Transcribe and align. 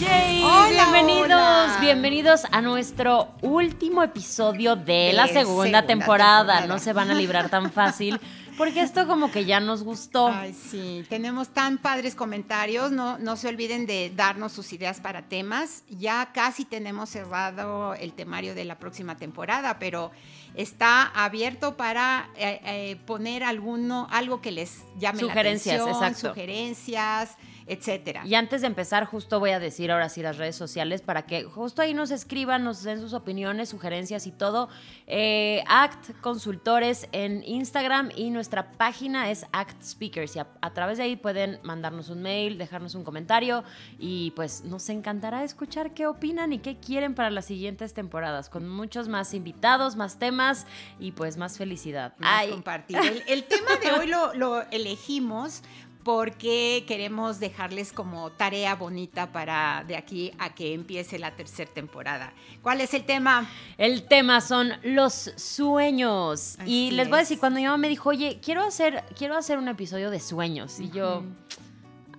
Yay, 0.00 0.42
Hola, 0.44 0.90
bienvenidos, 0.90 1.30
hola. 1.30 1.78
bienvenidos 1.80 2.42
a 2.50 2.60
nuestro 2.60 3.30
último 3.40 4.02
episodio 4.02 4.76
de, 4.76 4.92
De 4.92 5.12
la 5.14 5.26
segunda, 5.26 5.40
segunda 5.46 5.86
temporada. 5.86 6.52
temporada. 6.52 6.66
No 6.66 6.78
se 6.78 6.92
van 6.92 7.10
a 7.10 7.14
librar 7.14 7.48
tan 7.48 7.72
fácil, 7.72 8.20
porque 8.58 8.82
esto 8.82 9.06
como 9.06 9.30
que 9.30 9.46
ya 9.46 9.58
nos 9.58 9.82
gustó. 9.84 10.28
Ay, 10.28 10.52
sí, 10.52 11.02
tenemos 11.08 11.48
tan 11.48 11.78
padres 11.78 12.14
comentarios. 12.14 12.92
No, 12.92 13.16
no 13.16 13.36
se 13.36 13.48
olviden 13.48 13.86
de 13.86 14.12
darnos 14.14 14.52
sus 14.52 14.70
ideas 14.74 15.00
para 15.00 15.22
temas. 15.22 15.82
Ya 15.88 16.30
casi 16.34 16.66
tenemos 16.66 17.08
cerrado 17.08 17.94
el 17.94 18.12
temario 18.12 18.54
de 18.54 18.66
la 18.66 18.78
próxima 18.78 19.16
temporada, 19.16 19.78
pero 19.78 20.10
está 20.54 21.04
abierto 21.04 21.78
para 21.78 22.28
eh, 22.36 22.60
eh, 22.64 22.96
poner 23.06 23.42
alguno, 23.44 24.08
algo 24.10 24.42
que 24.42 24.50
les 24.50 24.82
llame 24.98 25.20
Sugerencias, 25.20 25.78
la 25.78 25.84
atención, 25.84 26.04
exacto. 26.04 26.28
sugerencias, 26.34 27.36
etcétera. 27.66 28.22
Y 28.24 28.34
antes 28.34 28.60
de 28.60 28.68
empezar, 28.68 29.04
justo 29.04 29.40
voy 29.40 29.50
a 29.50 29.58
decir 29.58 29.90
ahora 29.90 30.08
sí 30.08 30.22
las 30.22 30.38
redes 30.38 30.56
sociales 30.56 31.02
para 31.02 31.26
que 31.26 31.44
justo 31.44 31.82
ahí 31.82 31.94
nos 31.94 32.10
escriban, 32.10 32.64
nos 32.64 32.82
den 32.82 33.00
sus 33.00 33.12
opiniones, 33.12 33.68
sugerencias 33.68 34.26
y 34.26 34.32
todo. 34.32 34.68
Eh, 35.06 35.64
ACT 35.68 36.20
Consultores 36.20 37.08
en 37.12 37.42
Instagram 37.44 38.10
y 38.14 38.30
nuestra 38.30 38.72
página 38.72 39.30
es 39.30 39.46
ACT 39.52 39.82
Speakers. 39.82 40.36
Y 40.36 40.38
a, 40.38 40.46
a 40.60 40.72
través 40.72 40.98
de 40.98 41.04
ahí 41.04 41.16
pueden 41.16 41.58
mandarnos 41.62 42.08
un 42.08 42.22
mail, 42.22 42.58
dejarnos 42.58 42.94
un 42.94 43.04
comentario 43.04 43.64
y 43.98 44.30
pues 44.32 44.64
nos 44.64 44.88
encantará 44.88 45.42
escuchar 45.42 45.92
qué 45.92 46.06
opinan 46.06 46.52
y 46.52 46.58
qué 46.58 46.76
quieren 46.78 47.14
para 47.14 47.30
las 47.30 47.46
siguientes 47.46 47.94
temporadas, 47.94 48.48
con 48.48 48.68
muchos 48.68 49.08
más 49.08 49.34
invitados, 49.34 49.96
más 49.96 50.18
temas 50.18 50.66
y 51.00 51.12
pues 51.12 51.36
más 51.36 51.58
felicidad. 51.58 52.14
más 52.18 52.42
Ay, 52.42 52.50
compartir. 52.50 52.96
El, 52.96 53.22
el 53.26 53.44
tema 53.44 53.76
de 53.82 53.92
hoy 53.92 54.06
lo, 54.06 54.34
lo 54.34 54.62
elegimos 54.70 55.62
porque 56.06 56.84
queremos 56.86 57.40
dejarles 57.40 57.92
como 57.92 58.30
tarea 58.30 58.76
bonita 58.76 59.32
para 59.32 59.82
de 59.88 59.96
aquí 59.96 60.30
a 60.38 60.54
que 60.54 60.72
empiece 60.72 61.18
la 61.18 61.34
tercera 61.34 61.68
temporada. 61.68 62.32
¿Cuál 62.62 62.80
es 62.80 62.94
el 62.94 63.04
tema? 63.04 63.50
El 63.76 64.04
tema 64.04 64.40
son 64.40 64.74
los 64.84 65.32
sueños. 65.34 66.58
y 66.64 66.92
les 66.92 67.08
voy 67.08 67.16
a 67.16 67.20
decir, 67.22 67.40
cuando 67.40 67.58
mi 67.58 67.64
mamá 67.64 67.78
me 67.78 67.88
dijo, 67.88 68.10
oye, 68.10 68.38
quiero 68.40 68.62
hacer, 68.62 69.02
quiero 69.18 69.36
hacer 69.36 69.58
un 69.58 69.66
episodio 69.66 70.10
de 70.10 70.20
sueños. 70.20 70.78
Y 70.78 70.90
yo, 70.90 71.24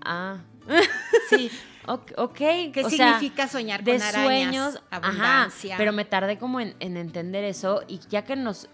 ah, 0.01 0.39
Sí. 1.29 1.49
ok. 1.88 2.38
¿Qué 2.38 2.81
o 2.83 2.89
sea, 2.89 3.13
significa 3.13 3.47
soñar 3.47 3.85
de 3.85 3.94
con 3.94 4.01
arañas? 4.01 4.25
sueños, 4.25 4.81
abundancia. 4.91 5.75
ajá, 5.75 5.77
pero 5.77 5.94
me 5.94 6.03
tardé 6.03 6.38
como 6.38 6.59
en, 6.59 6.75
en 6.81 6.97
entender 6.97 7.45
eso 7.45 7.83
y 7.88 8.01
ya 8.09 8.25
que 8.25 8.35
nos, 8.35 8.67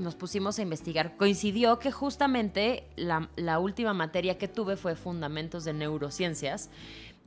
nos 0.00 0.14
pusimos 0.14 0.58
a 0.58 0.62
investigar, 0.62 1.16
coincidió 1.16 1.78
que 1.78 1.90
justamente 1.92 2.84
la, 2.96 3.30
la 3.36 3.58
última 3.58 3.94
materia 3.94 4.38
que 4.38 4.48
tuve 4.48 4.76
fue 4.76 4.94
Fundamentos 4.96 5.64
de 5.64 5.72
Neurociencias 5.72 6.70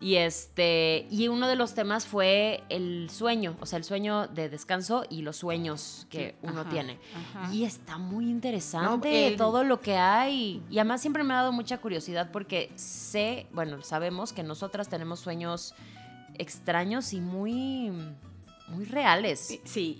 y 0.02 0.16
este 0.16 1.08
y 1.10 1.30
uno 1.30 1.48
de 1.48 1.56
los 1.56 1.76
temas 1.76 2.06
fue 2.06 2.64
el 2.70 3.10
sueño, 3.10 3.56
o 3.62 3.66
sea, 3.66 3.78
el 3.78 3.86
sueño 3.86 4.28
de 4.28 4.50
descanso 4.50 5.06
y 5.10 5.22
los 5.22 5.38
sueños 5.38 6.08
que 6.10 6.30
Sí, 6.32 6.36
uno 6.42 6.62
ajá, 6.62 6.70
tiene. 6.70 7.00
ajá. 7.16 7.54
Y 7.54 7.64
está 7.64 7.98
muy 7.98 8.30
interesante 8.30 9.32
No, 9.32 9.38
todo 9.38 9.64
lo 9.64 9.80
que 9.80 9.96
hay. 9.96 10.62
Y 10.70 10.80
además 10.80 11.00
siempre 11.00 11.24
me 11.24 11.34
ha 11.34 11.38
dado 11.38 11.52
mucha 11.54 11.78
curiosidad 11.80 12.32
porque 12.32 12.72
sé, 12.76 13.48
bueno, 13.54 13.82
sabemos 13.82 14.34
que 14.34 14.44
nosotras 14.44 14.90
tenemos 14.90 15.22
sueños 15.22 15.74
extraños 16.38 17.14
y 17.14 17.22
muy, 17.22 17.92
muy 18.68 18.86
reales. 18.86 19.60
Sí, 19.64 19.98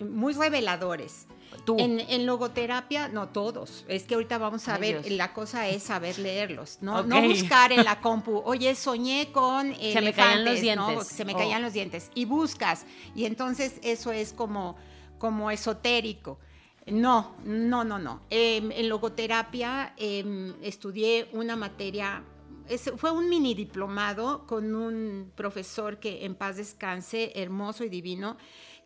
y 0.00 0.04
muy 0.04 0.32
reveladores. 0.34 1.26
Tú. 1.64 1.76
En, 1.78 2.00
en 2.00 2.26
logoterapia, 2.26 3.08
no 3.08 3.28
todos. 3.28 3.84
Es 3.88 4.04
que 4.04 4.14
ahorita 4.14 4.38
vamos 4.38 4.68
a 4.68 4.76
Ay, 4.76 4.80
ver, 4.80 5.02
Dios. 5.02 5.16
la 5.16 5.32
cosa 5.32 5.68
es 5.68 5.82
saber 5.82 6.18
leerlos, 6.18 6.78
¿no? 6.80 7.02
Buscar 7.04 7.72
en 7.72 7.84
la 7.84 8.00
compu, 8.00 8.40
oye, 8.44 8.74
soñé 8.74 9.30
con 9.32 9.74
Se 9.80 10.00
me 10.00 10.12
caían 10.12 10.44
los 10.44 10.58
elefantes", 10.58 10.76
¿no? 10.76 10.86
dientes. 10.88 11.08
Se 11.08 11.24
me 11.24 11.34
Oh. 11.34 11.38
caían 11.38 11.62
los 11.62 11.72
dientes. 11.72 12.10
Y 12.14 12.24
buscas. 12.24 12.86
Y 13.14 13.24
entonces 13.24 13.78
eso 13.82 14.12
es 14.12 14.32
como, 14.32 14.76
como 15.18 15.50
esotérico. 15.50 16.38
No, 16.86 17.34
no, 17.44 17.84
no, 17.84 17.98
no. 17.98 18.20
Em, 18.30 18.72
en 18.72 18.88
logoterapia 18.88 19.92
em, 19.96 20.54
estudié 20.62 21.28
una 21.32 21.54
materia, 21.56 22.22
es- 22.68 22.90
fue 22.96 23.10
un 23.10 23.28
mini 23.28 23.54
diplomado 23.54 24.46
con 24.46 24.74
un 24.74 25.30
profesor 25.34 25.98
que 25.98 26.24
en 26.24 26.34
paz 26.34 26.56
descanse, 26.56 27.32
hermoso 27.34 27.84
y 27.84 27.88
divino, 27.90 28.36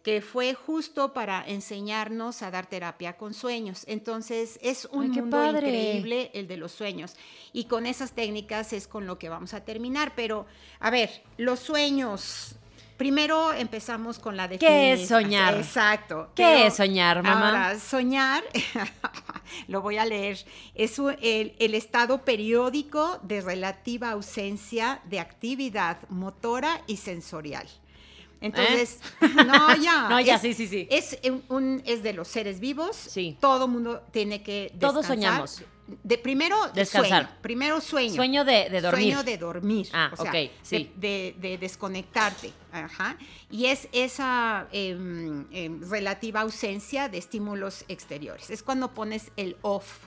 que 0.05 0.21
fue 0.21 0.53
justo 0.53 1.15
para 1.15 1.43
enseñarnos 1.49 2.43
a 2.43 2.51
dar 2.51 2.67
terapia 2.67 3.17
con 3.17 3.33
sueños. 3.33 3.85
Entonces 3.89 4.59
es 4.63 4.87
un 4.93 5.05
Ay, 5.05 5.09
mundo 5.09 5.37
padre. 5.39 5.69
increíble 5.69 6.31
el 6.35 6.47
de 6.47 6.59
los 6.59 6.73
sueños. 6.73 7.17
Y 7.55 7.65
con 7.65 7.87
esas 7.87 8.13
técnicas 8.13 8.75
es 8.75 8.87
con 8.87 9.07
lo 9.07 9.19
que 9.19 9.31
vamos 9.31 9.55
a 9.55 9.65
terminar. 9.65 10.13
Pero, 10.15 10.45
a 10.79 10.91
ver, 10.91 11.23
los 11.39 11.59
sueños. 11.59 12.57
Primero 12.99 13.55
empezamos 13.55 14.19
con 14.19 14.37
la 14.37 14.47
definición. 14.47 14.79
¿Qué 14.79 14.93
es 14.93 15.09
soñar? 15.09 15.55
Exacto. 15.55 16.29
¿Qué 16.35 16.67
es 16.67 16.77
soñar, 16.77 17.23
mamá? 17.23 17.49
Ahora, 17.49 17.81
soñar, 17.81 18.45
lo 19.69 19.81
voy 19.81 19.97
a 19.97 20.05
leer, 20.05 20.39
es 20.75 20.99
el 20.99 21.75
estado 21.75 22.25
periódico 22.25 23.19
de 23.23 23.41
relativa 23.41 24.11
ausencia 24.11 25.01
de 25.07 25.19
actividad 25.19 25.99
motora 26.09 26.83
y 26.87 26.99
sensorial. 26.99 27.67
Entonces, 28.45 28.99
no, 29.47 29.75
ya. 29.77 30.07
¿Eh? 30.07 30.09
No, 30.11 30.21
ya, 30.21 30.35
es- 30.37 30.41
sí, 30.43 30.55
sí, 30.55 30.67
sí. 30.67 30.87
Es, 30.91 31.19
un- 31.49 31.83
es 31.87 32.03
de 32.03 32.13
los 32.13 32.29
seres 32.29 32.61
vivos. 32.61 32.95
Sí. 32.97 33.37
Todo 33.41 33.67
mundo 33.69 34.03
tiene 34.13 34.43
que 34.43 34.71
descansar. 34.75 34.81
Todos 34.93 35.07
soñamos. 35.07 35.63
De, 36.03 36.17
primero, 36.17 36.57
Descansar. 36.73 37.25
sueño. 37.25 37.39
Primero 37.43 37.81
sueño. 37.81 38.15
Sueño 38.15 38.45
de, 38.47 38.71
de 38.71 38.81
dormir. 38.81 39.13
Sueño 39.13 39.23
de 39.23 39.37
dormir. 39.37 39.89
Ah, 39.93 40.11
o 40.13 40.17
sea, 40.17 40.31
ok, 40.31 40.51
sí. 40.63 40.91
De, 40.97 41.35
de- 41.39 41.49
de 41.49 41.59
desconectarte. 41.59 42.53
Ajá. 42.73 43.19
Y 43.51 43.67
es 43.67 43.89
esa 43.93 44.67
em, 44.73 45.45
em, 45.53 45.83
relativa 45.91 46.41
ausencia 46.41 47.09
de 47.11 47.19
estímulos 47.19 47.85
exteriores. 47.89 48.49
Es 48.49 48.63
cuando 48.63 48.93
pones 48.95 49.31
el 49.37 49.57
off. 49.61 50.07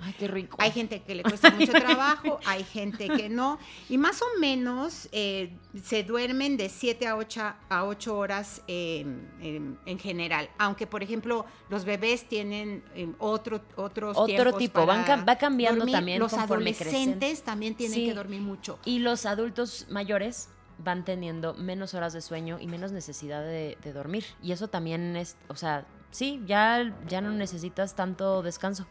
Ay, 0.00 0.14
qué 0.18 0.28
rico. 0.28 0.56
Hay 0.60 0.70
gente 0.72 1.02
que 1.02 1.14
le 1.14 1.22
cuesta 1.22 1.50
mucho 1.50 1.72
trabajo, 1.72 2.40
hay 2.46 2.64
gente 2.64 3.08
que 3.08 3.28
no. 3.28 3.58
Y 3.88 3.98
más 3.98 4.20
o 4.22 4.26
menos 4.40 5.08
eh, 5.12 5.56
se 5.82 6.02
duermen 6.02 6.56
de 6.56 6.68
7 6.68 7.06
a 7.06 7.16
8, 7.16 7.40
a 7.68 7.84
8 7.84 8.16
horas 8.18 8.62
eh, 8.68 9.00
en, 9.40 9.78
en 9.86 9.98
general. 9.98 10.50
Aunque, 10.58 10.86
por 10.86 11.02
ejemplo, 11.02 11.46
los 11.68 11.84
bebés 11.84 12.28
tienen 12.28 12.82
eh, 12.94 13.08
otro, 13.18 13.60
otros 13.76 14.16
Otro 14.16 14.26
tiempos 14.34 14.58
tipo, 14.58 14.86
van 14.86 15.04
va 15.28 15.36
cambiando 15.38 15.78
dormir. 15.80 15.94
también 15.94 16.18
Los 16.18 16.32
conforme 16.32 16.74
crecen. 16.74 16.86
adolescentes 16.88 17.42
también 17.42 17.74
tienen 17.74 17.94
Sí. 17.94 18.06
que 18.06 18.14
dormir 18.14 18.40
mucho. 18.40 18.78
Y 18.84 18.98
los 18.98 19.24
adultos 19.26 19.86
mayores 19.90 20.48
van 20.78 21.04
teniendo 21.04 21.54
menos 21.54 21.94
horas 21.94 22.12
de 22.12 22.20
sueño 22.20 22.58
y 22.60 22.66
menos 22.66 22.92
necesidad 22.92 23.42
de, 23.42 23.78
de 23.82 23.92
dormir. 23.92 24.24
Y 24.42 24.52
eso 24.52 24.68
también 24.68 25.16
es, 25.16 25.36
o 25.48 25.54
sea, 25.54 25.86
sí, 26.10 26.42
ya, 26.46 26.94
ya 27.08 27.20
no 27.22 27.30
necesitas 27.30 27.94
tanto 27.96 28.42
descanso. 28.42 28.86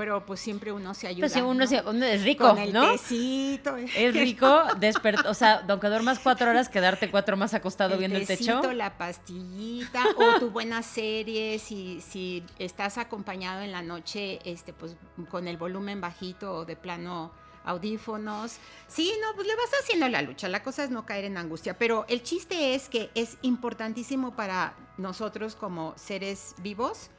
Pero 0.00 0.24
pues 0.24 0.40
siempre 0.40 0.72
uno 0.72 0.94
se 0.94 1.08
ayuda. 1.08 1.20
Pues 1.24 1.34
sí, 1.34 1.40
uno, 1.42 1.52
¿no? 1.52 1.66
se- 1.66 1.82
uno 1.82 2.06
es 2.06 2.24
rico, 2.24 2.48
Con 2.48 2.58
el 2.58 2.72
¿no? 2.72 2.90
tecito. 2.92 3.76
Es 3.76 4.14
rico 4.14 4.62
despertar, 4.78 5.26
o 5.26 5.34
sea, 5.34 5.62
aunque 5.68 5.88
duermas 5.88 6.18
cuatro 6.20 6.48
horas, 6.48 6.70
quedarte 6.70 7.10
cuatro 7.10 7.36
más 7.36 7.52
acostado 7.52 7.98
viendo 7.98 8.16
el 8.16 8.26
techo. 8.26 8.56
tecito, 8.60 8.72
la 8.72 8.96
pastillita 8.96 10.02
o 10.16 10.38
tu 10.40 10.50
buena 10.50 10.82
serie, 10.82 11.58
si, 11.58 12.00
si 12.00 12.42
estás 12.58 12.96
acompañado 12.96 13.60
en 13.60 13.72
la 13.72 13.82
noche, 13.82 14.38
este, 14.46 14.72
pues 14.72 14.96
con 15.30 15.46
el 15.46 15.58
volumen 15.58 16.00
bajito 16.00 16.54
o 16.54 16.64
de 16.64 16.76
plano 16.76 17.30
audífonos. 17.62 18.56
Sí, 18.88 19.12
no, 19.20 19.34
pues 19.34 19.46
le 19.46 19.54
vas 19.54 19.70
haciendo 19.82 20.08
la 20.08 20.22
lucha. 20.22 20.48
La 20.48 20.62
cosa 20.62 20.82
es 20.82 20.88
no 20.90 21.04
caer 21.04 21.24
en 21.26 21.36
angustia. 21.36 21.76
Pero 21.76 22.06
el 22.08 22.22
chiste 22.22 22.74
es 22.74 22.88
que 22.88 23.10
es 23.14 23.36
importantísimo 23.42 24.34
para 24.34 24.72
nosotros 24.96 25.56
como 25.56 25.92
seres 25.98 26.54
vivos. 26.62 27.10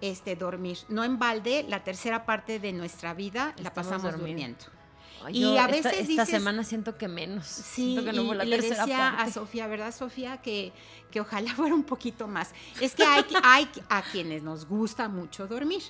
Este, 0.00 0.34
dormir. 0.36 0.78
No 0.88 1.04
en 1.04 1.18
balde, 1.18 1.64
la 1.68 1.84
tercera 1.84 2.24
parte 2.24 2.58
de 2.58 2.72
nuestra 2.72 3.14
vida 3.14 3.54
la 3.58 3.72
pasamos 3.74 4.12
durmiendo. 4.12 4.58
durmiendo. 4.64 4.64
Ay, 5.22 5.36
y 5.36 5.58
a 5.58 5.66
esta- 5.66 5.90
veces 5.90 5.92
esta, 6.08 6.22
dices- 6.24 6.28
semana 6.30 6.64
siento 6.64 6.96
que 6.96 7.06
menos. 7.06 7.46
Sí, 7.46 7.92
siento 7.92 8.04
que 8.04 8.12
no 8.16 8.22
y 8.22 8.34
la 8.34 8.44
le 8.44 8.56
tercera 8.58 8.86
decía 8.86 9.08
a 9.10 9.16
parte. 9.18 9.32
Sofía, 9.32 9.66
¿verdad, 9.66 9.94
Sofía? 9.94 10.38
Que, 10.40 10.72
que 11.10 11.20
ojalá 11.20 11.52
fuera 11.56 11.74
un 11.74 11.84
poquito 11.84 12.26
más. 12.26 12.52
Es 12.80 12.94
que 12.94 13.04
hay, 13.04 13.24
hay 13.42 13.68
a 13.90 14.00
quienes 14.02 14.42
nos 14.42 14.64
gusta 14.66 15.08
mucho 15.08 15.46
dormir. 15.46 15.82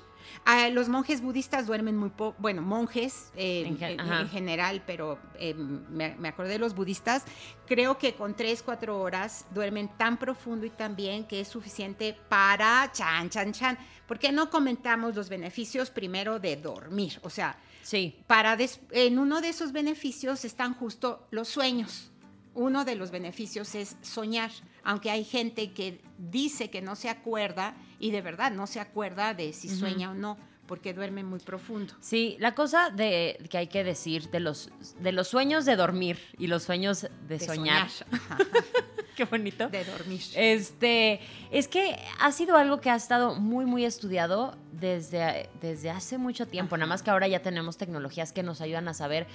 Ah, 0.45 0.69
los 0.69 0.89
monjes 0.89 1.21
budistas 1.21 1.67
duermen 1.67 1.97
muy 1.97 2.11
poco, 2.11 2.37
bueno, 2.39 2.63
monjes 2.63 3.31
eh, 3.37 3.61
En 3.63 3.67
en, 3.75 3.79
gen- 3.79 3.91
en 3.93 4.01
ajá. 4.01 4.29
general, 4.29 4.83
pero 4.87 5.19
eh, 5.39 5.55
me, 5.55 6.15
me 6.17 6.29
acordé 6.29 6.51
de 6.51 6.59
los 6.59 6.75
budistas, 6.75 7.25
creo 7.67 7.99
que 7.99 8.15
con 8.15 8.35
3, 8.35 8.63
4 8.63 8.99
horas 9.01 9.47
duermen 9.55 9.89
tan 9.97 10.19
profundo 10.19 10.67
y 10.67 10.71
tan 10.71 10.97
bien 10.97 11.25
que 11.25 11.41
es 11.41 11.49
suficiente 11.49 12.17
para 12.29 12.91
chan, 12.93 13.31
chan, 13.31 13.53
chan. 13.53 13.79
¿Por 14.07 14.19
qué 14.19 14.33
no 14.33 14.51
comentamos 14.51 15.15
los 15.15 15.29
beneficios 15.29 15.91
primero 15.91 16.41
de 16.41 16.57
dormir? 16.57 17.19
O 17.23 17.31
sea, 17.31 17.59
Sí. 17.83 18.17
para 18.27 18.57
en 18.91 19.19
uno 19.19 19.41
de 19.41 19.49
esos 19.49 19.73
beneficios 19.73 20.45
están 20.45 20.75
justo 20.75 21.27
los 21.31 21.49
sueños. 21.49 22.11
Uno 22.53 22.85
de 22.85 22.97
los 22.97 23.11
beneficios 23.13 23.75
es 23.77 23.97
soñar, 24.03 24.51
aunque 24.83 25.11
hay 25.11 25.25
gente 25.25 25.73
que 25.73 26.01
dice 26.19 26.69
que 26.69 26.83
no 26.83 26.97
se 26.97 27.09
acuerda 27.09 27.75
y 28.01 28.11
de 28.11 28.23
verdad 28.23 28.51
no 28.51 28.67
se 28.67 28.81
acuerda 28.81 29.35
de 29.35 29.53
si 29.53 29.69
sueña 29.69 30.11
o 30.11 30.15
no, 30.15 30.37
porque 30.67 30.95
duerme 30.95 31.23
muy 31.23 31.39
profundo. 31.39 31.95
Sí, 32.01 32.37
la 32.41 32.55
cosa 32.55 32.91
de 32.91 33.39
que 33.51 33.59
hay 33.59 33.67
que 33.67 33.85
decir 33.85 34.31
de 34.31 34.41
los 34.41 34.71
de 34.99 35.13
los 35.13 35.29
sueños 35.29 35.65
de 35.67 35.77
dormir 35.77 36.19
y 36.39 36.47
los 36.47 36.65
sueños 36.65 37.03
de, 37.03 37.39
De 37.39 37.41
soñar. 37.41 37.89
Qué 39.17 39.27
bonito. 39.27 39.69
de 39.69 39.85
dormir. 39.85 40.23
Este, 40.35 41.21
es 41.51 41.69
que 41.69 41.95
ha 42.21 42.33
sido 42.33 42.57
algo 42.57 42.81
que 42.81 42.89
ha 42.89 42.97
estado 42.97 43.35
muy, 43.35 43.67
muy 43.67 43.85
estudiado 43.85 44.57
desde, 44.73 45.51
desde 45.61 45.91
hace 45.91 46.17
mucho 46.17 46.47
tiempo. 46.47 46.77
Nada 46.79 46.89
más 46.89 47.03
que 47.03 47.11
ahora 47.11 47.29
ya 47.29 47.43
tenemos 47.43 47.77
tecnologías 47.77 48.33
que 48.33 48.43
nos 48.43 48.63
ayudan 48.63 48.89
a 48.89 48.95
saber 48.95 49.27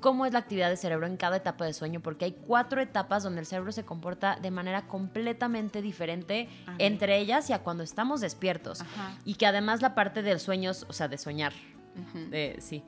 cómo 0.00 0.26
es 0.26 0.32
la 0.32 0.40
actividad 0.40 0.68
del 0.68 0.78
cerebro 0.78 1.06
en 1.06 1.16
cada 1.16 1.36
etapa 1.36 1.64
de 1.64 1.72
sueño, 1.72 2.00
porque 2.00 2.26
hay 2.26 2.32
cuatro 2.32 2.80
etapas 2.80 3.22
donde 3.22 3.40
el 3.40 3.46
cerebro 3.46 3.72
se 3.72 3.84
comporta 3.84 4.36
de 4.36 4.50
manera 4.50 4.86
completamente 4.86 5.82
diferente 5.82 6.48
Ajá. 6.66 6.76
entre 6.78 7.18
ellas 7.18 7.50
y 7.50 7.52
a 7.52 7.60
cuando 7.60 7.82
estamos 7.82 8.20
despiertos. 8.20 8.80
Ajá. 8.80 9.18
Y 9.24 9.34
que 9.34 9.46
además 9.46 9.82
la 9.82 9.94
parte 9.94 10.22
del 10.22 10.40
sueño, 10.40 10.72
o 10.88 10.92
sea, 10.92 11.08
de 11.08 11.18
soñar, 11.18 11.52
sí. 12.58 12.82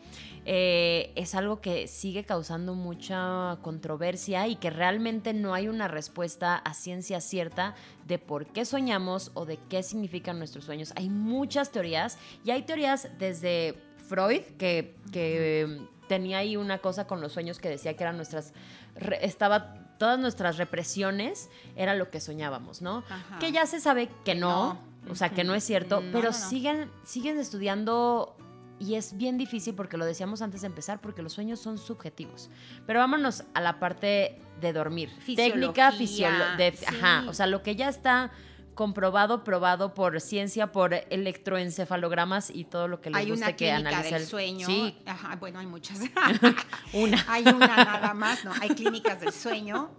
Eh, 0.44 1.12
es 1.14 1.34
algo 1.34 1.60
que 1.60 1.88
sigue 1.88 2.24
causando 2.24 2.74
mucha 2.74 3.58
controversia 3.62 4.46
y 4.48 4.56
que 4.56 4.70
realmente 4.70 5.34
no 5.34 5.54
hay 5.54 5.68
una 5.68 5.88
respuesta 5.88 6.56
a 6.56 6.74
ciencia 6.74 7.20
cierta 7.20 7.74
de 8.06 8.18
por 8.18 8.46
qué 8.46 8.64
soñamos 8.64 9.30
o 9.34 9.44
de 9.44 9.58
qué 9.68 9.82
significan 9.82 10.38
nuestros 10.38 10.64
sueños. 10.64 10.92
Hay 10.96 11.10
muchas 11.10 11.70
teorías 11.70 12.18
y 12.44 12.50
hay 12.50 12.62
teorías 12.62 13.08
desde 13.18 13.74
Freud, 14.08 14.40
que, 14.58 14.94
que 15.12 15.86
tenía 16.08 16.38
ahí 16.38 16.56
una 16.56 16.78
cosa 16.78 17.06
con 17.06 17.20
los 17.20 17.32
sueños 17.32 17.58
que 17.58 17.68
decía 17.68 17.94
que 17.96 18.02
eran 18.02 18.16
nuestras... 18.16 18.52
re- 18.96 19.24
estaba 19.24 19.74
todas 19.98 20.18
nuestras 20.18 20.56
represiones 20.58 21.50
era 21.76 21.94
lo 21.94 22.10
que 22.10 22.20
soñábamos, 22.20 22.82
¿no? 22.82 23.04
Ajá. 23.08 23.38
Que 23.40 23.52
ya 23.52 23.66
se 23.66 23.80
sabe 23.80 24.08
que 24.24 24.34
no, 24.34 24.78
no. 25.04 25.12
o 25.12 25.14
sea, 25.14 25.30
que 25.30 25.44
no 25.44 25.54
es 25.54 25.64
cierto, 25.64 26.00
No, 26.00 26.12
pero 26.12 26.28
no, 26.28 26.32
siguen 26.32 26.90
siguen 27.04 27.38
estudiando 27.38 28.36
y 28.80 28.94
es 28.94 29.16
bien 29.16 29.38
difícil 29.38 29.74
porque 29.74 29.96
lo 29.96 30.04
decíamos 30.04 30.40
antes 30.40 30.60
de 30.60 30.68
empezar, 30.68 31.00
porque 31.00 31.20
los 31.20 31.32
sueños 31.32 31.58
son 31.58 31.78
subjetivos. 31.78 32.48
Pero 32.86 33.00
vámonos 33.00 33.42
a 33.54 33.60
la 33.60 33.80
parte 33.80 34.38
de 34.60 34.72
dormir. 34.72 35.10
Técnica 35.34 35.90
Fisiología, 35.90 36.56
fisiológica. 36.56 36.90
sí. 36.90 36.96
Ajá, 36.96 37.24
o 37.28 37.34
sea, 37.34 37.48
lo 37.48 37.62
que 37.64 37.74
ya 37.74 37.88
está 37.88 38.30
comprobado, 38.78 39.42
probado 39.42 39.92
por 39.92 40.20
ciencia, 40.20 40.70
por 40.70 40.94
electroencefalogramas 40.94 42.48
y 42.48 42.62
todo 42.62 42.86
lo 42.86 43.00
que 43.00 43.10
les 43.10 43.18
Hay 43.18 43.28
guste 43.30 43.44
una 43.44 43.56
que 43.56 43.64
del 43.64 44.14
el- 44.22 44.26
sueño. 44.28 44.66
Sí, 44.68 44.96
Ajá, 45.04 45.34
bueno, 45.34 45.58
hay 45.58 45.66
muchas. 45.66 45.98
una. 46.92 47.24
hay 47.28 47.42
una 47.42 47.66
nada 47.76 48.14
más, 48.14 48.44
¿no? 48.44 48.52
Hay 48.60 48.68
clínicas 48.68 49.20
del 49.20 49.32
sueño. 49.32 49.90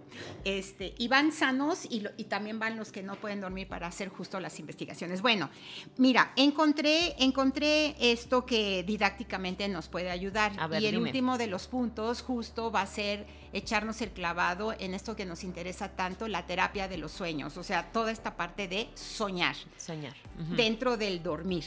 Este, 0.43 0.93
y 0.97 1.07
van 1.07 1.31
sanos 1.31 1.85
y, 1.89 2.01
lo- 2.01 2.11
y 2.17 2.25
también 2.25 2.59
van 2.59 2.77
los 2.77 2.91
que 2.91 3.03
no 3.03 3.15
pueden 3.15 3.41
dormir 3.41 3.67
para 3.67 3.87
hacer 3.87 4.09
justo 4.09 4.39
las 4.39 4.59
investigaciones. 4.59 5.21
Bueno, 5.21 5.49
mira, 5.97 6.31
encontré, 6.35 7.15
encontré 7.23 7.95
esto 7.99 8.45
que 8.45 8.83
didácticamente 8.83 9.67
nos 9.67 9.87
puede 9.89 10.09
ayudar. 10.11 10.51
A 10.59 10.67
ver, 10.67 10.81
y 10.81 10.87
el 10.87 10.95
dime. 10.95 11.05
último 11.09 11.37
de 11.37 11.47
los 11.47 11.67
puntos 11.67 12.21
justo 12.21 12.71
va 12.71 12.81
a 12.81 12.87
ser 12.87 13.25
echarnos 13.53 14.01
el 14.01 14.11
clavado 14.11 14.73
en 14.79 14.93
esto 14.93 15.15
que 15.15 15.25
nos 15.25 15.43
interesa 15.43 15.89
tanto, 15.89 16.27
la 16.27 16.45
terapia 16.45 16.87
de 16.87 16.97
los 16.97 17.11
sueños. 17.11 17.57
O 17.57 17.63
sea, 17.63 17.91
toda 17.91 18.11
esta 18.11 18.35
parte 18.37 18.67
de 18.67 18.89
soñar 18.95 19.55
Soñar. 19.77 20.13
Dentro 20.55 20.97
del 20.97 21.21
dormir. 21.23 21.65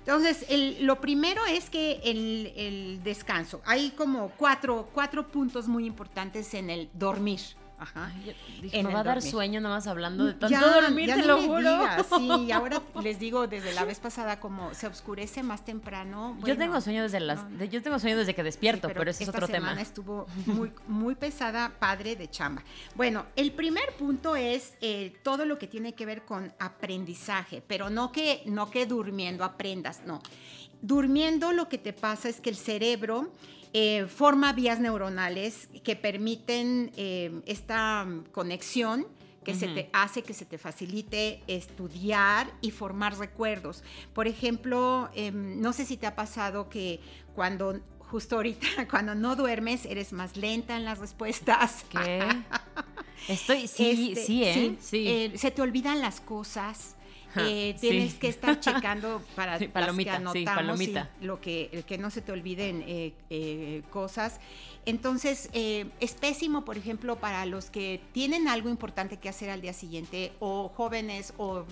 Entonces, 0.00 0.46
el- 0.48 0.86
lo 0.86 1.00
primero 1.00 1.44
es 1.44 1.68
que 1.68 2.00
el, 2.04 2.52
el 2.56 3.02
descanso. 3.02 3.60
Hay 3.66 3.90
como 3.90 4.30
cuatro, 4.30 4.88
cuatro 4.94 5.28
puntos 5.28 5.68
muy 5.68 5.84
importantes 5.86 6.54
en 6.54 6.70
el 6.70 6.88
dormir. 6.94 7.40
Ajá. 7.80 8.10
Ay, 8.12 8.34
dije, 8.60 8.82
me 8.82 8.92
va 8.92 9.00
a 9.00 9.04
dar 9.04 9.14
dormir. 9.16 9.30
sueño 9.30 9.60
nada 9.60 9.76
más 9.76 9.86
hablando 9.86 10.24
de 10.26 10.32
tanto 10.34 10.48
Ya, 10.48 10.60
dormir, 10.80 11.06
ya 11.08 11.14
te 11.14 11.20
no 11.22 11.26
lo 11.28 11.42
juro. 11.42 11.58
digas, 11.58 12.06
Sí, 12.16 12.50
ahora 12.52 12.82
les 13.02 13.18
digo 13.20 13.46
desde 13.46 13.72
la 13.72 13.84
vez 13.84 14.00
pasada 14.00 14.40
como 14.40 14.74
se 14.74 14.86
oscurece 14.88 15.42
más 15.44 15.64
temprano. 15.64 16.36
yo 16.44 16.56
tengo 16.56 16.80
sueño 16.80 17.02
desde 17.04 17.20
las, 17.20 17.48
no, 17.48 17.64
yo 17.64 17.80
tengo 17.82 17.98
sueño 18.00 18.16
desde 18.16 18.34
que 18.34 18.42
despierto, 18.42 18.88
Sí, 18.88 18.94
pero, 18.96 19.10
ese 19.10 19.22
es 19.22 19.28
esta 19.28 19.38
otro 19.38 19.46
semana 19.46 19.74
tema. 19.74 19.82
estuvo 19.82 20.26
muy, 20.46 20.72
muy 20.88 21.14
pesada, 21.14 21.72
padre 21.78 22.16
de 22.16 22.28
chamba. 22.28 22.62
Bueno, 22.96 23.26
el 23.36 23.52
primer 23.52 23.92
punto 23.96 24.34
es 24.34 24.74
eh, 24.80 25.16
todo 25.22 25.44
lo 25.44 25.56
que 25.58 25.68
tiene 25.68 25.94
que 25.94 26.04
ver 26.04 26.22
con 26.24 26.52
aprendizaje, 26.58 27.62
pero 27.66 27.90
no 27.90 28.10
que, 28.10 28.42
no 28.46 28.70
que 28.70 28.86
durmiendo 28.86 29.44
aprendas, 29.44 30.02
no. 30.04 30.20
Durmiendo 30.82 31.52
lo 31.52 31.68
que 31.68 31.78
te 31.78 31.92
pasa 31.92 32.28
es 32.28 32.40
que 32.40 32.50
el 32.50 32.56
cerebro 32.56 33.32
eh, 33.72 34.06
forma 34.06 34.52
vías 34.52 34.80
neuronales 34.80 35.68
que 35.84 35.96
permiten 35.96 36.92
eh, 36.96 37.40
esta 37.46 38.06
conexión 38.32 39.06
que 39.44 39.54
se 39.54 39.68
te 39.68 39.88
hace 39.94 40.22
que 40.22 40.34
se 40.34 40.44
te 40.44 40.58
facilite 40.58 41.42
estudiar 41.46 42.52
y 42.60 42.70
formar 42.70 43.16
recuerdos. 43.16 43.82
Por 44.12 44.28
ejemplo, 44.28 45.08
em, 45.14 45.58
no 45.58 45.72
sé 45.72 45.86
si 45.86 45.96
te 45.96 46.06
ha 46.06 46.14
pasado 46.14 46.68
que 46.68 47.00
cuando 47.34 47.80
justo 47.98 48.36
ahorita, 48.36 48.66
cuando 48.90 49.14
no 49.14 49.36
duermes, 49.36 49.86
eres 49.86 50.12
más 50.12 50.36
lenta 50.36 50.76
en 50.76 50.84
las 50.84 50.98
respuestas. 50.98 51.84
¿Qué? 51.88 52.20
Estoy, 53.28 53.68
sí, 53.68 54.12
Este, 54.12 54.26
sí, 54.26 54.44
¿eh? 54.44 54.76
Sí. 54.80 55.08
eh, 55.08 55.32
se 55.36 55.50
te 55.50 55.62
olvidan 55.62 56.00
las 56.00 56.20
cosas. 56.20 56.96
Eh, 57.36 57.74
sí. 57.78 57.88
tienes 57.90 58.14
que 58.14 58.28
estar 58.28 58.58
checando 58.58 59.22
para 59.36 59.58
Sí, 59.58 59.68
las 59.74 59.86
que 59.94 60.02
sí, 60.02 60.08
anotamos 60.08 60.44
palomita. 60.44 61.10
y 61.20 61.24
lo 61.26 61.40
que, 61.40 61.84
que 61.86 61.98
no 61.98 62.10
se 62.10 62.22
te 62.22 62.32
olviden 62.32 62.82
eh, 62.86 63.12
eh, 63.30 63.82
cosas. 63.90 64.40
Entonces, 64.86 65.50
es 65.52 66.14
pésimo, 66.14 66.64
por 66.64 66.78
ejemplo, 66.78 67.16
para 67.16 67.44
los 67.44 67.70
que 67.70 68.00
tienen 68.12 68.48
algo 68.48 68.70
importante 68.70 69.18
que 69.18 69.28
hacer 69.28 69.50
al 69.50 69.60
día 69.60 69.72
siguiente 69.74 70.32
o 70.40 70.68
jóvenes 70.74 71.34
o 71.36 71.64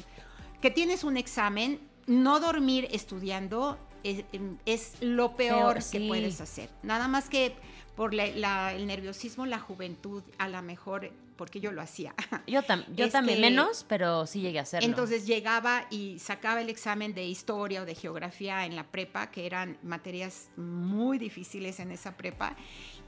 que 0.60 0.70
tienes 0.70 1.02
un 1.04 1.16
examen, 1.16 1.80
no 2.06 2.38
dormir 2.40 2.86
estudiando 2.90 3.78
es, 4.04 4.24
es 4.66 4.92
lo 5.00 5.34
peor, 5.36 5.58
Peor, 5.58 5.74
que 5.76 5.80
sí. 5.82 6.06
puedes 6.08 6.40
hacer. 6.40 6.68
Nada 6.82 7.08
más 7.08 7.28
que 7.30 7.54
por 7.96 8.12
la- 8.12 8.26
la- 8.28 8.74
el 8.74 8.86
nerviosismo, 8.86 9.46
la 9.46 9.58
juventud, 9.58 10.22
a 10.38 10.48
lo 10.48 10.60
mejor, 10.62 11.10
porque 11.36 11.60
yo 11.60 11.72
lo 11.72 11.82
hacía. 11.82 12.14
Yo, 12.46 12.62
tam- 12.62 12.84
yo 12.94 13.08
también, 13.10 13.38
que- 13.38 13.42
menos, 13.42 13.84
pero 13.88 14.26
sí 14.26 14.40
llegué 14.40 14.58
a 14.60 14.62
hacerlo. 14.62 14.86
Entonces 14.88 15.26
llegaba 15.26 15.86
y 15.90 16.18
sacaba 16.18 16.60
el 16.60 16.68
examen 16.70 17.12
de 17.14 17.26
historia 17.26 17.82
o 17.82 17.84
de 17.84 17.94
geografía 17.94 18.64
en 18.66 18.76
la 18.76 18.84
prepa, 18.84 19.30
que 19.30 19.46
eran 19.46 19.78
materias 19.82 20.48
muy 20.56 21.18
difíciles 21.18 21.80
en 21.80 21.90
esa 21.92 22.16
prepa, 22.16 22.54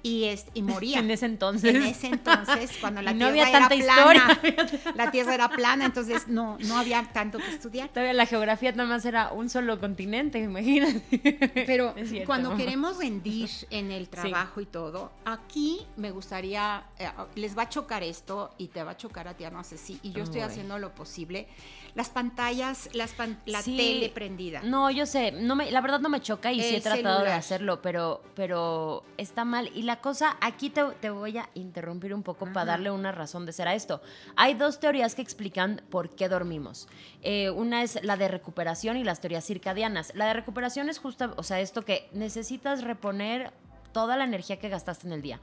y, 0.02 0.24
es, 0.24 0.46
y 0.54 0.62
moría. 0.62 0.98
en 1.00 1.10
ese 1.10 1.26
entonces. 1.26 1.74
En 1.74 1.82
ese 1.82 2.08
entonces, 2.08 2.76
cuando 2.80 3.00
la 3.02 3.12
no 3.12 3.30
tierra 3.30 3.30
había 3.30 3.48
era 3.48 3.68
tanta 3.68 3.84
plana, 3.84 4.32
historia. 4.32 4.92
la 4.94 5.10
tierra 5.10 5.34
era 5.34 5.48
plana, 5.48 5.84
entonces 5.86 6.28
no, 6.28 6.58
no 6.60 6.76
había 6.78 7.02
tanto 7.12 7.38
que 7.38 7.48
estudiar. 7.48 7.88
Todavía 7.90 8.12
la 8.12 8.26
geografía 8.26 8.72
nada 8.72 8.88
más 8.88 9.04
era 9.04 9.32
un 9.32 9.48
solo 9.48 9.78
continente, 9.80 10.38
imagínate. 10.40 11.64
Pero 11.66 11.94
cierto. 12.04 12.26
cuando 12.26 12.56
queremos 12.56 12.98
rendir 12.98 13.50
en 13.70 13.90
el 13.92 14.08
trabajo 14.08 14.60
y 14.60 14.66
todo, 14.66 15.12
aquí 15.24 15.86
me 15.96 16.10
gustaría, 16.10 16.84
eh, 16.98 17.08
les 17.36 17.56
va 17.56 17.62
a 17.62 17.68
chocar 17.68 18.02
esto 18.18 18.50
y 18.58 18.68
te 18.68 18.82
va 18.82 18.92
a 18.92 18.96
chocar 18.96 19.28
a 19.28 19.34
ti, 19.34 19.44
no 19.50 19.62
sé 19.64 19.78
si, 19.78 19.98
y 20.02 20.12
yo 20.12 20.22
estoy 20.24 20.40
Uy. 20.40 20.46
haciendo 20.46 20.78
lo 20.78 20.94
posible. 20.94 21.46
Las 21.94 22.10
pantallas, 22.10 22.88
las 22.92 23.12
pan- 23.12 23.40
la 23.46 23.62
Sí. 23.62 23.76
tele 23.76 24.08
prendida. 24.10 24.60
No, 24.62 24.90
yo 24.90 25.06
sé, 25.06 25.32
no 25.32 25.56
me, 25.56 25.70
la 25.70 25.80
verdad 25.80 26.00
no 26.00 26.08
me 26.08 26.20
choca 26.20 26.52
y 26.52 26.60
sí 26.60 26.76
he 26.76 26.80
tratado 26.80 27.22
de 27.24 27.32
hacerlo, 27.32 27.80
pero, 27.80 28.22
pero 28.34 29.04
está 29.16 29.44
mal. 29.44 29.70
Y 29.74 29.82
la 29.82 30.00
cosa, 30.00 30.36
aquí 30.40 30.70
te, 30.70 30.82
te 31.00 31.10
voy 31.10 31.38
a 31.38 31.48
interrumpir 31.54 32.12
un 32.12 32.22
poco 32.22 32.46
para 32.52 32.66
darle 32.66 32.90
una 32.90 33.12
razón 33.12 33.46
de 33.46 33.52
ser 33.52 33.68
a 33.68 33.74
esto. 33.74 34.02
Hay 34.36 34.54
dos 34.54 34.80
teorías 34.80 35.14
que 35.14 35.22
explican 35.22 35.82
por 35.90 36.10
qué 36.14 36.28
dormimos. 36.28 36.88
Eh, 37.22 37.50
una 37.50 37.82
es 37.82 38.02
la 38.02 38.16
de 38.16 38.28
recuperación 38.28 38.96
y 38.96 39.04
las 39.04 39.20
teorías 39.20 39.44
circadianas. 39.44 40.12
La 40.14 40.26
de 40.26 40.34
recuperación 40.34 40.88
es 40.88 40.98
justo, 40.98 41.32
o 41.36 41.42
sea, 41.42 41.60
esto 41.60 41.84
que 41.84 42.08
necesitas 42.12 42.82
reponer 42.82 43.52
toda 43.92 44.16
la 44.16 44.24
energía 44.24 44.58
que 44.58 44.68
gastaste 44.68 45.06
en 45.06 45.12
el 45.14 45.22
día. 45.22 45.40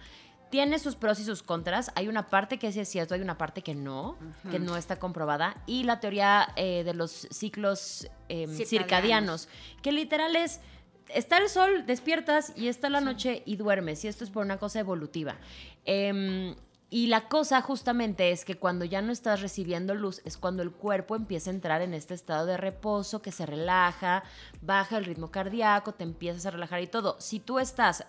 Tiene 0.55 0.79
sus 0.79 0.95
pros 0.95 1.19
y 1.19 1.25
sus 1.25 1.43
contras. 1.43 1.91
Hay 1.95 2.07
una 2.07 2.29
parte 2.29 2.57
que 2.57 2.71
sí 2.71 2.79
es 2.79 2.87
cierto, 2.87 3.13
hay 3.13 3.19
una 3.19 3.37
parte 3.37 3.61
que 3.61 3.75
no, 3.75 4.17
que 4.49 4.57
no 4.57 4.77
está 4.77 4.97
comprobada. 4.99 5.61
Y 5.65 5.83
la 5.83 5.99
teoría 5.99 6.47
eh, 6.55 6.85
de 6.85 6.93
los 6.93 7.27
ciclos 7.29 8.07
eh, 8.29 8.47
Circadianos. 8.47 8.69
circadianos, 8.69 9.49
que 9.81 9.91
literal 9.91 10.33
es, 10.37 10.61
está 11.09 11.39
el 11.39 11.49
sol, 11.49 11.85
despiertas 11.85 12.53
y 12.55 12.69
está 12.69 12.89
la 12.89 13.01
noche 13.01 13.43
y 13.45 13.57
duermes. 13.57 14.05
Y 14.05 14.07
esto 14.07 14.23
es 14.23 14.29
por 14.29 14.45
una 14.45 14.57
cosa 14.57 14.79
evolutiva. 14.79 15.35
Em, 15.83 16.55
Y 16.89 17.07
la 17.07 17.27
cosa 17.27 17.61
justamente 17.61 18.31
es 18.31 18.45
que 18.45 18.55
cuando 18.55 18.85
ya 18.85 19.01
no 19.01 19.11
estás 19.11 19.41
recibiendo 19.41 19.93
luz 19.93 20.21
es 20.23 20.37
cuando 20.37 20.63
el 20.63 20.71
cuerpo 20.71 21.17
empieza 21.17 21.49
a 21.49 21.53
entrar 21.53 21.81
en 21.81 21.93
este 21.93 22.13
estado 22.13 22.45
de 22.45 22.55
reposo, 22.55 23.21
que 23.21 23.33
se 23.33 23.45
relaja, 23.45 24.23
baja 24.61 24.97
el 24.97 25.03
ritmo 25.03 25.31
cardíaco, 25.31 25.91
te 25.95 26.05
empiezas 26.05 26.45
a 26.45 26.51
relajar 26.51 26.81
y 26.81 26.87
todo. 26.87 27.17
Si 27.19 27.41
tú 27.41 27.59
estás 27.59 28.05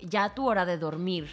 ya 0.00 0.24
a 0.24 0.34
tu 0.34 0.48
hora 0.48 0.64
de 0.64 0.78
dormir 0.78 1.28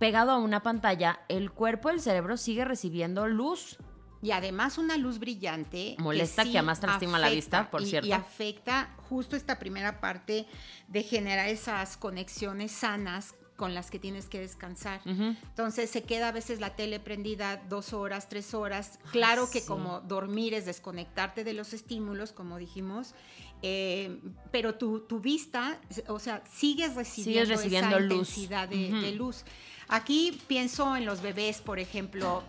pegado 0.00 0.32
a 0.32 0.38
una 0.38 0.64
pantalla, 0.64 1.20
el 1.28 1.52
cuerpo, 1.52 1.90
el 1.90 2.00
cerebro 2.00 2.36
sigue 2.36 2.64
recibiendo 2.64 3.28
luz. 3.28 3.78
Y 4.22 4.32
además 4.32 4.76
una 4.76 4.98
luz 4.98 5.18
brillante. 5.18 5.94
Molesta, 5.98 6.42
que, 6.42 6.58
además 6.58 6.82
lastima 6.82 7.18
la 7.18 7.30
vista, 7.30 7.70
por 7.70 7.82
y, 7.82 7.86
cierto. 7.86 8.08
Y 8.08 8.12
afecta 8.12 8.94
justo 9.08 9.36
esta 9.36 9.58
primera 9.58 10.00
parte 10.00 10.46
de 10.88 11.02
generar 11.02 11.48
esas 11.48 11.96
conexiones 11.96 12.72
sanas 12.72 13.34
con 13.56 13.74
las 13.74 13.90
que 13.90 13.98
tienes 13.98 14.26
que 14.26 14.40
descansar. 14.40 15.02
Entonces 15.04 15.90
se 15.90 16.02
queda 16.02 16.28
a 16.28 16.32
veces 16.32 16.60
la 16.60 16.76
tele 16.76 16.98
prendida 16.98 17.58
dos 17.68 17.92
horas, 17.92 18.28
tres 18.30 18.54
horas. 18.54 18.98
Claro 19.12 19.50
que 19.50 19.64
como 19.66 20.00
dormir 20.00 20.54
es 20.54 20.64
desconectarte 20.64 21.44
de 21.44 21.52
los 21.52 21.74
estímulos, 21.74 22.32
como 22.32 22.56
dijimos, 22.56 23.14
eh, 23.60 24.18
pero 24.50 24.76
tu, 24.76 25.00
tu, 25.00 25.20
vista, 25.20 25.78
o 26.08 26.18
sea, 26.18 26.42
sigues 26.50 26.94
recibiendo, 26.94 27.44
sigues 27.44 27.48
recibiendo 27.50 27.96
esa 27.96 28.00
luz. 28.00 28.38
intensidad 28.38 28.68
de, 28.68 28.92
de 28.92 29.12
luz. 29.12 29.44
Aquí 29.90 30.40
pienso 30.46 30.96
en 30.96 31.04
los 31.04 31.20
bebés, 31.20 31.60
por 31.60 31.78
ejemplo, 31.80 32.44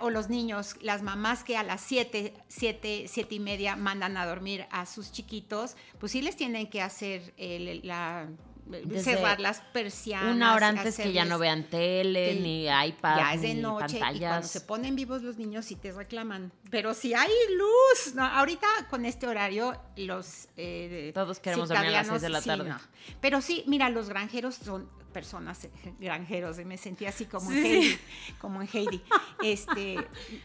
o 0.00 0.10
los 0.10 0.28
niños, 0.28 0.76
las 0.80 1.02
mamás 1.02 1.44
que 1.44 1.56
a 1.56 1.62
las 1.62 1.80
7, 1.80 2.34
7, 2.48 3.06
7 3.08 3.34
y 3.34 3.40
media 3.40 3.76
mandan 3.76 4.16
a 4.16 4.26
dormir 4.26 4.66
a 4.70 4.86
sus 4.86 5.10
chiquitos, 5.12 5.76
pues 5.98 6.12
sí 6.12 6.22
les 6.22 6.36
tienen 6.36 6.68
que 6.68 6.80
hacer 6.80 7.34
el, 7.36 7.80
la 7.84 8.28
Desde 8.66 9.16
cerrar 9.16 9.40
las 9.40 9.60
persianas. 9.60 10.34
Una 10.34 10.54
hora 10.54 10.68
antes 10.68 10.96
que 10.96 11.12
ya 11.12 11.24
no 11.24 11.38
vean 11.38 11.64
tele, 11.64 12.34
que 12.34 12.40
ni 12.40 12.64
iPad, 12.64 13.16
ya 13.16 13.34
es 13.34 13.42
de 13.42 13.54
ni 13.54 13.62
noche 13.62 14.00
y 14.14 14.20
cuando 14.20 14.46
se 14.46 14.60
ponen 14.60 14.94
vivos 14.94 15.22
los 15.22 15.36
niños 15.36 15.64
sí 15.64 15.76
te 15.76 15.92
reclaman. 15.92 16.52
Pero 16.70 16.94
si 16.94 17.12
hay 17.12 17.32
luz, 17.56 18.14
no, 18.14 18.24
ahorita 18.24 18.66
con 18.90 19.04
este 19.04 19.26
horario 19.26 19.76
los 19.96 20.48
eh, 20.56 21.10
Todos 21.14 21.40
queremos 21.40 21.68
dormir 21.68 21.88
a 21.88 21.90
las 21.90 22.06
seis 22.06 22.22
de 22.22 22.28
la 22.28 22.40
tarde. 22.40 22.64
sí, 22.64 22.70
no. 22.70 22.78
Pero 23.20 23.40
sí, 23.42 23.64
mira, 23.66 23.90
los 23.90 24.08
granjeros 24.08 24.54
son 24.54 24.88
personas 25.14 25.64
eh, 25.64 25.70
granjeros, 25.98 26.58
y 26.58 26.66
me 26.66 26.76
sentí 26.76 27.06
así 27.06 27.24
como 27.24 27.50
Sí, 27.50 27.56
en. 27.58 27.64
Heidi, 27.64 27.98
como 28.38 28.60
en 28.60 28.68
Heidi. 28.70 29.02
Este, 29.42 29.96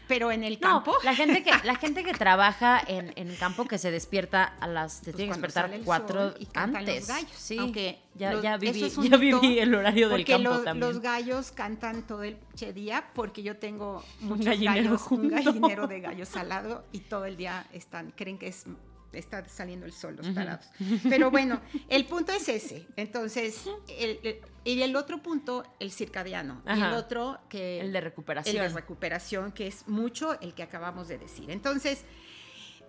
pero 0.08 0.32
en 0.32 0.44
el 0.44 0.54
No, 0.54 0.60
campo 0.60 0.94
la 1.04 1.14
gente 1.14 1.42
que, 1.42 1.50
la 1.64 1.74
gente 1.84 2.02
que 2.04 2.14
trabaja 2.14 2.80
en, 2.86 3.12
en 3.16 3.34
campo 3.36 3.66
que 3.66 3.76
se 3.76 3.90
despierta 3.90 4.44
a 4.44 4.66
las, 4.66 4.94
se 4.94 5.04
pues, 5.12 5.16
tiene 5.16 5.32
que 5.32 5.38
despertar 5.38 5.72
el 5.74 5.82
cuatro 5.82 6.34
y 6.38 6.48
antes. 6.54 7.00
los 7.00 7.08
gallos, 7.08 7.30
sí, 7.36 7.58
aunque 7.58 7.98
ya, 8.14 8.40
ya 8.40 8.56
viví, 8.56 8.84
es 8.84 8.96
un 8.96 9.08
ya 9.10 9.16
viví 9.16 9.58
el 9.58 9.74
horario 9.74 10.08
del 10.08 10.24
campo 10.24 10.48
los, 10.50 10.64
también. 10.64 10.92
los 10.92 11.02
gallos 11.02 11.52
cantan 11.52 12.06
todo 12.06 12.22
el 12.22 12.38
día 12.74 13.10
porque 13.14 13.42
yo 13.42 13.56
tengo 13.56 14.04
muchos 14.20 14.46
gallinero 14.46 14.90
gallos, 14.90 15.06
un 15.10 15.28
gallinero 15.28 15.86
de 15.86 16.00
gallos 16.00 16.36
al 16.36 16.48
lado 16.48 16.84
y 16.92 17.00
todo 17.00 17.24
el 17.26 17.36
día 17.36 17.66
están, 17.72 18.12
creen 18.16 18.38
que 18.38 18.48
es 18.48 18.64
está 19.12 19.46
saliendo 19.48 19.86
el 19.86 19.92
sol 19.92 20.16
los 20.16 20.28
parados. 20.28 20.66
Pero 21.08 21.30
bueno, 21.30 21.60
el 21.88 22.06
punto 22.06 22.32
es 22.32 22.48
ese. 22.48 22.86
Entonces, 22.96 23.64
el, 23.88 24.20
el- 24.22 24.40
y 24.62 24.82
el 24.82 24.94
otro 24.94 25.22
punto, 25.22 25.64
el 25.80 25.90
circadiano. 25.90 26.62
Y 26.66 26.70
el 26.72 26.82
Ajá. 26.84 26.96
otro 26.98 27.38
que... 27.48 27.80
El 27.80 27.92
de 27.92 28.00
recuperación. 28.02 28.56
El 28.56 28.62
de 28.68 28.74
recuperación, 28.74 29.52
que 29.52 29.66
es 29.66 29.88
mucho 29.88 30.38
el 30.40 30.52
que 30.54 30.62
acabamos 30.62 31.08
de 31.08 31.16
decir. 31.18 31.50
Entonces, 31.50 32.04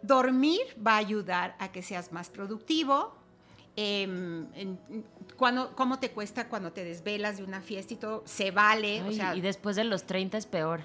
dormir 0.02 0.62
va 0.86 0.94
a 0.96 0.98
ayudar 0.98 1.56
a 1.60 1.72
que 1.72 1.82
seas 1.82 2.12
más 2.12 2.30
productivo. 2.30 3.16
Em, 3.78 4.48
en- 4.54 4.80
cuando, 5.38 5.74
¿Cómo 5.76 5.98
te 6.00 6.12
cuesta 6.12 6.50
cuando 6.50 6.74
te 6.74 6.84
desvelas 6.84 7.38
de 7.38 7.44
una 7.46 7.62
fiesta 7.62 7.94
y 7.94 7.98
todo? 7.98 8.22
Se 8.26 8.52
vale. 8.52 9.02
o 9.02 9.06
Ay, 9.06 9.16
sea, 9.16 9.36
y 9.36 9.42
después 9.42 9.76
de 9.78 9.86
los 9.86 10.04
30 10.04 10.38
es 10.38 10.46
peor. 10.46 10.82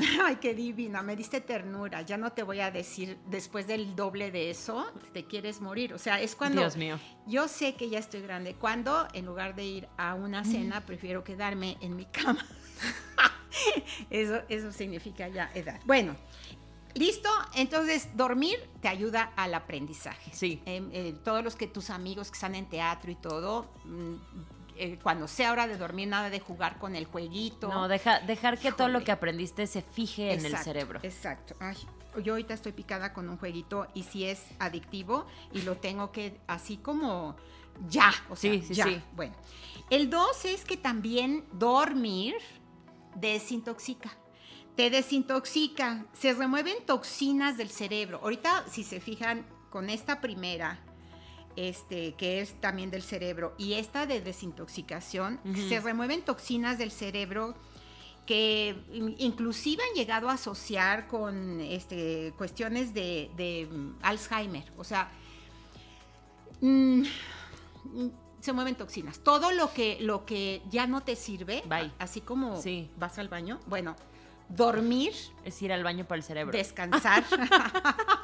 Ay, 0.24 0.36
qué 0.36 0.54
divina, 0.54 1.02
me 1.02 1.16
diste 1.16 1.40
ternura. 1.40 2.02
Ya 2.02 2.16
no 2.16 2.32
te 2.32 2.42
voy 2.42 2.60
a 2.60 2.70
decir 2.70 3.18
después 3.26 3.66
del 3.66 3.94
doble 3.94 4.30
de 4.30 4.50
eso, 4.50 4.90
te 5.12 5.24
quieres 5.24 5.60
morir. 5.60 5.94
O 5.94 5.98
sea, 5.98 6.20
es 6.20 6.34
cuando 6.34 6.60
Dios 6.60 6.76
mío. 6.76 6.98
yo 7.26 7.48
sé 7.48 7.74
que 7.74 7.88
ya 7.88 7.98
estoy 7.98 8.22
grande. 8.22 8.54
Cuando 8.54 9.06
en 9.12 9.26
lugar 9.26 9.54
de 9.54 9.64
ir 9.64 9.88
a 9.96 10.14
una 10.14 10.44
cena, 10.44 10.80
prefiero 10.86 11.24
quedarme 11.24 11.76
en 11.80 11.96
mi 11.96 12.06
cama. 12.06 12.46
eso, 14.10 14.42
eso 14.48 14.72
significa 14.72 15.28
ya 15.28 15.50
edad. 15.54 15.80
Bueno, 15.84 16.16
listo. 16.94 17.28
Entonces, 17.54 18.08
dormir 18.16 18.58
te 18.80 18.88
ayuda 18.88 19.32
al 19.36 19.54
aprendizaje. 19.54 20.30
Sí. 20.34 20.62
Eh, 20.66 20.88
eh, 20.92 21.14
todos 21.24 21.44
los 21.44 21.56
que 21.56 21.66
tus 21.66 21.90
amigos 21.90 22.30
que 22.30 22.34
están 22.34 22.54
en 22.54 22.68
teatro 22.68 23.10
y 23.10 23.16
todo, 23.16 23.70
mm, 23.84 24.14
eh, 24.82 24.98
cuando 25.02 25.28
sea 25.28 25.52
hora 25.52 25.66
de 25.66 25.76
dormir, 25.76 26.08
nada 26.08 26.30
de 26.30 26.40
jugar 26.40 26.78
con 26.78 26.96
el 26.96 27.04
jueguito. 27.04 27.68
No, 27.68 27.86
deja, 27.86 28.20
dejar 28.20 28.58
que 28.58 28.72
todo 28.72 28.88
lo 28.88 29.04
que 29.04 29.12
aprendiste 29.12 29.66
se 29.66 29.82
fije 29.82 30.32
en 30.32 30.44
el 30.46 30.56
cerebro. 30.56 31.00
Exacto. 31.02 31.54
Ay, 31.60 31.76
yo 32.24 32.32
ahorita 32.32 32.54
estoy 32.54 32.72
picada 32.72 33.12
con 33.12 33.28
un 33.28 33.36
jueguito 33.36 33.86
y 33.94 34.04
si 34.04 34.24
es 34.24 34.42
adictivo 34.58 35.26
y 35.52 35.62
lo 35.62 35.76
tengo 35.76 36.12
que 36.12 36.40
así 36.46 36.78
como 36.78 37.36
ya, 37.88 38.10
o 38.30 38.36
sea, 38.36 38.52
Sí, 38.52 38.62
sí, 38.66 38.74
ya. 38.74 38.84
sí. 38.86 39.02
Bueno, 39.14 39.34
el 39.90 40.08
dos 40.08 40.44
es 40.44 40.64
que 40.64 40.76
también 40.76 41.44
dormir 41.52 42.34
desintoxica. 43.16 44.10
Te 44.76 44.88
desintoxica, 44.90 46.06
se 46.12 46.32
remueven 46.32 46.76
toxinas 46.86 47.56
del 47.56 47.68
cerebro. 47.68 48.20
Ahorita, 48.22 48.64
si 48.70 48.82
se 48.82 49.00
fijan 49.00 49.44
con 49.68 49.90
esta 49.90 50.20
primera, 50.20 50.78
este, 51.56 52.14
que 52.14 52.40
es 52.40 52.60
también 52.60 52.90
del 52.90 53.02
cerebro, 53.02 53.54
y 53.58 53.74
esta 53.74 54.06
de 54.06 54.20
desintoxicación, 54.20 55.40
se 55.68 55.80
remueven 55.80 56.22
toxinas 56.22 56.78
del 56.78 56.90
cerebro 56.90 57.54
que 58.26 58.76
in- 58.92 59.16
inclusive 59.18 59.82
han 59.82 59.94
llegado 59.96 60.28
a 60.28 60.34
asociar 60.34 61.08
con 61.08 61.60
este, 61.60 62.32
cuestiones 62.38 62.94
de, 62.94 63.30
de, 63.36 63.66
mm, 63.70 63.94
Alzheimer. 64.02 64.70
O 64.76 64.84
sea, 64.84 65.10
mm, 66.60 67.02
mm, 67.84 68.08
se 68.40 68.52
mueven 68.52 68.76
toxinas. 68.76 69.18
Todo 69.20 69.50
lo 69.52 69.72
que, 69.74 69.98
lo 70.00 70.24
que 70.24 70.62
ya 70.70 70.86
no 70.86 71.00
te 71.02 71.16
sirve, 71.16 71.62
Bye. 71.66 71.90
así 71.98 72.20
como 72.20 72.60
Sí. 72.62 72.88
vas 72.96 73.18
al 73.18 73.28
baño, 73.28 73.58
bueno, 73.66 73.96
dormir, 74.48 75.12
Es 75.44 75.60
ir 75.62 75.72
al 75.72 75.82
baño 75.82 76.04
para 76.06 76.18
el 76.18 76.22
cerebro. 76.22 76.56
descansar. 76.56 77.24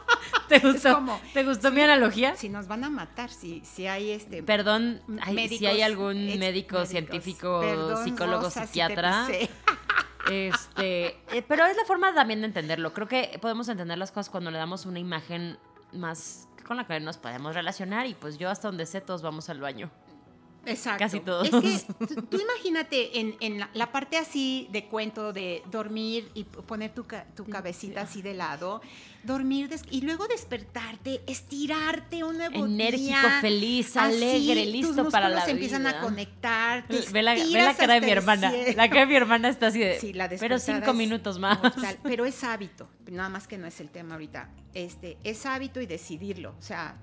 ¿Te 0.49 0.59
gustó, 0.61 0.95
como- 0.95 1.21
¿te 1.33 1.45
gustó 1.45 1.71
mi 1.73 1.81
analogía? 1.81 2.37
si 2.37 2.49
nos 2.49 2.67
van 2.69 2.85
a 2.85 2.91
matar, 2.91 3.31
si, 3.31 3.63
si 3.65 3.87
hay 3.87 4.11
este... 4.11 4.43
Perdón, 4.43 5.01
si 5.49 5.67
hay 5.67 5.83
algún 5.83 6.15
médico, 6.27 6.39
médicos. 6.39 6.89
científico, 6.89 7.61
Perdón, 7.61 8.05
psicólogo, 8.05 8.43
Rosa, 8.45 8.63
si 8.63 8.67
psiquiatra. 8.69 9.25
pisé. 9.27 9.51
Este, 10.29 11.07
eh, 11.31 11.43
pero 11.47 11.65
es 11.67 11.77
la 11.77 11.85
forma 11.85 12.13
también 12.13 12.41
de 12.41 12.47
entenderlo. 12.49 12.93
Creo 12.93 13.07
que 13.07 13.39
podemos 13.41 13.69
entender 13.69 13.97
las 13.97 14.11
cosas 14.11 14.29
cuando 14.29 14.51
le 14.51 14.59
damos 14.59 14.85
una 14.85 14.99
imagen 14.99 15.57
más 15.93 16.49
con 16.67 16.77
la 16.77 16.85
que 16.85 16.99
nos 16.99 17.17
podemos 17.17 17.55
relacionar 17.55 18.07
y 18.07 18.15
pues 18.15 18.37
yo 18.37 18.51
hasta 18.51 18.67
donde 18.67 18.87
sé 18.87 19.01
todos 19.01 19.23
vamos 19.23 19.49
al 19.51 19.61
baño. 19.61 19.89
Exacto. 20.67 20.99
Casi 20.99 21.21
todos. 21.21 21.49
Es 21.49 21.85
que 21.85 21.93
tú, 22.07 22.23
tú 22.23 22.39
imagínate 22.41 23.19
en, 23.21 23.37
en 23.41 23.59
la, 23.61 23.71
la 23.75 23.93
parte 23.93 24.19
así 24.19 24.69
de 24.73 24.85
cuento 24.87 25.33
de 25.33 25.63
dormir 25.71 26.29
y 26.35 26.45
poner 26.45 26.93
tu, 26.95 27.07
tu 27.35 27.45
cabecita 27.47 28.03
así 28.03 28.23
de 28.23 28.35
lado, 28.35 28.81
dormir 29.23 29.69
y 29.91 30.03
luego 30.03 30.27
despertarte, 30.29 31.21
estirarte 31.27 32.23
un 32.25 32.39
nuevo 32.39 32.67
Enérgico, 32.67 33.05
día, 33.07 33.39
feliz, 33.41 33.97
así, 33.97 34.17
alegre, 34.17 34.65
tus 34.65 34.73
listo 34.73 35.09
para 35.11 35.29
la 35.29 35.45
se 35.45 35.51
empiezan 35.53 35.87
a 35.87 35.91
vida. 35.93 36.01
conectar. 36.01 36.87
te 36.87 37.01
Ve 37.13 37.23
la, 37.23 37.35
ve 37.35 37.45
la 37.51 37.75
cara 37.75 37.95
de 37.95 38.01
mi 38.01 38.11
hermana. 38.11 38.53
La 38.77 38.89
cara 38.89 39.01
de 39.01 39.07
mi 39.07 39.15
hermana 39.17 39.49
está 39.49 39.69
así 39.69 39.79
de. 39.81 39.99
Sí, 40.01 40.13
la 40.13 40.29
pero 40.29 40.59
cinco 40.59 40.91
es 40.91 40.97
minutos 40.97 41.39
más. 41.39 41.63
mortal, 41.63 41.99
pero 42.03 42.25
es 42.25 42.43
hábito, 42.45 42.89
nada 43.11 43.29
más 43.29 43.47
que 43.49 43.59
no 43.59 43.67
es 43.67 43.81
el 43.81 43.91
tema 43.91 44.15
ahorita. 44.15 44.49
Este, 44.75 45.17
es 45.25 45.47
hábito 45.47 45.81
y 45.81 45.87
decidirlo, 45.87 46.55
o 46.59 46.63
sea, 46.63 46.97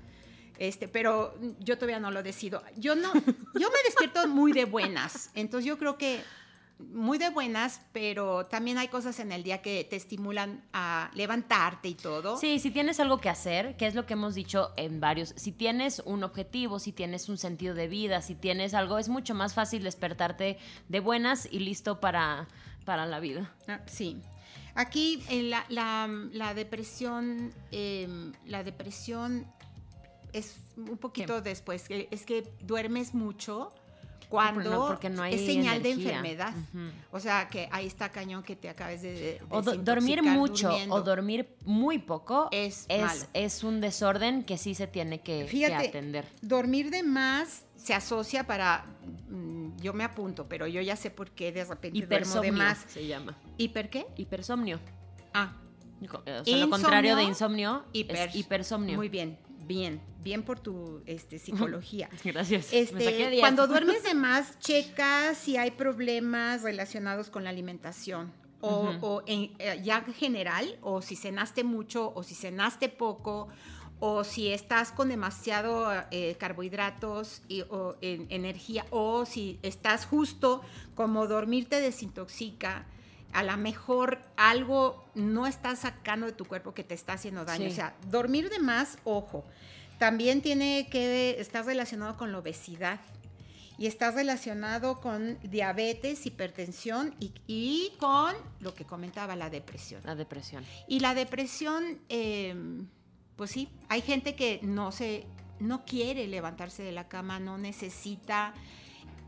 este, 0.60 0.88
pero 0.88 1.34
yo 1.60 1.76
todavía 1.78 2.00
no 2.00 2.12
lo 2.12 2.24
decido. 2.24 2.64
Yo 2.78 2.96
no, 2.96 3.12
yo 3.14 3.22
me 3.70 3.84
despierto 3.86 4.28
muy 4.28 4.52
de 4.54 4.66
buenas, 4.66 5.30
entonces 5.36 5.66
yo 5.68 5.78
creo 5.78 5.98
que 5.98 6.22
muy 6.80 7.18
de 7.18 7.30
buenas, 7.30 7.82
pero 7.94 8.46
también 8.48 8.78
hay 8.78 8.88
cosas 8.90 9.20
en 9.20 9.32
el 9.32 9.44
día 9.44 9.62
que 9.62 9.86
te 9.90 9.96
estimulan 9.96 10.64
a 10.74 11.12
levantarte 11.14 11.88
y 11.88 11.94
todo. 11.96 12.36
Sí, 12.36 12.60
si 12.60 12.72
tienes 12.72 13.00
algo 13.00 13.20
que 13.20 13.30
hacer, 13.30 13.78
que 13.78 13.86
es 13.88 13.96
lo 13.96 14.06
que 14.06 14.14
hemos 14.14 14.36
dicho 14.36 14.72
en 14.76 15.00
varios, 15.00 15.34
si 15.38 15.52
tienes 15.54 16.02
un 16.04 16.24
objetivo, 16.24 16.80
si 16.80 16.92
tienes 16.92 17.30
un 17.30 17.38
sentido 17.38 17.74
de 17.74 17.88
vida, 17.88 18.22
si 18.22 18.36
tienes 18.36 18.74
algo, 18.74 18.98
es 18.98 19.08
mucho 19.08 19.34
más 19.34 19.54
fácil 19.54 19.84
despertarte 19.84 20.58
de 20.90 21.00
buenas 21.00 21.48
y 21.50 21.60
listo 21.60 22.02
para, 22.02 22.48
para 22.86 23.06
la 23.06 23.20
vida. 23.22 23.54
Ah, 23.68 23.80
sí. 23.86 24.22
Aquí 24.76 25.24
en 25.30 25.52
la, 25.52 25.66
la- 25.70 26.10
la 26.34 26.54
depresión, 26.54 27.54
eh, 27.72 28.10
la 28.46 28.64
depresión 28.64 29.46
es 30.34 30.58
un 30.75 30.98
poquito 30.98 31.42
después. 31.42 31.86
Es 31.90 32.25
que 32.25 32.52
duermes 32.62 33.13
mucho 33.13 33.72
cuando 34.30 34.68
No, 34.72 34.88
porque 34.88 35.12
no 35.12 35.22
hay 35.22 35.36
es 35.36 35.46
señal 35.46 35.84
de 35.84 35.92
enfermedad. 35.92 36.54
O 37.12 37.20
sea, 37.20 37.48
que 37.50 37.70
ahí 37.72 37.86
está 37.86 38.10
cañón 38.12 38.42
que 38.42 38.56
te 38.56 38.68
acabes 38.68 39.04
de, 39.04 39.13
de 39.13 39.42
O 39.50 39.62
do- 39.62 39.75
dormir 39.75 40.24
mucho 40.24 40.70
durmiendo. 40.70 40.96
o 40.96 41.02
dormir 41.02 41.56
muy 41.66 42.00
poco 42.00 42.48
Es 42.52 42.86
es, 42.90 43.02
malo. 43.04 43.22
es 43.34 43.63
un 43.63 43.80
desorden 43.80 44.44
que 44.44 44.58
sí 44.58 44.74
se 44.74 44.88
tiene 44.88 45.22
que, 45.22 45.48
atender. 45.75 46.25
Dormir 46.42 46.90
de 46.90 47.04
más 47.04 47.66
se 47.75 47.94
asocia 47.94 48.48
para 48.48 48.86
mm, 49.30 49.78
yo 49.82 49.94
me 49.94 50.04
apunto, 50.04 50.48
pero 50.50 50.66
yo 50.66 50.82
ya 50.82 50.96
sé 50.96 51.12
por 51.12 51.30
qué 51.32 51.52
de 51.52 51.66
repente 51.66 52.04
duermo 52.04 52.42
de 52.42 52.52
más. 52.52 52.86
se 52.88 53.06
llama. 53.06 53.38
¿Hiper 53.58 53.90
qué? 53.92 54.08
Hipersomnio. 54.18 54.80
Ah, 55.36 55.54
O 56.42 56.44
sea, 56.46 56.58
lo 56.58 56.70
contrario 56.72 57.16
de 57.16 57.24
Insomnio, 57.24 57.70
insomnio 57.70 57.86
hiper. 57.94 58.30
es 58.30 58.36
hipersomnio. 58.36 58.96
Muy 58.96 59.10
bien, 59.10 59.38
bien, 59.67 60.01
bien 60.24 60.43
por 60.43 60.60
tu 60.60 61.01
este, 61.05 61.39
psicología. 61.46 62.10
Gracias. 62.24 62.72
Este, 62.72 63.29
10. 63.29 63.39
cuando 63.39 63.67
duermes 63.67 64.03
de 64.03 64.13
más, 64.27 64.60
checa 64.60 65.34
si 65.36 65.58
hay 65.58 65.72
problemas 65.72 66.62
relacionados 66.63 67.29
con 67.29 67.43
la 67.43 67.50
alimentación. 67.50 68.32
O, 68.65 68.93
o 69.01 69.24
en, 69.27 69.51
eh, 69.60 69.82
ya 69.84 70.01
en 70.08 70.13
general, 70.13 70.77
o 70.82 71.01
si 71.01 71.17
cenaste 71.17 71.65
mucho, 71.65 72.13
o 72.15 72.24
si 72.24 72.34
cenaste 72.34 72.88
poco, 72.88 73.50
o 74.00 74.24
si 74.24 74.53
estás 74.53 74.93
con 74.93 75.10
demasiado 75.10 75.91
eh, 76.12 76.38
carbohidratos 76.39 77.41
y, 77.50 77.62
o 77.63 77.98
en- 78.00 78.25
energía, 78.29 78.86
o 78.89 79.25
si 79.25 79.60
estás 79.63 80.05
justo 80.05 80.62
como 80.96 81.27
dormir 81.27 81.67
te 81.67 81.82
desintoxica, 81.82 82.86
a 83.34 83.44
lo 83.44 83.58
mejor 83.58 84.22
algo 84.38 85.06
no 85.16 85.48
estás 85.48 85.80
sacando 85.80 86.25
de 86.25 86.34
tu 86.34 86.46
cuerpo 86.46 86.74
que 86.74 86.84
te 86.84 86.94
está 86.94 87.13
haciendo 87.13 87.46
daño. 87.46 87.66
Sí. 87.66 87.72
O 87.72 87.75
sea, 87.75 87.96
dormir 88.10 88.50
de 88.50 88.60
más, 88.60 88.98
ojo. 89.04 89.44
También 89.98 90.42
tiene 90.42 90.88
que 90.90 91.40
estar 91.40 91.66
relacionado 91.66 92.18
con 92.18 92.32
la 92.32 92.40
obesidad 92.40 93.00
y 93.78 93.88
está 93.88 94.12
relacionado 94.12 95.02
con 95.02 95.40
diabetes, 95.42 96.25
hipertensión 96.25 97.16
y, 97.20 97.34
y 97.48 97.94
con 98.00 98.36
lo 98.60 98.74
que 98.74 98.86
comentaba, 98.86 99.36
la 99.36 99.50
depresión. 99.50 100.02
La 100.06 100.16
depresión. 100.16 100.63
Y 100.88 101.00
la 101.00 101.16
depresión, 101.16 102.00
eh, 102.10 102.56
pues 103.36 103.52
sí, 103.52 103.70
hay 103.90 104.02
gente 104.02 104.36
que 104.36 104.60
no 104.62 104.92
se, 104.92 105.25
no 105.60 105.86
quiere 105.86 106.28
levantarse 106.28 106.84
de 106.84 106.92
la 106.92 107.08
cama, 107.08 107.40
no 107.40 107.58
necesita, 107.58 108.54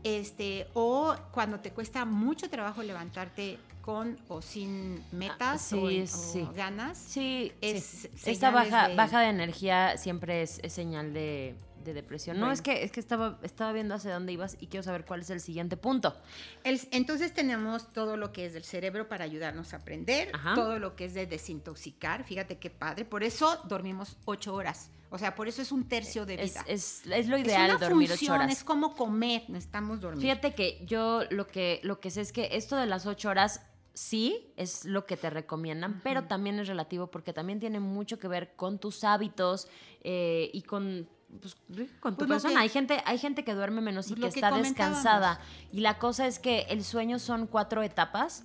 este, 0.04 0.68
o 0.74 1.16
cuando 1.32 1.58
te 1.58 1.72
cuesta 1.72 2.04
mucho 2.04 2.48
trabajo 2.48 2.82
levantarte 2.82 3.58
con 3.86 4.18
o 4.28 4.42
sin 4.42 5.02
metas 5.12 5.62
sí, 5.62 5.76
o, 5.76 5.88
en- 5.88 6.46
o 6.48 6.52
ganas. 6.52 6.98
Sí, 6.98 7.52
Es 7.62 8.08
Esta 8.26 8.50
baja, 8.50 8.88
de- 8.88 8.96
baja 8.96 9.20
de 9.20 9.28
energía 9.28 9.96
siempre 9.96 10.42
es, 10.42 10.58
es 10.64 10.72
señal 10.72 11.14
de, 11.14 11.54
de 11.84 11.94
depresión. 11.94 12.40
No, 12.40 12.50
es 12.50 12.60
que, 12.62 12.82
es 12.82 12.90
que 12.90 12.98
estaba, 12.98 13.38
estaba 13.44 13.72
viendo 13.72 13.94
hacia 13.94 14.12
dónde 14.12 14.32
ibas 14.32 14.56
y 14.60 14.66
quiero 14.66 14.82
saber 14.82 15.04
cuál 15.04 15.20
es 15.20 15.30
el 15.30 15.40
siguiente 15.40 15.76
punto. 15.76 16.16
El- 16.64 16.80
entonces 16.90 17.32
tenemos 17.32 17.92
todo 17.92 18.16
lo 18.16 18.32
que 18.32 18.46
es 18.46 18.54
del 18.54 18.64
cerebro 18.64 19.08
para 19.08 19.24
ayudarnos 19.24 19.72
a 19.72 19.76
aprender, 19.76 20.30
Ajá. 20.34 20.54
todo 20.56 20.80
lo 20.80 20.96
que 20.96 21.04
es 21.04 21.14
de 21.14 21.26
desintoxicar, 21.26 22.24
fíjate 22.24 22.58
qué 22.58 22.70
padre, 22.70 23.04
por 23.04 23.22
eso 23.22 23.56
dormimos 23.68 24.16
ocho 24.24 24.52
horas, 24.52 24.90
o 25.10 25.18
sea, 25.18 25.36
por 25.36 25.46
eso 25.46 25.62
es 25.62 25.70
un 25.70 25.88
tercio 25.88 26.26
de 26.26 26.34
Es, 26.42 26.54
vida. 26.54 26.64
es, 26.66 27.02
es 27.06 27.28
lo 27.28 27.36
Es 27.36 27.46
ideal 27.46 27.70
una 27.70 27.78
dormir 27.78 28.08
función, 28.08 28.32
ocho 28.34 28.42
horas. 28.42 28.52
es 28.58 28.64
como 28.64 28.96
comer, 28.96 29.44
necesitamos 29.48 30.00
dormir. 30.00 30.22
Fíjate 30.22 30.54
que 30.56 30.84
yo 30.84 31.22
lo 31.30 31.46
que, 31.46 31.78
lo 31.84 32.00
que 32.00 32.10
sé 32.10 32.22
es 32.22 32.32
que 32.32 32.48
esto 32.50 32.74
de 32.76 32.86
las 32.86 33.06
ocho 33.06 33.28
horas 33.28 33.60
sí 33.96 34.46
es 34.56 34.84
lo 34.84 35.06
que 35.06 35.16
te 35.16 35.30
recomiendan, 35.30 36.00
pero 36.04 36.24
también 36.24 36.58
es 36.58 36.68
relativo 36.68 37.06
porque 37.06 37.32
también 37.32 37.60
tiene 37.60 37.80
mucho 37.80 38.18
que 38.18 38.28
ver 38.28 38.52
con 38.54 38.78
tus 38.78 39.04
hábitos 39.04 39.68
eh, 40.04 40.50
y 40.52 40.60
con, 40.62 41.08
pues, 41.40 41.56
con 42.00 42.12
tu 42.14 42.18
Pues 42.18 42.28
lo 42.28 42.34
persona. 42.34 42.54
que- 42.54 42.60
hay, 42.60 42.68
gente, 42.68 43.02
hay 43.06 43.16
gente 43.18 43.42
que 43.42 43.54
duerme 43.54 43.80
menos 43.80 44.10
y 44.10 44.14
Pues 44.14 44.34
que 44.34 44.40
está 44.40 44.54
descansada. 44.54 45.40
Y 45.72 45.80
la 45.80 45.98
cosa 45.98 46.26
es 46.26 46.38
que 46.38 46.66
el 46.68 46.84
sueño 46.84 47.18
son 47.18 47.46
cuatro 47.46 47.82
etapas 47.82 48.44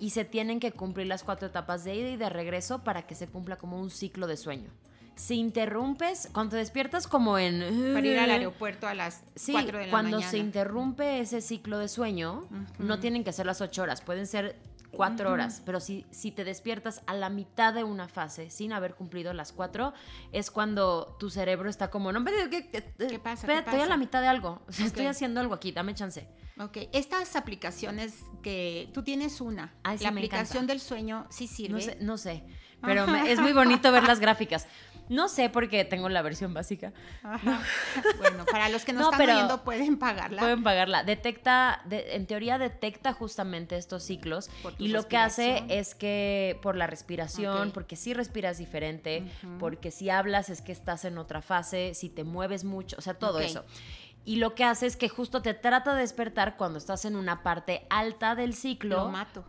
y 0.00 0.10
se 0.10 0.24
tienen 0.24 0.58
que 0.58 0.72
cumplir 0.72 1.06
las 1.06 1.22
cuatro 1.22 1.46
etapas 1.46 1.84
de 1.84 1.94
ida 1.94 2.08
y 2.10 2.16
de 2.16 2.28
regreso 2.28 2.80
para 2.80 3.06
que 3.06 3.14
se 3.14 3.28
cumpla 3.28 3.56
como 3.56 3.78
un 3.78 3.90
ciclo 3.90 4.26
de 4.26 4.36
sueño. 4.36 4.70
Si 5.14 5.34
interrumpes, 5.36 6.30
cuando 6.32 6.52
te 6.52 6.56
despiertas 6.56 7.06
como 7.06 7.38
en... 7.38 7.92
para 7.94 8.06
ir 8.06 8.18
al 8.18 8.30
aeropuerto 8.30 8.88
a 8.88 8.94
las 8.94 9.22
Sí, 9.36 9.52
4 9.52 9.78
de 9.78 9.84
la 9.84 9.90
cuando 9.90 10.12
mañana. 10.16 10.30
se 10.30 10.38
interrumpe 10.38 11.20
ese 11.20 11.42
ciclo 11.42 11.78
de 11.78 11.88
sueño, 11.88 12.48
no 12.78 12.98
tienen 12.98 13.22
que 13.22 13.32
ser 13.32 13.44
las 13.46 13.60
ocho 13.60 13.82
horas, 13.82 14.00
pueden 14.00 14.26
ser 14.26 14.56
cuatro 14.90 15.30
horas, 15.32 15.62
pero 15.64 15.80
si, 15.80 16.04
si 16.10 16.30
te 16.32 16.44
despiertas 16.44 17.02
a 17.06 17.14
la 17.14 17.28
mitad 17.30 17.72
de 17.74 17.84
una 17.84 18.08
fase 18.08 18.50
sin 18.50 18.72
haber 18.72 18.94
cumplido 18.94 19.32
las 19.32 19.52
cuatro, 19.52 19.92
es 20.32 20.50
cuando 20.50 21.16
tu 21.18 21.30
cerebro 21.30 21.68
está 21.70 21.90
como, 21.90 22.12
no, 22.12 22.24
pero, 22.24 22.50
¿qué, 22.50 22.68
qué, 22.70 22.82
¿Qué 23.08 23.18
pasa? 23.18 23.42
espera, 23.42 23.64
¿Qué 23.64 23.70
estoy 23.70 23.80
a 23.82 23.86
la 23.86 23.96
mitad 23.96 24.20
de 24.20 24.28
algo, 24.28 24.62
o 24.68 24.72
sea, 24.72 24.86
estoy 24.86 25.06
haciendo 25.06 25.40
algo 25.40 25.54
aquí, 25.54 25.72
dame 25.72 25.94
chance. 25.94 26.28
Ok, 26.58 26.76
estas 26.92 27.36
aplicaciones 27.36 28.14
que 28.42 28.90
tú 28.92 29.02
tienes 29.02 29.40
una, 29.40 29.72
Ay, 29.82 29.96
sí, 29.98 30.04
la 30.04 30.10
aplicación 30.10 30.64
encanta. 30.64 30.72
del 30.72 30.80
sueño 30.80 31.26
sí 31.30 31.46
sirve. 31.46 31.72
No 31.74 31.80
sé, 31.80 31.96
no 32.00 32.18
sé, 32.18 32.44
pero 32.82 33.06
me- 33.06 33.30
es 33.32 33.38
muy 33.40 33.52
bonito 33.52 33.90
ver 33.92 34.02
las 34.04 34.20
gráficas. 34.20 34.66
No 35.10 35.28
sé 35.28 35.50
porque 35.50 35.84
tengo 35.84 36.08
la 36.08 36.22
versión 36.22 36.54
básica. 36.54 36.92
Ajá. 37.22 37.60
Bueno, 38.18 38.44
para 38.50 38.68
los 38.68 38.84
que 38.84 38.92
no, 38.92 39.00
No, 39.00 39.10
están 39.10 39.28
oyendo 39.28 39.62
pueden 39.64 39.98
pagarla. 39.98 40.40
Pueden 40.40 40.62
pagarla. 40.62 41.02
Detecta, 41.04 41.82
de- 41.86 42.14
en 42.14 42.26
teoría 42.26 42.56
detecta 42.58 43.12
justamente 43.12 43.76
estos 43.76 44.02
ciclos 44.04 44.50
y 44.78 44.88
lo 44.88 45.06
que 45.08 45.16
hace 45.16 45.64
es 45.68 45.94
que 45.94 46.58
por 46.62 46.76
la 46.76 46.86
respiración, 46.86 47.72
porque 47.72 47.96
si 47.96 48.14
respiras 48.14 48.56
diferente, 48.58 49.24
porque 49.58 49.90
si 49.90 50.08
hablas 50.10 50.48
es 50.48 50.62
que 50.62 50.72
estás 50.72 51.04
en 51.04 51.18
otra 51.18 51.42
fase, 51.42 51.92
si 51.94 52.08
te 52.08 52.24
mueves 52.24 52.64
mucho, 52.64 52.96
o 52.98 53.02
sea, 53.02 53.14
todo 53.14 53.40
eso. 53.40 53.64
Y 54.24 54.36
lo 54.36 54.54
que 54.54 54.64
hace 54.64 54.86
es 54.86 54.96
que 54.96 55.08
justo 55.08 55.42
te 55.42 55.54
trata 55.54 55.94
de 55.94 56.02
despertar 56.02 56.56
cuando 56.56 56.78
estás 56.78 57.04
en 57.04 57.16
una 57.16 57.42
parte 57.42 57.86
alta 57.90 58.34
del 58.34 58.54
ciclo. 58.54 58.96
Lo 59.04 59.08
mato. 59.08 59.44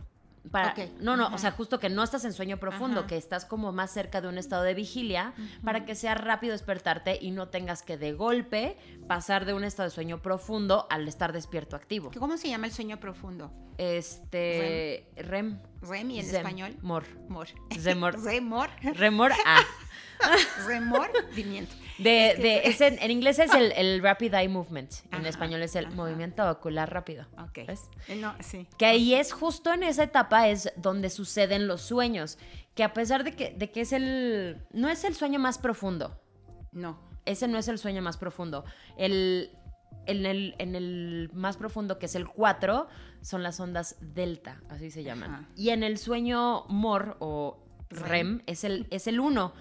Para, 0.50 0.72
Ok, 0.72 0.78
No, 1.00 1.16
no, 1.16 1.26
ajá. 1.26 1.34
o 1.34 1.38
sea, 1.38 1.50
justo 1.52 1.78
que 1.78 1.88
no 1.88 2.02
estás 2.02 2.24
en 2.24 2.32
sueño 2.32 2.58
profundo, 2.58 3.00
Ajá. 3.00 3.08
que 3.08 3.16
estás 3.16 3.44
como 3.44 3.70
más 3.72 3.92
cerca 3.92 4.20
de 4.20 4.28
un 4.28 4.38
estado 4.38 4.62
de 4.64 4.74
vigilia, 4.74 5.34
para 5.64 5.84
que 5.84 5.94
sea 5.94 6.14
rápido 6.14 6.52
despertarte 6.52 7.18
y 7.20 7.30
no 7.30 7.48
tengas 7.48 7.82
que 7.82 7.96
de 7.96 8.12
golpe 8.12 8.76
pasar 9.06 9.44
de 9.44 9.54
un 9.54 9.62
estado 9.64 9.88
de 9.88 9.94
sueño 9.94 10.20
profundo 10.20 10.86
al 10.90 11.06
estar 11.06 11.32
despierto 11.32 11.76
activo. 11.76 12.10
¿Cómo 12.18 12.36
se 12.36 12.48
llama 12.48 12.66
el 12.66 12.72
sueño 12.72 12.98
profundo? 12.98 13.52
Este. 13.78 15.08
REM. 15.16 15.58
REM 15.82 16.10
y 16.10 16.18
en 16.20 16.26
Zem, 16.26 16.36
español. 16.36 16.76
Mor. 16.82 17.04
Mor. 17.28 17.48
Remor. 17.82 18.22
Remor. 18.22 18.70
Remor. 18.94 19.32
Ah. 19.46 19.60
Remordimiento. 20.66 21.74
De, 21.98 22.30
Es 22.30 22.36
que- 22.36 22.42
de- 22.42 22.62
es 22.68 22.80
en, 22.80 22.98
en 23.00 23.10
inglés 23.10 23.38
es 23.38 23.52
el, 23.54 23.72
el 23.72 24.02
Rapid 24.02 24.34
Eye 24.34 24.48
Movement. 24.48 24.92
En 25.12 25.20
Ajá, 25.20 25.28
español 25.28 25.62
es 25.62 25.76
el 25.76 25.86
ajá. 25.86 25.94
movimiento 25.94 26.48
ocular 26.50 26.92
rápido. 26.92 27.26
Ok. 27.38 27.66
¿Ves? 27.66 27.88
Eh, 28.08 28.16
No, 28.16 28.34
sí. 28.40 28.66
Que 28.78 28.86
ahí 28.86 29.14
es 29.14 29.32
justo 29.32 29.72
en 29.72 29.82
esa 29.82 30.04
etapa 30.04 30.48
es 30.48 30.72
donde 30.76 31.10
suceden 31.10 31.66
los 31.66 31.82
sueños. 31.82 32.38
Que 32.74 32.84
a 32.84 32.92
pesar 32.94 33.22
de 33.24 33.32
que, 33.32 33.50
de 33.50 33.70
que 33.70 33.82
es 33.82 33.92
el. 33.92 34.64
No 34.72 34.88
es 34.88 35.04
el 35.04 35.14
sueño 35.14 35.38
más 35.38 35.58
profundo. 35.58 36.18
No. 36.72 36.98
Ese 37.26 37.46
no 37.46 37.58
es 37.58 37.68
el 37.68 37.78
sueño 37.78 38.02
más 38.02 38.16
profundo. 38.16 38.64
El, 38.96 39.50
en, 40.06 40.26
el, 40.26 40.54
en 40.58 40.74
el 40.74 41.30
más 41.34 41.56
profundo, 41.56 41.98
que 41.98 42.06
es 42.06 42.14
el 42.16 42.26
4, 42.26 42.88
son 43.20 43.42
las 43.44 43.60
ondas 43.60 43.96
delta, 44.00 44.60
así 44.70 44.90
se 44.90 45.04
llaman. 45.04 45.30
Ajá. 45.34 45.48
Y 45.54 45.68
en 45.70 45.84
el 45.84 45.98
sueño 45.98 46.64
MOR 46.68 47.16
o 47.20 47.62
REM, 47.90 48.08
REM. 48.38 48.42
es 48.46 48.64
el 48.64 48.86
es 48.90 49.06
el 49.06 49.20
1, 49.20 49.52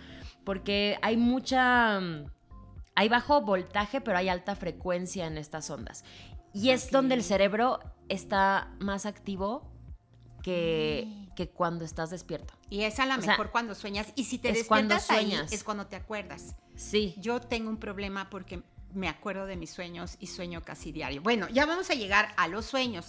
porque 0.43 0.97
hay 1.01 1.17
mucha... 1.17 1.99
mm, 1.99 2.25
Hay 2.95 3.07
bajo 3.09 3.41
voltaje, 3.41 4.01
pero 4.01 4.17
hay 4.17 4.27
alta 4.29 4.55
frecuencia 4.55 5.25
en 5.27 5.37
estas 5.37 5.69
ondas. 5.69 6.03
Y 6.53 6.69
es 6.71 6.91
donde 6.91 7.15
el 7.15 7.23
cerebro 7.23 7.79
está 8.09 8.69
más 8.79 9.05
activo 9.05 9.71
que, 10.43 11.05
Mm. 11.07 11.33
que 11.35 11.49
cuando 11.49 11.85
estás 11.85 12.09
despierto. 12.09 12.53
Y 12.69 12.81
es 12.81 12.99
a 12.99 13.05
lo 13.05 13.15
sea, 13.21 13.31
mejor 13.31 13.51
cuando 13.51 13.75
sueñas. 13.75 14.11
Y 14.15 14.25
si 14.25 14.37
te 14.39 14.49
es 14.49 14.67
cuando 14.67 14.95
despiertas 14.95 15.17
ahí, 15.17 15.31
sueñas. 15.31 15.53
es 15.53 15.63
cuando 15.63 15.87
te 15.87 15.95
acuerdas. 15.95 16.55
Sí. 16.75 17.15
Yo 17.17 17.39
tengo 17.39 17.69
un 17.69 17.77
problema 17.77 18.29
porque 18.29 18.61
me 18.93 19.07
acuerdo 19.09 19.45
de 19.45 19.55
mis 19.55 19.69
sueños 19.71 20.17
y 20.19 20.27
sueño 20.27 20.61
casi 20.63 20.91
diario. 20.91 21.21
Bueno, 21.21 21.47
ya 21.49 21.65
vamos 21.65 21.89
a 21.89 21.93
llegar 21.93 22.33
a 22.37 22.47
los 22.47 22.65
sueños. 22.65 23.05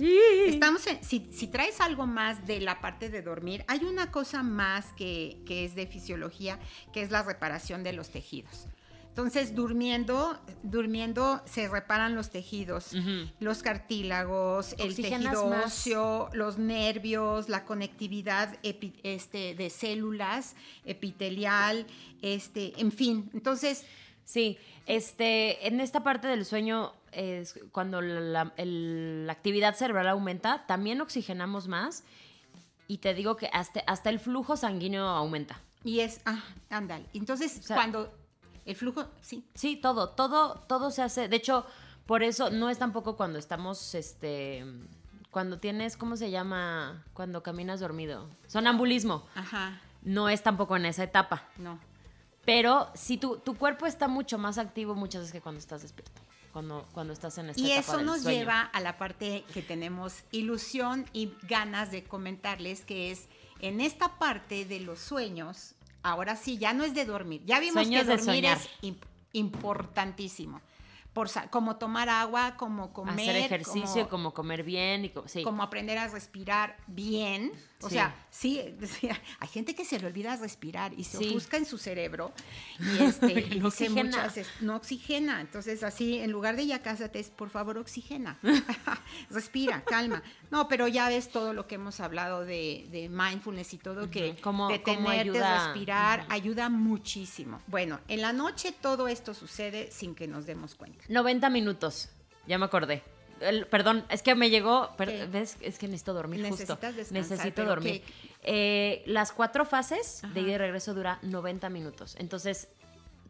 Estamos 0.49 0.87
en- 0.87 1.03
si, 1.03 1.29
si 1.33 1.47
traes 1.49 1.81
algo 1.81 2.07
más 2.07 2.47
de 2.47 2.61
la 2.61 2.81
parte 2.81 3.09
de 3.11 3.23
dormir, 3.23 3.65
hay 3.69 3.85
una 3.85 4.11
cosa 4.11 4.43
más 4.43 4.93
que, 4.95 5.43
que 5.47 5.65
es 5.65 5.75
de 5.75 5.87
fisiología, 5.87 6.59
que 6.93 7.03
es 7.03 7.11
la 7.11 7.23
reparación 7.23 7.83
de 7.83 7.93
los 7.93 8.11
tejidos. 8.11 8.67
Entonces, 9.09 9.55
durmiendo, 9.55 10.41
durmiendo 10.63 11.43
se 11.45 11.69
reparan 11.69 12.15
los 12.15 12.31
tejidos, 12.31 12.95
los 13.41 13.63
cartílagos, 13.63 14.75
el 14.79 14.95
tejido 14.97 15.49
más. 15.51 15.67
óseo, 15.67 16.31
los 16.33 16.57
nervios, 16.57 17.51
la 17.51 17.67
conectividad 17.67 18.57
epi- 18.63 18.95
este, 19.03 19.55
de 19.55 19.69
células, 19.69 20.57
epitelial, 20.87 21.87
este, 22.23 22.73
en 22.81 22.91
fin. 22.91 23.29
Entonces, 23.35 23.85
Sí, 24.33 24.57
este, 24.87 25.67
en 25.69 25.79
esta 25.81 26.03
parte 26.03 26.27
del 26.27 26.47
sueño, 26.47 26.93
es 27.13 27.61
cuando 27.71 28.01
la, 28.01 28.53
el- 28.57 29.27
la 29.27 29.33
actividad 29.35 29.75
cerebral 29.75 30.09
aumenta, 30.09 30.65
también 30.67 31.03
oxigenamos 31.03 31.69
más 31.69 32.03
y 32.89 32.99
te 32.99 33.13
digo 33.13 33.37
que 33.37 33.51
hasta, 33.53 33.81
hasta 33.81 34.09
el 34.09 34.19
flujo 34.19 34.57
sanguíneo 34.57 35.07
aumenta. 35.07 35.61
y 35.85 36.01
es, 36.01 36.21
ah, 36.25 36.43
ándale. 36.71 37.05
Entonces, 37.13 37.59
O 37.59 37.63
sea- 37.63 37.77
cuando 37.77 38.11
el 38.65 38.75
flujo, 38.77 39.05
sí, 39.21 39.45
Sí, 39.55 39.77
todo, 39.77 40.09
todo, 40.11 40.55
todo 40.67 40.91
se 40.91 41.03
hace. 41.03 41.29
De 41.29 41.37
hecho, 41.37 41.67
por 42.07 42.23
eso 42.23 42.49
no 42.51 42.71
es 42.71 42.79
tampoco 42.79 43.17
cuando 43.17 43.39
estamos, 43.39 43.95
este, 43.95 44.65
cuando 45.31 45.59
tienes, 45.59 45.97
¿cómo 45.99 46.17
se 46.17 46.31
llama? 46.31 47.05
Cuando 47.13 47.43
caminas 47.43 47.81
dormido. 47.81 48.29
Sonambulismo. 48.47 49.27
ajá, 49.35 49.79
No 50.03 50.29
es 50.31 50.43
tampoco 50.43 50.77
en 50.77 50.87
esa 50.87 51.05
etapa. 51.05 51.49
no. 51.59 51.79
Pero 52.45 52.89
si 52.95 53.19
tu, 53.19 53.39
tu 53.39 53.55
cuerpo 53.57 53.87
está 53.87 54.09
mucho 54.09 54.37
más 54.39 54.59
activo 54.59 54.95
muchas 54.95 55.21
veces 55.23 55.33
que 55.33 55.41
cuando 55.41 55.59
estás 55.61 55.83
despierto. 55.83 56.21
cuando, 56.53 56.87
cuando 56.93 57.13
estás 57.13 57.39
en 57.39 57.51
esta 57.51 57.61
Y 57.63 57.67
etapa 57.73 57.81
eso 57.81 57.97
del 57.99 58.07
nos 58.07 58.23
sueño. 58.23 58.39
lleva 58.41 58.61
a 58.63 58.81
la 58.81 58.99
parte 58.99 59.45
que 59.55 59.63
tenemos 59.63 60.25
ilusión 60.33 61.07
y 61.13 61.33
ganas 61.49 61.91
de 61.91 62.03
comentarles, 62.05 62.85
que 62.85 63.11
es 63.11 63.29
en 63.61 63.81
esta 63.81 64.19
parte 64.19 64.65
de 64.65 64.81
los 64.81 64.99
sueños, 64.99 65.75
ahora 66.03 66.35
sí, 66.37 66.59
ya 66.59 66.73
no 66.75 66.83
es 66.85 66.95
de 66.95 67.05
dormir. 67.05 67.43
Ya 67.47 67.61
vimos 67.61 67.85
Sueños 67.85 68.03
que 68.03 68.09
de 68.09 68.17
dormir 68.17 68.45
soñar. 68.45 68.59
es 68.59 68.69
imp- 68.83 69.07
importantísimo. 69.33 70.61
Por, 71.13 71.29
sa- 71.29 71.49
como 71.51 71.77
tomar 71.77 72.09
agua, 72.09 72.57
como 72.57 72.93
comer, 72.95 73.15
Hacer 73.15 73.37
ejercicio, 73.37 74.09
como, 74.09 74.31
como, 74.31 74.35
comer 74.35 74.63
bien 74.63 75.05
y 75.05 75.11
co- 75.11 75.29
sí. 75.29 75.43
como 75.43 75.63
aprender 75.63 75.99
a 75.99 76.09
respirar 76.09 76.77
bien. 76.87 77.53
O 77.83 77.89
Sí. 77.89 77.95
sea, 77.95 78.15
sí, 78.31 78.61
hay 79.41 79.49
gente 79.49 79.75
que 79.75 79.85
se 79.85 79.99
le 79.99 80.07
olvida 80.07 80.37
respirar 80.37 80.93
y 80.95 81.05
se 81.05 81.19
Sí. 81.19 81.29
ofusca 81.31 81.57
en 81.57 81.65
su 81.67 81.79
cerebro 81.79 82.33
y, 82.79 82.99
este, 83.03 83.55
y 83.57 83.61
No 83.61 83.69
oxigena. 83.69 84.03
muchas 84.05 84.35
veces, 84.37 84.49
no 84.61 84.77
oxigena. 84.77 85.41
Entonces, 85.41 85.83
así, 85.83 86.19
en 86.19 86.31
lugar 86.33 86.57
de 86.57 86.67
ya 86.67 86.83
cásate, 86.83 87.19
es, 87.21 87.31
por 87.31 87.51
favor, 87.51 87.79
oxigena. 87.79 88.39
Respira, 89.31 89.83
calma. 89.85 90.23
No, 90.51 90.69
pero 90.69 90.89
ya 90.89 91.09
ves 91.09 91.31
todo 91.31 91.53
lo 91.53 91.67
que 91.67 91.77
hemos 91.77 92.01
hablado 92.01 92.45
de, 92.45 92.87
de 92.91 93.09
mindfulness 93.09 93.75
y 93.75 93.79
todo, 93.79 94.11
que 94.11 94.37
cómo 94.43 94.69
detenerte, 94.69 95.21
ayuda. 95.21 95.65
respirar, 95.73 96.27
ayuda 96.29 96.69
muchísimo. 96.69 97.61
Bueno, 97.67 98.01
en 98.09 98.21
la 98.23 98.33
noche 98.33 98.73
todo 98.73 99.09
esto 99.09 99.35
sucede 99.35 99.91
sin 99.91 100.15
que 100.15 100.27
nos 100.29 100.47
demos 100.47 100.75
cuenta. 100.75 101.05
90 101.09 101.51
minutos, 101.51 102.11
ya 102.47 102.59
me 102.59 102.65
acordé. 102.67 103.03
El- 103.43 103.67
perdón, 103.67 104.05
es 104.09 104.23
que 104.23 104.35
me 104.35 104.51
llegó, 104.51 104.91
per-. 104.97 105.29
¿ves? 105.29 105.57
Es 105.61 105.79
que 105.79 105.87
necesito 105.89 106.15
dormir 106.15 106.41
Necesitas 106.41 106.79
justo. 106.79 106.93
descansar, 106.97 107.13
Necesito 107.39 107.65
dormir. 107.65 108.03
Eh, 108.43 109.03
las 109.07 109.33
cuatro 109.33 109.65
fases 109.65 110.23
Ajá. 110.25 110.33
de 110.35 110.41
ida 110.41 110.53
y 110.53 110.59
regreso 110.59 110.95
dura 110.95 111.19
90 111.23 111.69
minutos. 111.71 112.17
Entonces, 112.19 112.69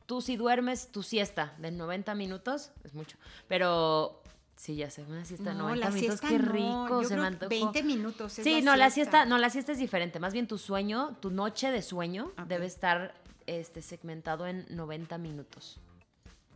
tú 0.06 0.20
si 0.20 0.36
duermes 0.36 0.88
tu 0.92 1.02
siesta 1.02 1.54
de 1.58 1.70
90 1.70 2.14
minutos, 2.14 2.70
es 2.84 2.94
mucho, 2.94 3.16
pero 3.48 4.22
sí, 4.56 4.76
ya 4.76 4.90
sé, 4.90 5.02
una 5.02 5.24
siesta 5.24 5.50
de 5.50 5.56
No, 5.56 5.62
90 5.64 5.86
la 5.88 5.94
minutos, 5.94 6.20
siesta 6.20 6.28
qué 6.28 6.38
no. 6.42 6.52
rico, 6.52 7.02
Yo 7.02 7.08
se 7.08 7.14
creo 7.14 7.20
me 7.22 7.26
antojó. 7.28 7.48
20 7.50 7.82
minutos 7.82 8.38
es 8.38 8.44
Sí, 8.44 8.60
la 8.60 8.70
no, 8.72 8.76
la 8.76 8.90
siesta. 8.90 9.10
siesta, 9.18 9.26
no, 9.28 9.38
la 9.38 9.50
siesta 9.50 9.72
es 9.72 9.78
diferente. 9.78 10.18
Más 10.20 10.32
bien 10.32 10.46
tu 10.46 10.58
sueño, 10.58 11.16
tu 11.20 11.30
noche 11.30 11.70
de 11.70 11.82
sueño 11.82 12.32
Ok. 12.38 12.46
debe 12.48 12.66
estar 12.66 13.14
este, 13.46 13.82
segmentado 13.82 14.46
en 14.46 14.66
90 14.70 15.18
minutos. 15.18 15.78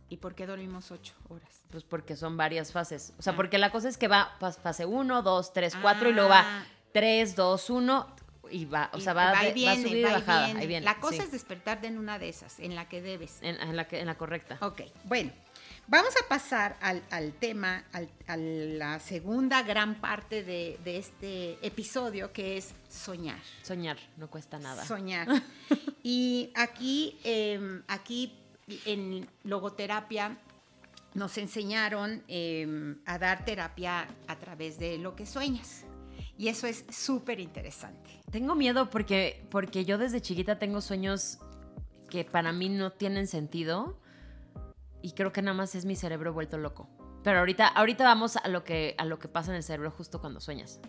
¿Y 0.09 0.17
por 0.17 0.35
qué 0.35 0.45
dormimos 0.47 0.91
8 0.91 1.13
horas? 1.29 1.49
Pues 1.69 1.83
porque 1.83 2.15
son 2.15 2.37
varias 2.37 2.71
fases. 2.71 3.13
O 3.19 3.21
sea, 3.21 3.33
Ah. 3.33 3.35
porque 3.35 3.57
la 3.57 3.71
cosa 3.71 3.89
es 3.89 3.97
que 3.97 4.07
va 4.07 4.31
fase 4.61 4.85
1, 4.85 5.21
2, 5.21 5.53
3, 5.53 5.75
4 5.81 6.09
y 6.09 6.13
luego 6.13 6.29
va 6.29 6.43
Ah. 6.45 6.65
3, 6.93 7.35
2, 7.35 7.69
1 7.69 8.07
y 8.49 8.63
va, 8.65 8.89
o 8.93 8.97
Y 8.97 9.01
sea, 9.01 9.13
va, 9.13 9.43
y 9.43 9.47
va 9.47 9.53
viene, 9.53 9.83
subida 9.83 9.97
y 9.99 10.03
va 10.03 10.09
y 10.09 10.13
bajada. 10.13 10.45
viene. 10.45 10.59
Ahí 10.61 10.67
viene. 10.67 10.85
La 10.85 10.99
cosa 11.01 11.17
sí. 11.17 11.23
es 11.23 11.31
despertarte 11.33 11.87
en 11.87 11.97
una 11.97 12.17
de 12.19 12.29
esas, 12.29 12.59
en 12.59 12.75
la 12.75 12.87
que 12.87 13.01
debes. 13.01 13.39
en, 13.41 13.59
en 13.59 13.75
la, 13.75 13.85
que- 13.87 13.99
en 13.99 14.05
la 14.05 14.15
correcta. 14.15 14.57
Ok, 14.61 14.83
bueno, 15.03 15.33
vamos 15.87 16.13
a 16.15 16.25
pasar 16.29 16.77
al, 16.79 17.03
al 17.11 17.33
tema, 17.33 17.83
al- 17.91 18.09
a 18.27 18.37
la 18.37 19.01
segunda 19.01 19.63
gran 19.63 19.95
parte 19.99 20.43
de, 20.43 20.79
de 20.85 20.97
este 20.97 21.57
episodio, 21.67 22.31
que 22.31 22.55
es 22.55 22.73
soñar. 22.87 23.39
Soñar, 23.63 23.97
no 24.15 24.29
cuesta 24.29 24.57
nada. 24.57 24.85
Soñar. 24.85 25.27
y 26.03 26.51
aquí, 26.55 27.19
em, 27.25 27.83
aquí 27.89 28.33
en 28.85 29.27
logoterapia 29.43 30.37
nos 31.13 31.37
enseñaron 31.37 32.23
em, 32.27 32.97
a 33.05 33.17
dar 33.17 33.45
terapia 33.45 34.07
a 34.27 34.35
través 34.37 34.77
de 34.77 34.97
lo 34.97 35.15
que 35.15 35.25
sueñas. 35.25 35.85
Y 36.37 36.49
eso 36.49 36.67
es 36.67 36.85
súper 36.91 37.39
interesante. 37.39 38.21
Tengo 38.31 38.53
miedo 38.53 38.89
porque, 38.89 39.43
porque 39.49 39.85
yo 39.85 39.97
desde 39.97 40.21
chiquita 40.21 40.59
tengo 40.59 40.81
sueños 40.81 41.39
que 42.09 42.23
para 42.23 42.53
mí 42.53 42.69
no 42.69 42.91
tienen 42.91 43.27
sentido 43.27 43.97
y 45.01 45.13
creo 45.13 45.31
que 45.31 45.41
nada 45.41 45.57
más 45.57 45.73
es 45.73 45.85
mi 45.85 45.95
cerebro 45.95 46.33
vuelto 46.33 46.57
loco. 46.57 46.89
Pero 47.23 47.39
ahorita, 47.39 47.67
ahorita 47.67 48.03
vamos 48.03 48.37
a 48.37 48.47
lo 48.47 48.63
que 48.63 48.95
a 48.97 49.05
lo 49.05 49.17
que 49.19 49.27
pasa 49.27 49.51
en 49.51 49.57
el 49.57 49.63
cerebro 49.63 49.91
justo 49.91 50.21
cuando 50.21 50.39
sueñas. 50.39 50.79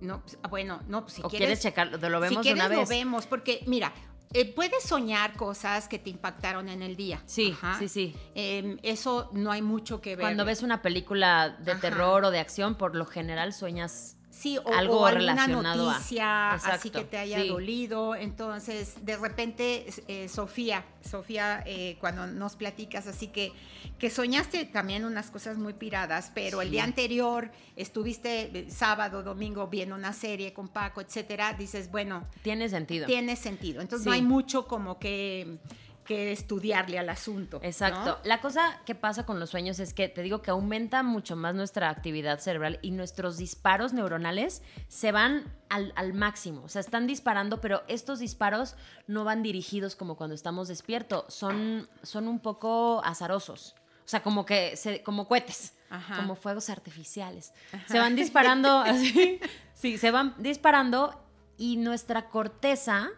No, 0.00 0.22
pues, 0.22 0.38
ah, 0.42 0.48
bueno, 0.48 0.80
no, 0.88 1.02
pues 1.02 1.14
si 1.14 1.22
¿O 1.22 1.28
quieres, 1.28 1.46
quieres 1.46 1.62
checarlo? 1.62 1.98
¿Lo 1.98 2.20
vemos 2.20 2.42
si 2.42 2.48
de 2.48 2.54
una 2.54 2.66
quieres 2.68 2.88
vez? 2.88 2.88
lo 2.88 2.96
vemos, 2.96 3.26
porque 3.26 3.62
mira, 3.66 3.92
eh, 4.32 4.52
puedes 4.54 4.82
soñar 4.84 5.34
cosas 5.34 5.88
que 5.88 5.98
te 5.98 6.10
impactaron 6.10 6.68
en 6.68 6.82
el 6.82 6.96
día. 6.96 7.22
Sí, 7.26 7.52
Ajá. 7.52 7.78
sí, 7.78 7.88
sí. 7.88 8.14
Em, 8.34 8.78
eso 8.82 9.30
no 9.32 9.50
hay 9.52 9.62
mucho 9.62 10.00
que 10.00 10.16
ver. 10.16 10.20
Cuando 10.24 10.44
ves 10.44 10.62
una 10.62 10.82
película 10.82 11.56
de 11.60 11.72
Ajá. 11.72 11.80
terror 11.80 12.24
o 12.24 12.30
de 12.30 12.38
acción, 12.38 12.74
por 12.74 12.96
lo 12.96 13.06
general 13.06 13.52
sueñas 13.52 14.15
sí, 14.36 14.58
o, 14.58 14.68
algo 14.72 15.00
o 15.00 15.06
alguna 15.06 15.34
relacionado 15.34 15.88
a- 15.88 15.94
noticia 15.94 16.52
así 16.54 16.90
que 16.90 17.04
te 17.04 17.16
haya 17.16 17.40
sí. 17.42 17.48
dolido. 17.48 18.14
Entonces, 18.14 18.94
de 19.04 19.16
repente, 19.16 19.86
eh, 20.08 20.28
Sofía, 20.28 20.84
Sofía, 21.02 21.62
eh, 21.66 21.96
cuando 22.00 22.26
nos 22.26 22.56
platicas, 22.56 23.06
así 23.06 23.28
que, 23.28 23.52
que 23.98 24.10
soñaste 24.10 24.64
también 24.66 25.04
unas 25.04 25.30
cosas 25.30 25.56
muy 25.56 25.72
piradas, 25.72 26.30
pero 26.34 26.60
el 26.60 26.70
día 26.70 26.84
anterior 26.84 27.50
estuviste 27.76 28.50
eh, 28.58 28.70
sábado, 28.70 29.22
domingo 29.22 29.68
viendo 29.68 29.94
una 29.94 30.12
serie 30.12 30.52
con 30.52 30.68
Paco, 30.68 31.00
etcétera, 31.00 31.54
dices, 31.54 31.90
bueno, 31.90 32.24
tiene 32.42 32.68
sentido. 32.68 33.06
tiene 33.06 33.36
sentido. 33.36 33.80
Entonces 33.80 34.06
no 34.06 34.12
hay 34.12 34.22
mucho 34.22 34.66
como 34.66 34.98
que, 34.98 35.58
que 36.06 36.32
estudiarle 36.32 36.98
al 36.98 37.08
asunto. 37.10 37.58
¿no? 37.60 37.66
Exacto. 37.66 38.18
La 38.24 38.40
cosa 38.40 38.80
que 38.86 38.94
pasa 38.94 39.26
con 39.26 39.38
los 39.38 39.50
sueños 39.50 39.78
es 39.78 39.92
que 39.92 40.08
te 40.08 40.22
digo 40.22 40.40
que 40.40 40.50
aumenta 40.50 41.02
mucho 41.02 41.36
más 41.36 41.54
nuestra 41.54 41.90
actividad 41.90 42.38
cerebral 42.38 42.78
y 42.80 42.92
nuestros 42.92 43.36
disparos 43.36 43.92
neuronales 43.92 44.62
se 44.88 45.12
van 45.12 45.52
al, 45.68 45.92
al 45.96 46.14
máximo. 46.14 46.62
O 46.64 46.68
sea, 46.68 46.80
están 46.80 47.06
disparando, 47.06 47.60
pero 47.60 47.82
estos 47.88 48.20
disparos 48.20 48.76
no 49.06 49.24
van 49.24 49.42
dirigidos 49.42 49.96
como 49.96 50.16
cuando 50.16 50.34
estamos 50.34 50.68
despiertos. 50.68 51.24
Son, 51.28 51.88
son 52.02 52.28
un 52.28 52.40
poco 52.40 53.02
azarosos. 53.04 53.74
O 54.06 54.08
sea, 54.08 54.22
como 54.22 54.46
que 54.46 54.76
se, 54.76 55.02
como 55.02 55.26
cohetes, 55.26 55.74
Ajá. 55.90 56.16
como 56.16 56.36
fuegos 56.36 56.70
artificiales. 56.70 57.52
Se 57.88 57.98
van 57.98 58.14
disparando 58.14 58.78
así. 58.78 59.40
Sí, 59.74 59.98
se 59.98 60.12
van 60.12 60.34
disparando 60.38 61.20
y 61.58 61.76
nuestra 61.76 62.28
corteza 62.28 63.10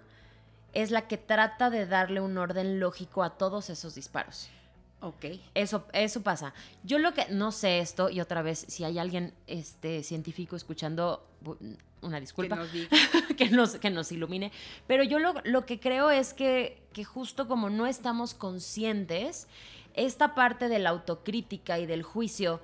es 0.72 0.90
la 0.90 1.08
que 1.08 1.16
trata 1.16 1.70
de 1.70 1.86
darle 1.86 2.20
un 2.20 2.38
orden 2.38 2.80
lógico 2.80 3.22
a 3.22 3.30
todos 3.30 3.70
esos 3.70 3.94
disparos. 3.94 4.48
Ok. 5.00 5.26
Eso, 5.54 5.86
eso 5.92 6.22
pasa. 6.22 6.52
Yo 6.82 6.98
lo 6.98 7.14
que 7.14 7.26
no 7.30 7.52
sé 7.52 7.78
esto, 7.78 8.10
y 8.10 8.20
otra 8.20 8.42
vez, 8.42 8.64
si 8.68 8.84
hay 8.84 8.98
alguien 8.98 9.32
este, 9.46 10.02
científico 10.02 10.56
escuchando, 10.56 11.24
una 12.02 12.20
disculpa, 12.20 12.56
Que 12.56 12.62
nos 12.62 12.72
diga. 12.72 12.88
que, 13.36 13.50
nos, 13.50 13.76
que 13.76 13.90
nos 13.90 14.10
ilumine, 14.10 14.50
pero 14.86 15.04
yo 15.04 15.18
lo, 15.18 15.34
lo 15.44 15.66
que 15.66 15.78
creo 15.78 16.10
es 16.10 16.34
que, 16.34 16.82
que 16.92 17.04
justo 17.04 17.46
como 17.46 17.70
no 17.70 17.86
estamos 17.86 18.34
conscientes, 18.34 19.46
esta 19.94 20.34
parte 20.34 20.68
de 20.68 20.78
la 20.78 20.90
autocrítica 20.90 21.78
y 21.78 21.86
del 21.86 22.02
juicio 22.02 22.60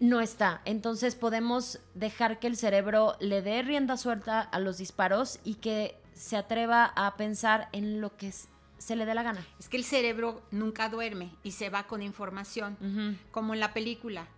no 0.00 0.20
está. 0.20 0.60
Entonces 0.64 1.14
podemos 1.14 1.80
dejar 1.94 2.38
que 2.38 2.46
el 2.46 2.56
cerebro 2.56 3.16
le 3.20 3.42
dé 3.42 3.62
rienda 3.62 3.96
suelta 3.96 4.40
a 4.40 4.60
los 4.60 4.78
disparos 4.78 5.40
y 5.44 5.54
que 5.54 5.98
se 6.14 6.36
atreva 6.36 6.84
a 6.96 7.16
pensar 7.16 7.68
en 7.72 8.00
lo 8.00 8.16
que 8.16 8.32
se 8.32 8.96
le 8.96 9.06
dé 9.06 9.14
la 9.14 9.22
gana. 9.22 9.44
Es 9.58 9.68
que 9.68 9.76
el 9.76 9.84
cerebro 9.84 10.42
nunca 10.50 10.88
duerme 10.88 11.30
y 11.42 11.52
se 11.52 11.70
va 11.70 11.86
con 11.86 12.02
información, 12.02 13.18
como 13.30 13.54
en 13.54 13.60
la 13.60 13.72
película, 13.72 14.28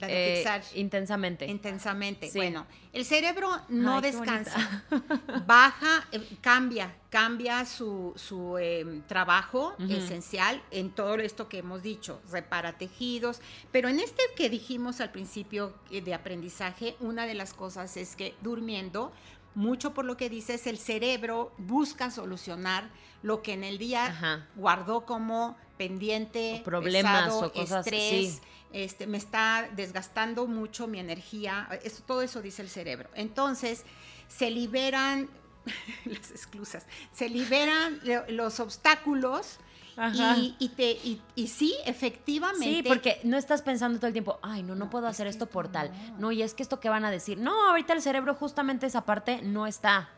la 0.00 0.06
de 0.06 0.32
Eh, 0.32 0.36
Pixar. 0.38 0.62
intensamente. 0.74 1.46
Intensamente. 1.46 2.28
Sí. 2.30 2.38
Bueno, 2.38 2.66
el 2.92 3.04
cerebro 3.04 3.50
no 3.68 3.96
Ay, 3.96 4.02
descansa. 4.02 4.84
Baja, 5.46 6.06
eh, 6.12 6.20
cambia, 6.40 6.94
cambia 7.10 7.64
su, 7.64 8.12
su 8.16 8.58
eh, 8.58 9.02
trabajo 9.06 9.74
esencial 9.88 10.62
en 10.70 10.90
todo 10.90 11.14
esto 11.16 11.48
que 11.48 11.58
hemos 11.58 11.82
dicho, 11.82 12.20
repara 12.30 12.78
tejidos. 12.78 13.40
Pero 13.72 13.88
en 13.88 14.00
este 14.00 14.22
que 14.36 14.48
dijimos 14.50 15.00
al 15.00 15.10
principio 15.10 15.74
eh, 15.90 16.00
de 16.00 16.14
aprendizaje, 16.14 16.96
una 17.00 17.26
de 17.26 17.34
las 17.34 17.52
cosas 17.54 17.96
es 17.96 18.16
que 18.16 18.34
durmiendo, 18.40 19.12
mucho 19.54 19.92
por 19.94 20.04
lo 20.04 20.16
que 20.16 20.30
dices, 20.30 20.66
el 20.66 20.78
cerebro 20.78 21.52
busca 21.58 22.10
solucionar 22.10 22.88
lo 23.22 23.42
que 23.42 23.52
en 23.52 23.64
el 23.64 23.78
día 23.78 24.06
Ajá. 24.06 24.46
guardó 24.54 25.04
como 25.04 25.56
pendiente, 25.76 26.58
O 26.60 26.64
problemas 26.64 27.24
pesado, 27.24 27.46
o 27.46 27.52
cosas, 27.52 27.86
estrés, 27.86 28.34
sí. 28.34 28.40
Este, 28.72 29.06
me 29.06 29.18
está 29.18 29.68
desgastando 29.74 30.46
mucho 30.46 30.86
mi 30.86 30.98
energía, 30.98 31.68
eso, 31.82 32.02
todo 32.06 32.22
eso 32.22 32.40
dice 32.42 32.62
el 32.62 32.68
cerebro. 32.68 33.08
Entonces, 33.14 33.84
se 34.28 34.50
liberan 34.50 35.28
las 36.04 36.30
exclusas, 36.30 36.86
se 37.12 37.28
liberan 37.28 38.00
lo- 38.04 38.24
los 38.28 38.60
obstáculos 38.60 39.58
y, 40.14 40.54
y 40.58 40.68
te, 40.70 40.92
y, 40.92 41.20
y 41.34 41.48
sí, 41.48 41.74
efectivamente. 41.84 42.64
Sí, 42.76 42.82
porque 42.82 43.20
no 43.24 43.36
estás 43.36 43.60
pensando 43.60 43.98
todo 43.98 44.06
el 44.06 44.14
tiempo, 44.14 44.38
ay, 44.40 44.62
no, 44.62 44.74
no, 44.74 44.86
No, 44.86 44.90
puedo 44.90 45.06
hacer 45.06 45.26
esto 45.26 45.46
por 45.46 45.66
no. 45.66 45.72
tal. 45.72 45.92
No, 46.18 46.32
y 46.32 46.42
es 46.42 46.54
que 46.54 46.62
esto 46.62 46.80
que 46.80 46.88
van 46.88 47.04
a 47.04 47.10
decir. 47.10 47.36
No, 47.38 47.68
ahorita 47.68 47.92
el 47.92 48.00
cerebro, 48.00 48.34
justamente 48.34 48.86
esa 48.86 49.04
parte 49.04 49.42
no 49.42 49.66
está. 49.66 50.08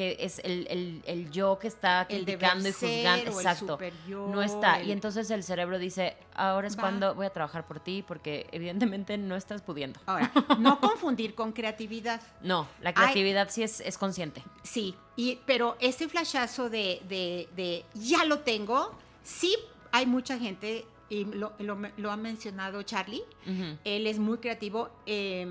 Que 0.00 0.16
es 0.18 0.38
el, 0.44 0.66
el- 0.70 1.02
el 1.04 1.30
yo 1.30 1.58
que 1.58 1.68
está 1.68 2.06
criticando 2.08 2.66
y 2.66 2.72
juzgando. 2.72 3.30
Exacto. 3.32 3.78
no 4.08 4.40
está. 4.40 4.82
Y 4.82 4.92
entonces 4.92 5.30
el 5.30 5.42
cerebro 5.44 5.78
dice, 5.78 6.16
ahora 6.34 6.68
es 6.68 6.74
Va. 6.78 6.80
cuando 6.80 7.14
voy 7.14 7.26
a 7.26 7.30
trabajar 7.30 7.66
por 7.66 7.80
ti, 7.80 8.02
porque 8.08 8.46
evidentemente 8.50 9.18
no 9.18 9.36
estás 9.36 9.60
pudiendo. 9.60 10.00
Ahora, 10.06 10.32
no 10.58 10.80
confundir 10.80 11.34
con 11.34 11.52
creatividad. 11.52 12.22
No, 12.40 12.66
la 12.80 12.90
Ay. 12.90 12.94
creatividad 12.94 13.50
sí 13.50 13.62
es, 13.62 13.80
es 13.80 13.98
consciente. 13.98 14.42
Sí, 14.62 14.94
y, 15.16 15.38
pero 15.44 15.76
ese 15.80 16.08
flashazo 16.08 16.70
de, 16.70 17.02
de- 17.06 17.46
de 17.54 17.84
ya 17.92 18.24
lo 18.24 18.38
tengo, 18.38 18.96
sí 19.22 19.54
hay 19.92 20.06
mucha 20.06 20.38
gente 20.38 20.86
y 21.10 21.26
lo, 21.26 21.52
lo, 21.58 21.76
lo 21.98 22.10
ha 22.10 22.16
mencionado 22.16 22.82
Charlie, 22.84 23.22
él 23.84 24.06
es 24.06 24.18
muy 24.18 24.38
creativo. 24.38 24.88
eh, 25.04 25.46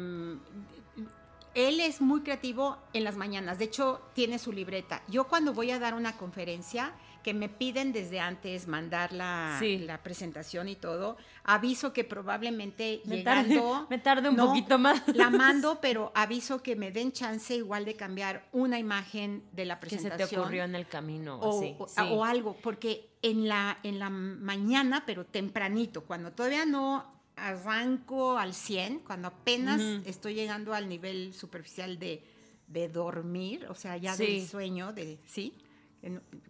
él 1.67 1.79
es 1.79 1.99
muy 2.01 2.21
creativo 2.21 2.77
en 2.93 3.03
las 3.03 3.15
mañanas. 3.17 3.59
De 3.59 3.65
hecho, 3.65 4.01
tiene 4.13 4.39
su 4.39 4.51
libreta. 4.51 5.01
Yo 5.07 5.27
cuando 5.27 5.53
voy 5.53 5.71
a 5.71 5.79
dar 5.79 5.93
una 5.93 6.15
conferencia, 6.17 6.93
que 7.23 7.33
me 7.33 7.49
piden 7.49 7.91
desde 7.91 8.21
antes 8.21 8.65
mandar 8.67 9.11
la, 9.11 9.57
Sí. 9.59 9.79
la 9.79 10.01
presentación 10.01 10.69
y 10.69 10.75
todo, 10.77 11.17
aviso 11.43 11.91
que 11.91 12.05
probablemente 12.05 13.01
Me 13.03 13.17
llegando... 13.17 13.71
tarde, 13.71 13.85
me 13.89 13.97
tarde 13.97 14.29
un 14.29 14.37
No, 14.37 14.47
poquito 14.47 14.79
más. 14.79 15.03
La 15.13 15.29
mando, 15.29 15.79
pero 15.81 16.13
aviso 16.15 16.63
que 16.63 16.77
me 16.77 16.91
den 16.91 17.11
chance 17.11 17.53
igual 17.55 17.83
de 17.83 17.95
cambiar 17.95 18.47
una 18.53 18.79
imagen 18.79 19.43
de 19.51 19.65
la 19.65 19.79
que 19.81 19.89
se 19.89 19.95
presentación. 19.97 20.29
te 20.29 20.39
ocurrió 20.39 20.63
en 20.63 20.75
el 20.75 20.87
camino. 20.87 21.39
o, 21.39 21.57
así, 21.59 21.75
o- 21.77 21.87
sí. 21.89 22.01
o 22.09 22.23
algo, 22.23 22.55
porque 22.63 23.09
en 23.21 23.49
la, 23.49 23.79
en 23.83 23.99
la 23.99 24.09
mañana, 24.09 25.03
pero 25.05 25.25
tempranito, 25.25 26.05
cuando 26.05 26.31
todavía 26.31 26.65
no 26.65 27.18
arranco 27.47 28.37
al 28.37 28.53
100, 28.53 28.99
cuando 28.99 29.27
apenas 29.29 29.79
estoy 30.05 30.33
llegando 30.35 30.73
al 30.73 30.87
nivel 30.89 31.33
superficial 31.33 31.97
de, 31.99 32.23
de 32.67 32.87
dormir, 32.89 33.65
o 33.69 33.75
sea, 33.75 33.97
ya 33.97 34.15
Sí. 34.15 34.25
del 34.25 34.47
sueño, 34.47 34.93
de, 34.93 35.19
¿sí? 35.25 35.53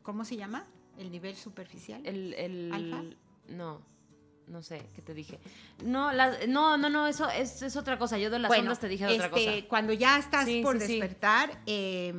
¿Cómo 0.02 0.26
se 0.26 0.36
llama? 0.38 0.66
¿El 0.98 1.12
nivel 1.12 1.36
superficial? 1.36 2.02
El, 2.06 2.34
el- 2.34 2.72
¿Alfa? 2.74 3.04
No, 3.48 3.82
no 4.48 4.62
sé, 4.62 4.82
¿qué 4.96 5.02
te 5.02 5.14
dije? 5.14 5.40
No, 5.84 6.12
la- 6.12 6.46
no, 6.48 6.78
no, 6.78 6.90
no, 6.90 7.08
eso 7.08 7.30
es, 7.30 7.62
es 7.62 7.76
otra 7.76 7.98
cosa. 7.98 8.18
Yo 8.18 8.30
de 8.30 8.40
las 8.40 8.52
ondas 8.52 8.80
te 8.80 8.88
dije 8.88 9.06
otra 9.06 9.28
este, 9.28 9.30
cosa. 9.30 9.68
Cuando 9.68 9.94
ya 9.94 10.18
estás 10.20 10.46
Sí, 10.46 10.62
por 10.62 10.80
sí. 10.80 10.88
despertar, 11.00 11.62
eh, 11.66 12.14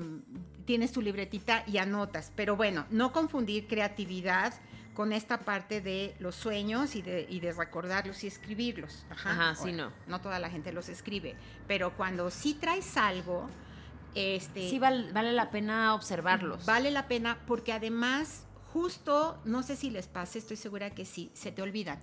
tienes 0.65 0.93
tu 0.93 1.03
libretita 1.03 1.65
y 1.67 1.79
anotas. 1.79 2.33
Pero 2.37 2.57
bueno, 2.57 2.87
no 2.91 3.13
confundir 3.13 3.67
creatividad 3.67 4.55
con 5.01 5.15
esta 5.15 5.39
parte 5.41 5.81
de 5.81 6.15
los 6.19 6.35
sueños 6.35 6.95
y 6.95 7.01
de, 7.01 7.27
y 7.27 7.41
de 7.41 7.55
recordarlos 7.55 8.23
y 8.23 8.27
escribirlos. 8.27 9.07
Ajá, 9.09 9.31
Ajá, 9.31 9.55
sí, 9.55 9.71
Ahora, 9.71 9.77
no. 9.85 9.93
No 10.09 10.21
toda 10.21 10.39
la 10.39 10.51
gente 10.51 10.75
los 10.75 10.91
escribe. 10.91 11.37
Pero 11.67 11.97
cuando 11.97 12.31
sí 12.31 12.53
traes 12.53 12.99
algo, 12.99 13.49
este, 14.15 14.69
Sí, 14.69 14.79
val- 14.79 15.11
vale 15.15 15.33
la 15.33 15.51
pena 15.51 15.95
observarlos. 15.95 16.67
Vale 16.67 16.91
la 16.91 17.09
pena 17.09 17.39
porque 17.47 17.73
además, 17.73 18.45
justo, 18.75 19.41
no 19.47 19.63
sé 19.63 19.75
si 19.75 19.89
les 19.89 20.07
pasa, 20.07 20.37
estoy 20.37 20.59
segura 20.59 20.91
que 20.91 21.07
sí, 21.07 21.31
se 21.33 21.51
te 21.51 21.63
olvidan. 21.63 21.99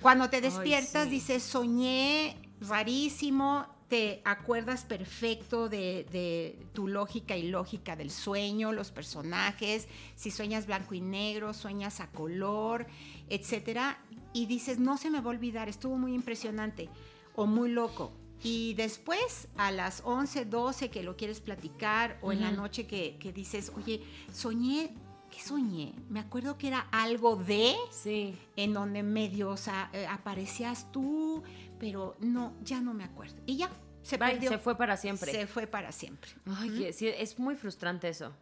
Cuando 0.00 0.30
te 0.30 0.40
despiertas, 0.40 1.04
sí. 1.04 1.10
dices, 1.10 1.42
soñé 1.42 2.40
rarísimo, 2.62 3.66
te 3.88 4.20
acuerdas 4.24 4.84
perfecto 4.84 5.68
de, 5.68 6.04
de 6.12 6.58
tu 6.74 6.88
lógica 6.88 7.36
y 7.36 7.48
lógica 7.48 7.96
del 7.96 8.10
sueño, 8.10 8.72
los 8.72 8.90
personajes, 8.90 9.88
si 10.14 10.30
sueñas 10.30 10.66
blanco 10.66 10.94
y 10.94 11.00
negro, 11.00 11.54
sueñas 11.54 12.00
a 12.00 12.08
color, 12.10 12.86
etcétera, 13.30 13.98
y 14.34 14.46
dices, 14.46 14.78
no 14.78 14.98
se 14.98 15.10
me 15.10 15.20
va 15.20 15.26
a 15.26 15.30
olvidar, 15.30 15.68
estuvo 15.68 15.96
muy 15.96 16.14
impresionante 16.14 16.88
o 17.34 17.46
muy 17.46 17.70
loco. 17.70 18.12
Y 18.42 18.74
después, 18.74 19.48
a 19.56 19.72
las 19.72 20.02
11, 20.04 20.44
12 20.44 20.90
que 20.90 21.02
lo 21.02 21.16
quieres 21.16 21.40
platicar, 21.40 22.18
o 22.22 22.30
en 22.30 22.40
la 22.42 22.52
noche 22.52 22.86
que, 22.86 23.16
que 23.18 23.32
dices, 23.32 23.72
oye, 23.76 24.02
soñé, 24.32 24.94
¿qué 25.30 25.40
soñé? 25.40 25.92
Me 26.08 26.20
acuerdo 26.20 26.56
que 26.56 26.68
era 26.68 26.86
algo 26.92 27.34
de, 27.36 27.74
Sí. 27.90 28.34
en 28.54 28.74
donde 28.74 29.02
medio, 29.02 29.50
o 29.50 29.56
sea, 29.56 29.90
eh, 29.92 30.06
aparecías 30.06 30.92
tú, 30.92 31.42
pero 31.78 32.16
no, 32.20 32.54
ya 32.62 32.80
no 32.80 32.94
me 32.94 33.04
acuerdo. 33.04 33.36
Y 33.46 33.56
ya, 33.56 33.70
se 34.02 34.16
Bye, 34.16 34.32
perdió. 34.32 34.50
se 34.50 34.58
fue 34.58 34.76
para 34.76 34.96
siempre. 34.96 35.32
Se 35.32 35.46
fue 35.46 35.66
para 35.66 35.92
siempre. 35.92 36.30
Ay, 36.46 36.92
sí, 36.92 37.08
es 37.08 37.38
muy 37.38 37.56
frustrante 37.56 38.08
eso. 38.08 38.32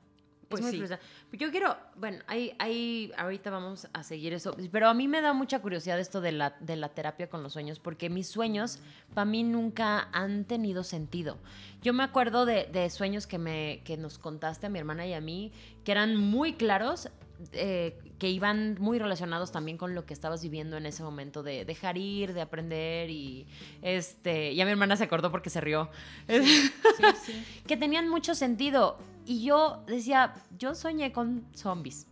Pues 0.48 0.60
es 0.60 0.66
muy 0.66 0.70
sí. 0.72 0.78
frustrante. 0.78 1.04
Yo 1.32 1.50
quiero, 1.50 1.76
bueno, 1.96 2.18
ahí, 2.28 2.54
ahí 2.60 3.10
ahorita 3.18 3.50
vamos 3.50 3.88
a 3.92 4.04
seguir 4.04 4.32
eso, 4.32 4.56
pero 4.70 4.88
a 4.88 4.94
mí 4.94 5.08
me 5.08 5.20
da 5.20 5.32
mucha 5.32 5.60
curiosidad 5.60 5.98
esto 5.98 6.20
de 6.20 6.30
la, 6.30 6.56
de 6.60 6.76
la 6.76 6.90
terapia 6.90 7.28
con 7.28 7.42
los 7.42 7.52
sueños, 7.52 7.80
porque 7.80 8.10
mis 8.10 8.28
sueños 8.28 8.78
para 9.12 9.24
mí 9.24 9.42
nunca 9.42 10.08
han 10.12 10.44
tenido 10.44 10.84
sentido. 10.84 11.38
Yo 11.82 11.92
me 11.92 12.04
acuerdo 12.04 12.46
de, 12.46 12.68
de 12.72 12.88
sueños 12.90 13.26
que, 13.26 13.38
me, 13.38 13.82
que 13.84 13.96
nos 13.96 14.18
contaste 14.18 14.66
a 14.66 14.70
mi 14.70 14.78
hermana 14.78 15.04
y 15.04 15.14
a 15.14 15.20
mí, 15.20 15.50
que 15.82 15.90
eran 15.90 16.16
muy 16.16 16.52
claros, 16.54 17.08
eh, 17.52 17.98
que 18.18 18.28
iban 18.30 18.76
muy 18.80 18.98
relacionados 18.98 19.52
también 19.52 19.76
con 19.76 19.94
lo 19.94 20.06
que 20.06 20.14
estabas 20.14 20.42
viviendo 20.42 20.76
en 20.76 20.86
ese 20.86 21.02
momento 21.02 21.42
de 21.42 21.64
dejar 21.64 21.98
ir, 21.98 22.32
de 22.32 22.40
aprender 22.40 23.10
y 23.10 23.46
este, 23.82 24.54
ya 24.54 24.64
mi 24.64 24.70
hermana 24.70 24.96
se 24.96 25.04
acordó 25.04 25.30
porque 25.30 25.50
se 25.50 25.60
rió. 25.60 25.90
Sí, 26.28 26.60
sí. 27.24 27.44
que 27.66 27.76
tenían 27.76 28.08
mucho 28.08 28.34
sentido. 28.34 28.98
Y 29.26 29.44
yo 29.44 29.82
decía, 29.86 30.34
yo 30.58 30.74
soñé 30.74 31.12
con 31.12 31.44
zombies. 31.54 32.06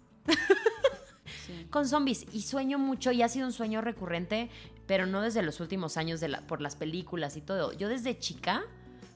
Con 1.70 1.86
zombies. 1.88 2.26
Y 2.32 2.42
sueño 2.42 2.78
mucho 2.78 3.12
y 3.12 3.22
ha 3.22 3.28
sido 3.28 3.46
un 3.46 3.52
sueño 3.52 3.80
recurrente, 3.80 4.50
pero 4.86 5.06
no 5.06 5.20
desde 5.22 5.42
los 5.42 5.60
últimos 5.60 5.96
años 5.96 6.20
de 6.20 6.28
la- 6.28 6.40
por 6.42 6.60
las 6.60 6.76
películas 6.76 7.36
y 7.36 7.40
todo. 7.40 7.72
Yo 7.72 7.88
desde 7.88 8.18
chica 8.18 8.62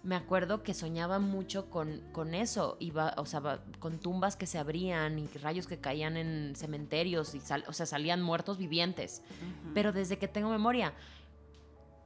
me 0.09 0.16
acuerdo 0.16 0.62
que 0.62 0.73
soñaba 0.73 1.18
mucho 1.18 1.68
con, 1.68 2.01
con 2.12 2.35
eso. 2.35 2.79
Iba, 2.81 3.12
o 3.18 3.27
sea, 3.27 3.61
con 3.79 3.99
tumbas 3.99 4.37
que 4.37 4.47
se 4.47 4.57
abrían 4.59 5.18
y 5.18 5.27
rayos 5.42 5.66
que 5.66 5.79
caían 5.81 6.16
en 6.16 6.55
cementerios. 6.57 7.35
Y 7.35 7.40
sal- 7.40 7.64
o 7.68 7.75
sea, 7.75 7.85
salían 7.85 8.23
muertos 8.23 8.57
vivientes. 8.57 9.23
Pero 9.75 9.92
desde 9.92 10.16
que 10.16 10.27
tengo 10.27 10.49
memoria, 10.49 10.94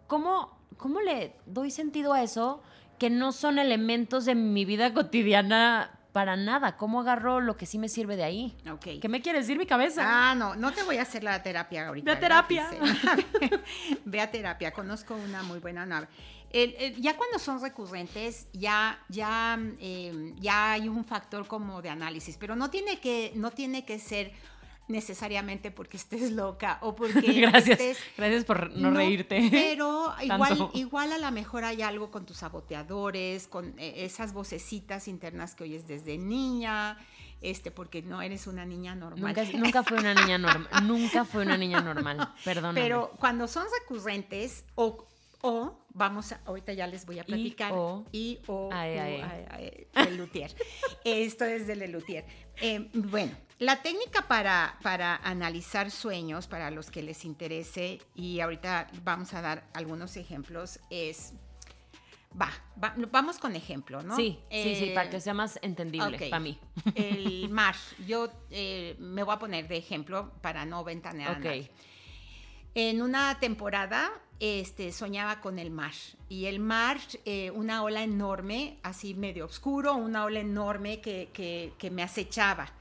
¿cómo, 0.08 0.58
¿cómo 0.78 1.00
le 1.00 1.36
doy 1.46 1.70
sentido 1.70 2.12
a 2.12 2.24
eso 2.24 2.60
que 2.98 3.08
no 3.08 3.30
son 3.30 3.60
elementos 3.60 4.24
de 4.24 4.34
mi 4.34 4.64
vida 4.64 4.92
cotidiana 4.92 6.00
para 6.12 6.34
nada? 6.34 6.76
¿Cómo 6.76 7.02
agarro 7.02 7.40
lo 7.40 7.56
que 7.56 7.66
sí 7.66 7.78
me 7.78 7.88
sirve 7.88 8.16
de 8.16 8.24
ahí? 8.24 8.56
Ok. 8.68 9.00
¿Qué 9.00 9.08
me 9.08 9.22
quiere 9.22 9.38
decir 9.38 9.56
mi 9.58 9.66
cabeza? 9.66 10.02
Ah, 10.04 10.34
no, 10.34 10.56
no 10.56 10.72
te 10.72 10.82
voy 10.82 10.96
a 10.96 11.02
hacer 11.02 11.22
la 11.22 11.40
terapia 11.40 11.86
ahorita. 11.86 12.10
Ve 12.10 12.16
a 12.16 12.20
terapia. 12.20 12.68
Ve 14.04 14.20
a 14.20 14.30
terapia, 14.30 14.72
conozco 14.72 15.14
una 15.14 15.42
muy 15.44 15.58
buena 15.60 15.86
nave. 15.86 16.08
El- 16.52 16.74
el- 16.78 17.00
ya 17.00 17.16
cuando 17.16 17.38
son 17.38 17.60
recurrentes, 17.62 18.46
ya, 18.52 19.02
ya, 19.08 19.58
eh, 19.80 20.34
ya 20.38 20.72
hay 20.72 20.88
un 20.88 21.04
factor 21.04 21.46
como 21.46 21.80
de 21.82 21.88
análisis, 21.88 22.36
pero 22.38 22.54
no 22.56 22.68
tiene 22.70 23.00
que, 23.00 23.32
no 23.34 23.50
tiene 23.50 23.84
que 23.84 23.98
ser 23.98 24.32
necesariamente 24.88 25.70
porque 25.70 25.96
estés 25.96 26.32
loca 26.32 26.78
o 26.82 26.94
porque 26.94 27.20
Gracias. 27.40 27.80
estés 27.80 27.98
Gracias 28.16 28.44
por 28.44 28.70
no, 28.76 28.90
reírte. 28.90 29.48
Pero 29.50 30.12
igual, 30.22 30.70
igual 30.74 31.12
a 31.12 31.18
lo 31.18 31.30
mejor 31.30 31.64
hay 31.64 31.82
algo 31.82 32.10
con 32.10 32.26
tus 32.26 32.38
saboteadores, 32.38 33.46
con 33.48 33.74
eh, 33.78 34.04
esas 34.04 34.32
vocecitas 34.32 35.08
internas 35.08 35.54
que 35.54 35.64
oyes 35.64 35.86
desde 35.86 36.18
niña, 36.18 36.98
este, 37.40 37.70
porque 37.70 38.02
no 38.02 38.20
eres 38.22 38.46
una 38.46 38.64
niña 38.66 38.94
normal. 38.94 39.34
Nunca, 39.34 39.58
nunca 39.58 39.82
fui 39.82 39.98
una 39.98 40.14
niña 40.14 40.38
normal. 40.38 40.68
Nunca 40.86 41.24
fui 41.24 41.42
una 41.42 41.56
niña 41.56 41.80
normal. 41.80 42.34
Perdóname. 42.44 42.80
Pero 42.80 43.12
cuando 43.18 43.48
son 43.48 43.64
recurrentes 43.80 44.64
o, 44.74 45.08
o 45.42 45.78
vamos 45.90 46.32
a, 46.32 46.40
ahorita 46.46 46.72
ya 46.72 46.86
les 46.86 47.04
voy 47.04 47.18
a 47.18 47.22
Y, 47.22 47.24
platicar. 47.26 47.72
o. 47.74 48.04
Y 48.12 48.38
o, 48.46 48.70
Ay, 48.72 48.96
u, 48.96 49.00
ay. 49.00 49.20
ay, 49.22 49.46
ay, 49.50 50.06
el 50.08 50.16
luthier. 50.16 50.54
Esto 51.04 51.44
es 51.44 51.66
de 51.66 51.76
Lelutier. 51.76 52.24
Eh, 52.60 52.88
bueno, 52.94 53.32
la 53.58 53.82
técnica 53.82 54.26
para, 54.28 54.78
para 54.82 55.16
analizar 55.16 55.90
sueños, 55.90 56.46
para 56.46 56.70
los 56.70 56.90
que 56.90 57.02
les 57.02 57.24
interese, 57.24 58.00
y 58.14 58.40
ahorita 58.40 58.88
vamos 59.04 59.34
a 59.34 59.42
dar 59.42 59.68
algunos 59.74 60.16
ejemplos, 60.16 60.80
es... 60.90 61.34
Va, 62.40 62.48
va- 62.82 62.94
vamos 63.10 63.38
con 63.38 63.54
ejemplo, 63.56 64.02
¿no? 64.02 64.16
Sí, 64.16 64.38
sí, 64.50 64.74
sí, 64.74 64.84
Eh, 64.86 64.92
para 64.94 65.10
que 65.10 65.20
sea 65.20 65.34
más 65.34 65.58
entendible 65.60 66.16
para 66.30 66.40
mí. 66.40 66.58
El 66.94 67.50
mar. 67.50 67.74
Yo 68.06 68.32
eh, 68.50 68.96
me 68.98 69.22
voy 69.22 69.34
a 69.34 69.38
poner 69.38 69.68
de 69.68 69.76
ejemplo 69.76 70.32
para 70.40 70.64
no 70.64 70.82
ventanear 70.82 71.34
a 71.34 71.38
Ok. 71.38 71.44
nadie. 71.44 71.70
En 72.74 73.02
una 73.02 73.38
temporada 73.38 74.10
este, 74.40 74.92
soñaba 74.92 75.40
con 75.40 75.58
el 75.58 75.70
mar. 75.70 75.92
Y 76.28 76.46
el 76.46 76.58
mar, 76.58 76.98
eh, 77.26 77.50
una 77.50 77.82
ola 77.82 78.02
enorme, 78.02 78.78
así 78.82 79.14
medio 79.14 79.44
oscuro, 79.44 79.94
una 79.94 80.24
ola 80.24 80.40
enorme 80.40 81.00
que, 81.00 81.28
que- 81.32 81.72
que 81.78 81.90
me 81.90 82.02
acechaba. 82.02 82.72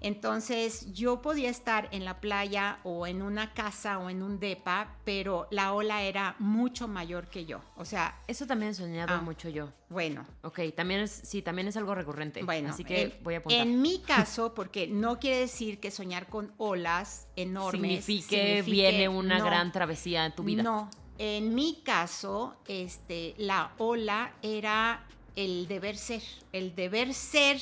Entonces 0.00 0.92
yo 0.92 1.20
podía 1.22 1.50
estar 1.50 1.88
en 1.92 2.04
la 2.04 2.20
playa 2.20 2.78
o 2.84 3.06
en 3.06 3.22
una 3.22 3.52
casa 3.54 3.98
o 3.98 4.10
en 4.10 4.22
un 4.22 4.38
depa, 4.40 4.96
pero 5.04 5.48
la 5.50 5.72
ola 5.72 6.02
era 6.02 6.36
mucho 6.38 6.88
mayor 6.88 7.28
que 7.28 7.44
yo. 7.44 7.60
O 7.76 7.84
sea, 7.84 8.20
Eso 8.26 8.46
también 8.46 8.70
he 8.72 8.74
soñado 8.74 9.14
Ah. 9.14 9.20
mucho 9.20 9.48
yo. 9.48 9.72
bueno, 9.88 10.26
Ok, 10.42 10.60
también 10.76 11.00
es, 11.00 11.10
sí, 11.10 11.42
también 11.42 11.68
es 11.68 11.76
algo 11.76 11.94
recurrente. 11.94 12.42
Bueno, 12.42 12.70
así 12.70 12.84
que 12.84 13.02
en, 13.02 13.14
voy 13.22 13.34
a 13.34 13.38
apuntar. 13.38 13.60
en 13.66 13.80
mi 13.82 13.98
caso, 14.06 14.54
porque 14.54 14.86
no 14.86 15.18
quiere 15.18 15.38
decir 15.40 15.78
que 15.80 15.90
soñar 15.90 16.26
con 16.28 16.52
olas 16.58 17.26
enormes 17.36 18.04
signifique, 18.04 18.62
signifique- 18.62 18.70
viene 18.70 19.08
una 19.08 19.38
no, 19.38 19.44
gran 19.44 19.72
travesía 19.72 20.26
en 20.26 20.34
tu 20.34 20.42
vida. 20.44 20.62
No, 20.62 20.90
en 21.18 21.54
mi 21.54 21.82
caso, 21.84 22.56
este, 22.68 23.34
la 23.38 23.72
ola 23.78 24.34
era 24.42 25.04
el 25.36 25.66
deber 25.68 25.96
ser, 25.96 26.22
el 26.52 26.74
deber 26.74 27.14
ser 27.14 27.60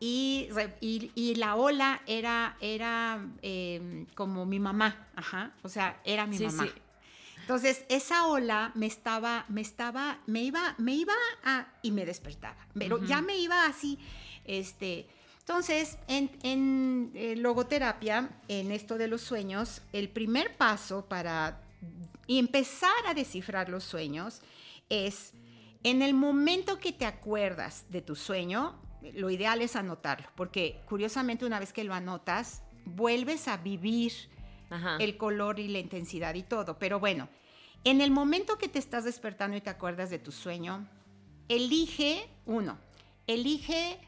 y, 0.00 0.48
y- 0.80 1.10
y 1.14 1.34
la 1.36 1.56
ola 1.56 2.02
era, 2.06 2.56
era 2.60 3.24
eh, 3.42 4.06
como 4.14 4.44
mi 4.46 4.58
mamá, 4.60 5.08
ajá, 5.16 5.52
o 5.62 5.68
sea, 5.68 6.00
era 6.04 6.26
mi 6.26 6.38
Sí, 6.38 6.44
mamá. 6.44 6.64
sí. 6.66 6.72
Entonces, 7.40 7.84
esa 7.88 8.26
ola 8.26 8.72
me 8.74 8.86
estaba, 8.86 9.44
me 9.48 9.60
estaba, 9.60 10.18
me 10.26 10.42
iba, 10.42 10.74
me 10.78 10.94
iba 10.94 11.14
a, 11.44 11.68
y 11.82 11.92
me 11.92 12.04
despertaba. 12.04 12.56
Pero 12.74 13.04
ya 13.06 13.22
me 13.22 13.38
iba 13.38 13.66
así, 13.66 13.98
este, 14.44 15.06
Entonces, 15.40 15.96
en, 16.08 16.28
en 16.42 17.12
eh, 17.14 17.36
logoterapia, 17.36 18.30
en 18.48 18.72
esto 18.72 18.98
de 18.98 19.06
los 19.06 19.20
sueños, 19.22 19.80
el 19.92 20.08
primer 20.08 20.56
paso 20.56 21.04
para 21.04 21.60
empezar 22.26 22.90
a 23.06 23.14
descifrar 23.14 23.68
los 23.68 23.84
sueños 23.84 24.40
es, 24.88 25.32
en 25.84 26.02
el 26.02 26.14
momento 26.14 26.80
que 26.80 26.92
te 26.92 27.06
acuerdas 27.06 27.84
de 27.90 28.02
tu 28.02 28.16
sueño, 28.16 28.74
lo 29.14 29.30
ideal 29.30 29.62
es 29.62 29.76
anotarlo, 29.76 30.28
porque 30.36 30.80
curiosamente 30.88 31.44
una 31.44 31.60
vez 31.60 31.72
que 31.72 31.84
lo 31.84 31.94
anotas, 31.94 32.62
vuelves 32.84 33.48
a 33.48 33.56
vivir 33.56 34.12
Ajá. 34.70 34.96
el 34.98 35.16
color 35.16 35.58
y 35.58 35.68
la 35.68 35.78
intensidad 35.78 36.34
y 36.34 36.42
todo. 36.42 36.78
Pero 36.78 37.00
bueno, 37.00 37.28
en 37.84 38.00
el 38.00 38.10
momento 38.10 38.58
que 38.58 38.68
te 38.68 38.78
estás 38.78 39.04
despertando 39.04 39.56
y 39.56 39.60
te 39.60 39.70
acuerdas 39.70 40.10
de 40.10 40.18
tu 40.18 40.32
sueño, 40.32 40.88
elige 41.48 42.28
uno, 42.44 42.78
elige 43.26 43.98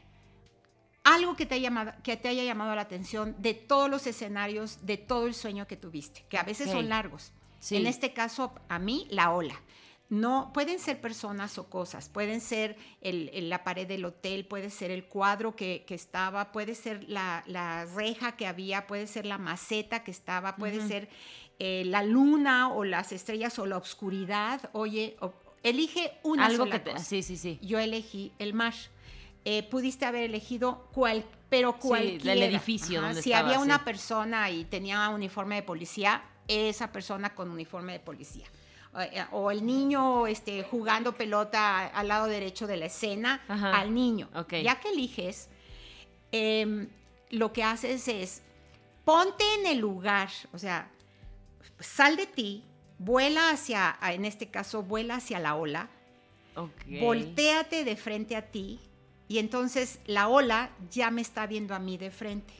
algo 1.03 1.35
que 1.35 1.45
te, 1.45 1.55
haya 1.55 1.69
llamado, 1.69 1.93
que 2.03 2.17
te 2.17 2.27
haya 2.27 2.43
llamado 2.43 2.75
la 2.75 2.81
atención 2.81 3.35
de 3.39 3.53
todos 3.53 3.89
los 3.89 4.05
escenarios, 4.05 4.85
de 4.85 4.97
todo 4.97 5.27
el 5.27 5.33
sueño 5.33 5.67
que 5.67 5.77
tuviste, 5.77 6.25
que 6.29 6.37
a 6.37 6.43
veces 6.43 6.69
son 6.69 6.89
largos. 6.89 7.31
Sí. 7.59 7.75
En 7.75 7.87
este 7.87 8.13
caso, 8.13 8.53
a 8.69 8.79
mí, 8.79 9.07
la 9.09 9.31
ola. 9.31 9.59
No, 10.09 10.51
pueden 10.53 10.79
ser 10.79 10.99
personas 10.99 11.59
o 11.59 11.69
cosas, 11.69 12.09
pueden 12.09 12.41
ser 12.41 12.75
el- 13.01 13.29
el- 13.31 13.47
la 13.49 13.63
pared 13.63 13.87
del 13.87 14.03
hotel, 14.05 14.45
puede 14.45 14.71
ser 14.71 14.89
el 14.89 15.05
cuadro 15.05 15.55
que, 15.55 15.83
que 15.87 15.93
estaba, 15.93 16.51
puede 16.51 16.73
ser 16.73 17.07
la, 17.07 17.43
la 17.45 17.85
reja 17.85 18.31
que 18.35 18.47
había, 18.47 18.87
puede 18.87 19.05
ser 19.05 19.27
la 19.27 19.37
maceta 19.37 20.03
que 20.03 20.09
estaba, 20.09 20.55
puede 20.55 20.87
ser 20.87 21.09
eh, 21.59 21.83
la 21.85 22.01
luna 22.03 22.73
o 22.73 22.85
las 22.85 23.11
estrellas 23.11 23.59
o 23.59 23.67
la 23.67 23.77
oscuridad. 23.77 24.69
Oye, 24.73 25.15
o- 25.21 25.33
elige 25.61 26.13
una 26.23 26.45
Algo 26.47 26.63
sola 26.63 26.77
que 26.77 26.79
te... 26.85 26.91
cosa. 26.93 27.03
Sí, 27.03 27.21
sí, 27.21 27.37
sí. 27.37 27.59
Yo 27.61 27.77
elegí 27.77 28.31
el 28.39 28.53
mar. 28.55 28.73
Eh, 29.45 29.63
pudiste 29.63 30.05
haber 30.05 30.23
elegido 30.23 30.87
cual, 30.91 31.23
pero 31.49 31.73
Sí, 31.81 31.87
cualquiera. 31.87 32.23
del 32.33 32.43
edificio 32.43 33.01
donde 33.01 33.21
Si 33.21 33.31
estaba, 33.31 33.47
había 33.49 33.59
una 33.59 33.85
persona 33.85 34.49
y 34.49 34.65
tenía 34.65 35.07
uniforme 35.09 35.55
de 35.55 35.63
policía, 35.63 36.23
esa 36.47 36.91
persona 36.91 37.35
con 37.35 37.51
uniforme 37.51 37.93
de 37.93 37.99
policía. 37.99 38.47
O, 38.93 38.99
eh, 38.99 39.25
O 39.31 39.51
el 39.51 39.65
niño 39.65 40.25
este, 40.27 40.63
jugando 40.63 41.13
pelota 41.13 41.87
al 41.87 42.07
lado 42.07 42.27
derecho 42.27 42.65
de 42.67 42.77
la 42.77 42.85
escena, 42.85 43.41
Ajá. 43.47 43.79
al 43.79 43.93
niño. 43.93 44.29
Ya 44.63 44.79
que 44.79 44.89
eliges, 44.89 45.49
em, 46.31 46.87
lo 47.29 47.53
que 47.53 47.63
haces 47.63 48.07
es 48.07 48.41
ponte 49.05 49.43
en 49.59 49.67
el 49.67 49.79
lugar, 49.79 50.29
o 50.53 50.57
sea, 50.57 50.89
sal 51.79 52.15
de 52.15 52.27
ti, 52.27 52.63
vuela 52.97 53.51
hacia, 53.51 53.97
en 54.01 54.25
este 54.25 54.47
caso, 54.49 54.83
vuela 54.83 55.15
hacia 55.15 55.39
la 55.39 55.55
ola, 55.55 55.89
Ok. 56.55 56.99
volteate 56.99 57.83
de 57.85 57.95
frente 57.95 58.35
a 58.35 58.41
ti 58.51 58.79
y 59.27 59.37
entonces 59.39 59.99
la 60.05 60.27
ola 60.27 60.71
ya 60.91 61.09
me 61.11 61.21
está 61.21 61.45
viendo 61.47 61.73
a 61.75 61.79
mí 61.79 61.97
de 61.97 62.11
frente. 62.11 62.53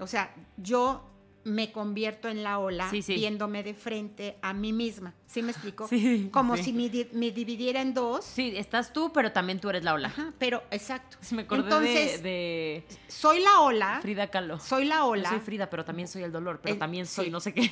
O 0.00 0.06
sea, 0.06 0.34
yo 0.56 1.02
me 1.44 1.72
convierto 1.72 2.28
en 2.28 2.42
la 2.42 2.58
ola 2.58 2.90
Sí, 2.90 3.00
sí. 3.02 3.14
viéndome 3.14 3.62
de 3.62 3.72
frente 3.74 4.36
a 4.42 4.52
mí 4.52 4.72
misma. 4.72 5.14
¿Sí 5.26 5.42
me 5.42 5.52
explico? 5.52 5.88
Sí, 5.88 6.28
Como 6.32 6.56
si 6.56 6.72
me, 6.72 6.88
di- 6.90 7.08
me 7.12 7.30
dividiera 7.30 7.80
en 7.80 7.94
dos. 7.94 8.24
Sí, 8.24 8.52
estás 8.56 8.92
tú, 8.92 9.10
pero 9.12 9.32
también 9.32 9.58
tú 9.60 9.70
eres 9.70 9.82
la 9.84 9.94
ola. 9.94 10.08
Ajá, 10.08 10.32
pero 10.38 10.62
exacto. 10.70 11.16
Me 11.30 11.42
acordé 11.42 11.62
Entonces, 11.62 12.22
de, 12.22 12.84
de 12.88 12.96
soy 13.08 13.40
la 13.40 13.60
ola, 13.60 13.98
Frida 14.02 14.28
Kahlo. 14.30 14.58
soy 14.60 14.84
la 14.84 14.96
Yo 14.96 15.06
ola. 15.08 15.28
soy 15.30 15.40
Frida, 15.40 15.70
pero 15.70 15.84
también 15.84 16.08
soy 16.08 16.22
el 16.24 16.32
dolor, 16.32 16.60
pero 16.62 16.76
también 16.78 17.06
soy 17.06 17.30
no 17.30 17.40
sé 17.40 17.54
qué. 17.54 17.70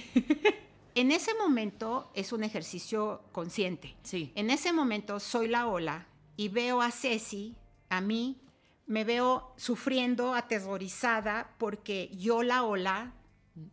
En 0.94 1.12
ese 1.12 1.32
momento 1.34 2.10
es 2.14 2.32
un 2.32 2.42
ejercicio 2.42 3.22
consciente. 3.30 3.94
Sí. 4.02 4.32
En 4.34 4.50
ese 4.50 4.72
momento 4.72 5.20
soy 5.20 5.46
la 5.46 5.68
ola 5.68 6.08
y 6.36 6.48
veo 6.48 6.82
a 6.82 6.90
Ceci, 6.90 7.54
a 7.88 8.00
mí, 8.00 8.40
me 8.86 9.04
veo 9.04 9.52
sufriendo, 9.56 10.34
aterrorizada, 10.34 11.54
porque 11.58 12.10
yo 12.16 12.42
la 12.42 12.64
ola 12.64 13.12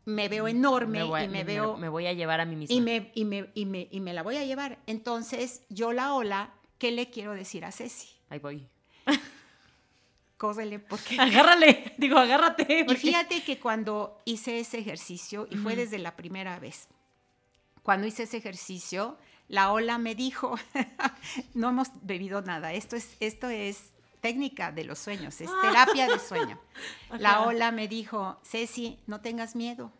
me 0.06 0.30
veo 0.30 0.48
enorme 0.48 1.04
voy, 1.04 1.24
y 1.24 1.28
me, 1.28 1.44
veo 1.44 1.78
me 1.78 1.90
voy 1.90 2.08
a 2.08 2.14
llevar 2.14 2.42
a 2.42 2.46
mí 2.46 2.56
misma. 2.56 2.76
y 2.76 2.82
me, 2.82 3.12
y, 3.16 3.26
me, 3.26 3.50
y, 3.54 3.66
me, 3.66 3.88
y 3.92 4.00
me 4.00 4.14
la 4.14 4.24
voy 4.24 4.38
a 4.38 4.46
llevar. 4.46 4.80
Entonces, 4.88 5.64
yo 5.70 5.92
la 5.94 6.14
ola, 6.14 6.54
¿qué 6.78 6.92
le 6.92 7.10
quiero 7.10 7.34
decir 7.34 7.66
a 7.66 7.72
Ceci? 7.72 8.10
Ahí 8.30 8.40
voy. 8.40 8.68
Córrele, 10.38 10.80
porque... 10.80 11.16
Agárrale, 11.20 11.94
digo, 11.98 12.18
agárrate. 12.18 12.86
Y 12.88 12.96
fíjate 12.96 13.44
que 13.44 13.60
cuando 13.60 14.22
hice 14.26 14.60
ese 14.60 14.80
ejercicio, 14.80 15.48
y 15.50 15.56
fue 15.58 15.76
desde 15.76 15.98
la 15.98 16.16
primera 16.16 16.60
vez, 16.60 16.88
cuando 17.84 18.08
hice 18.08 18.24
ese 18.24 18.38
ejercicio, 18.38 19.18
la 19.48 19.72
ola 19.72 19.98
me 19.98 20.16
dijo, 20.16 20.58
no 21.54 21.70
hemos 21.70 21.90
bebido 22.02 22.42
nada, 22.42 22.74
esto 22.74 22.96
es, 22.96 23.16
esto 23.20 23.50
es 23.50 23.95
técnica 24.26 24.72
de 24.72 24.84
los 24.86 24.98
sueños, 24.98 25.40
es 25.40 25.52
terapia 25.62 26.08
de 26.08 26.18
sueño. 26.18 26.60
La 27.20 27.42
ola 27.42 27.72
me 27.72 27.88
dijo, 27.88 28.40
Ceci, 28.44 29.00
no 29.06 29.22
tengas 29.22 29.56
miedo, 29.56 29.92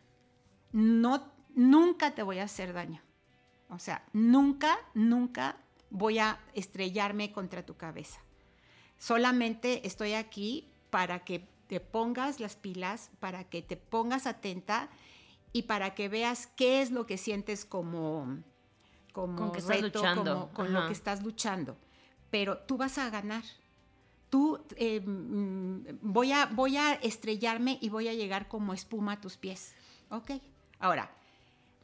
no, 0.72 1.32
nunca 1.54 2.16
te 2.16 2.24
voy 2.24 2.40
a 2.40 2.46
hacer 2.46 2.74
daño. 2.74 3.02
O 3.70 3.78
sea, 3.78 4.04
nunca, 4.14 4.78
nunca 4.96 5.58
voy 5.92 6.18
a 6.18 6.40
estrellarme 6.54 7.32
contra 7.32 7.64
tu 7.66 7.78
cabeza. 7.78 8.20
Solamente 8.98 9.86
estoy 9.86 10.14
aquí 10.14 10.72
para 10.90 11.24
que 11.24 11.48
te 11.68 11.80
pongas 11.80 12.40
las 12.40 12.56
pilas, 12.56 13.12
para 13.20 13.44
que 13.44 13.62
te 13.62 13.78
pongas 13.78 14.26
atenta 14.26 14.90
y 15.54 15.64
para 15.64 15.94
que 15.94 16.10
veas 16.10 16.48
qué 16.48 16.82
es 16.82 16.90
lo 16.92 17.06
que 17.06 17.18
sientes 17.18 17.64
como, 17.66 18.40
como 19.14 19.36
Con 19.38 19.52
que 19.52 19.60
estás 19.60 19.82
reto, 19.82 20.00
luchando. 20.00 20.34
como- 20.34 20.54
con 20.54 20.74
lo 20.74 20.88
que 20.88 20.94
estás 20.94 21.22
luchando. 21.24 21.78
Pero 22.32 22.58
tú 22.58 22.78
vas 22.78 22.98
a 22.98 23.10
ganar. 23.12 23.44
Tú 24.30 24.60
eh, 24.76 25.00
mm, 25.02 26.00
voy, 26.02 26.32
a, 26.32 26.46
voy 26.48 26.78
a 26.78 26.94
estrellarme 26.94 27.78
y 27.82 27.90
voy 27.90 28.08
a 28.08 28.14
llegar 28.14 28.48
como 28.48 28.74
espuma 28.74 29.14
a 29.14 29.22
tus 29.22 29.38
pies. 29.38 29.74
Ok. 30.10 30.32
Ahora, 30.80 31.12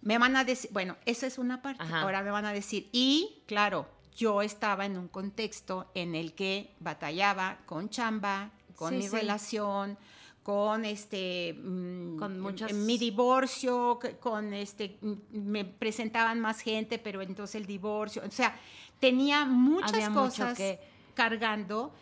me 0.02 0.18
van 0.18 0.36
a 0.36 0.44
decir, 0.44 0.70
bueno, 0.74 0.98
esa 1.06 1.28
es 1.28 1.38
una 1.38 1.62
parte. 1.62 1.84
Ajá. 1.84 2.02
Ahora 2.02 2.24
me 2.24 2.32
van 2.32 2.46
a 2.46 2.54
decir, 2.54 2.90
y 2.92 3.44
claro, 3.48 3.88
yo 4.16 4.42
estaba 4.42 4.86
en 4.86 4.98
un 4.98 5.08
contexto 5.08 5.90
en 5.94 6.16
el 6.16 6.34
que 6.34 6.76
batallaba 6.80 7.60
con 7.66 7.90
chamba, 7.90 8.52
con 8.76 8.90
Sí, 8.90 8.96
mi 8.98 9.04
sí. 9.04 9.10
relación, 9.16 9.98
con 10.44 10.86
este 10.86 11.54
mm, 11.54 12.18
Con 12.18 12.40
muchas- 12.40 12.74
mi 12.74 12.98
divorcio, 12.98 14.00
con 14.20 14.54
este 14.56 14.98
mm, 15.02 15.14
me 15.34 15.64
presentaban 15.66 16.40
más 16.42 16.60
gente, 16.62 16.98
pero 16.98 17.22
entonces 17.22 17.56
el 17.56 17.68
divorcio, 17.68 18.24
o 18.28 18.32
sea, 18.32 18.60
tenía 19.00 19.46
muchas 19.46 19.94
Había 19.94 20.10
cosas 20.12 20.58
que- 20.58 20.80
cargando, 21.14 21.94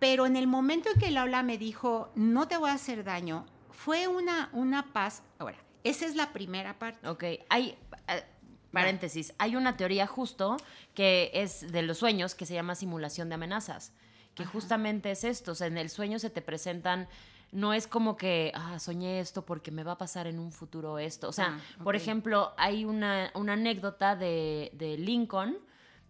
pero 0.00 0.26
en 0.26 0.34
el 0.34 0.48
momento 0.48 0.88
en 0.92 0.98
que 0.98 1.10
Laura 1.12 1.44
me 1.44 1.58
dijo, 1.58 2.10
no 2.16 2.48
te 2.48 2.56
voy 2.56 2.70
a 2.70 2.74
hacer 2.74 3.04
daño, 3.04 3.46
fue 3.70 4.08
una, 4.08 4.48
una 4.52 4.92
paz. 4.92 5.22
Ahora, 5.38 5.58
esa 5.84 6.06
es 6.06 6.16
la 6.16 6.32
primera 6.32 6.78
parte. 6.78 7.06
Ok, 7.06 7.24
hay, 7.48 7.78
eh, 8.08 8.24
paréntesis, 8.72 9.34
hay 9.38 9.56
una 9.56 9.76
teoría 9.76 10.06
justo 10.06 10.56
que 10.94 11.30
es 11.34 11.70
de 11.70 11.82
los 11.82 11.98
sueños 11.98 12.34
que 12.34 12.46
se 12.46 12.54
llama 12.54 12.74
simulación 12.74 13.28
de 13.28 13.36
amenazas, 13.36 13.92
que 14.34 14.44
justamente 14.44 15.10
es 15.10 15.22
esto, 15.24 15.52
o 15.52 15.54
sea, 15.54 15.66
en 15.66 15.76
el 15.76 15.90
sueño 15.90 16.18
se 16.18 16.30
te 16.30 16.40
presentan, 16.40 17.06
no 17.52 17.74
es 17.74 17.86
como 17.86 18.16
que, 18.16 18.52
ah, 18.54 18.78
soñé 18.78 19.20
esto 19.20 19.44
porque 19.44 19.70
me 19.70 19.82
va 19.82 19.92
a 19.92 19.98
pasar 19.98 20.26
en 20.26 20.38
un 20.38 20.50
futuro 20.50 20.98
esto, 20.98 21.28
o 21.28 21.32
sea, 21.32 21.58
Ah, 21.58 21.82
por 21.82 21.94
ejemplo, 21.94 22.54
hay 22.56 22.84
una, 22.84 23.32
una 23.34 23.52
anécdota 23.54 24.16
de, 24.16 24.70
de 24.74 24.96
Lincoln, 24.96 25.58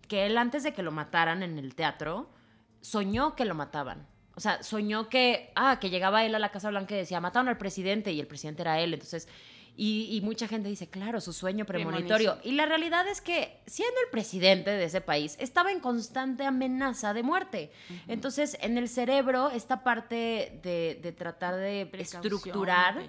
que 0.07 0.27
él 0.27 0.39
antes 0.39 0.63
de 0.63 0.75
que 0.75 0.83
lo 0.83 0.93
mataran 0.93 1.43
en 1.43 1.59
el 1.59 1.75
teatro, 1.75 2.29
soñó 2.81 3.35
que 3.37 3.45
lo 3.45 3.55
mataban. 3.55 4.07
O 4.35 4.41
sea, 4.41 4.63
soñó 4.63 5.09
que, 5.09 5.53
ah, 5.55 5.79
que 5.81 5.91
llegaba 5.91 6.25
él 6.25 6.35
a 6.35 6.39
la 6.39 6.51
Casa 6.51 6.71
Blanca 6.71 6.95
y 6.95 6.99
decía, 6.99 7.21
mataron 7.21 7.49
al 7.49 7.59
presidente 7.59 8.13
y 8.13 8.21
el 8.21 8.27
presidente 8.27 8.63
era 8.63 8.81
él. 8.81 8.95
Entonces, 8.95 9.29
y, 9.77 10.09
y 10.11 10.21
mucha 10.21 10.47
gente 10.47 10.69
dice, 10.69 10.89
claro, 10.89 11.21
su 11.21 11.33
sueño 11.33 11.65
premonitorio. 11.65 12.33
Premonición. 12.33 12.53
Y 12.53 12.55
la 12.55 12.67
realidad 12.67 13.09
es 13.09 13.21
que, 13.21 13.61
siendo 13.67 13.95
el 14.05 14.11
presidente 14.11 14.71
de 14.71 14.85
ese 14.85 15.01
país, 15.01 15.37
estaba 15.41 15.73
en 15.73 15.81
constante 15.81 16.45
amenaza 16.45 17.15
de 17.15 17.23
muerte. 17.23 17.73
Entonces, 18.07 18.59
en 18.61 18.77
el 18.77 18.89
cerebro, 18.89 19.51
esta 19.51 19.83
parte 19.83 20.61
de, 20.63 20.99
de 21.03 21.13
tratar 21.13 21.57
de 21.57 21.87
Precaución, 21.87 22.23
estructurar 22.23 23.03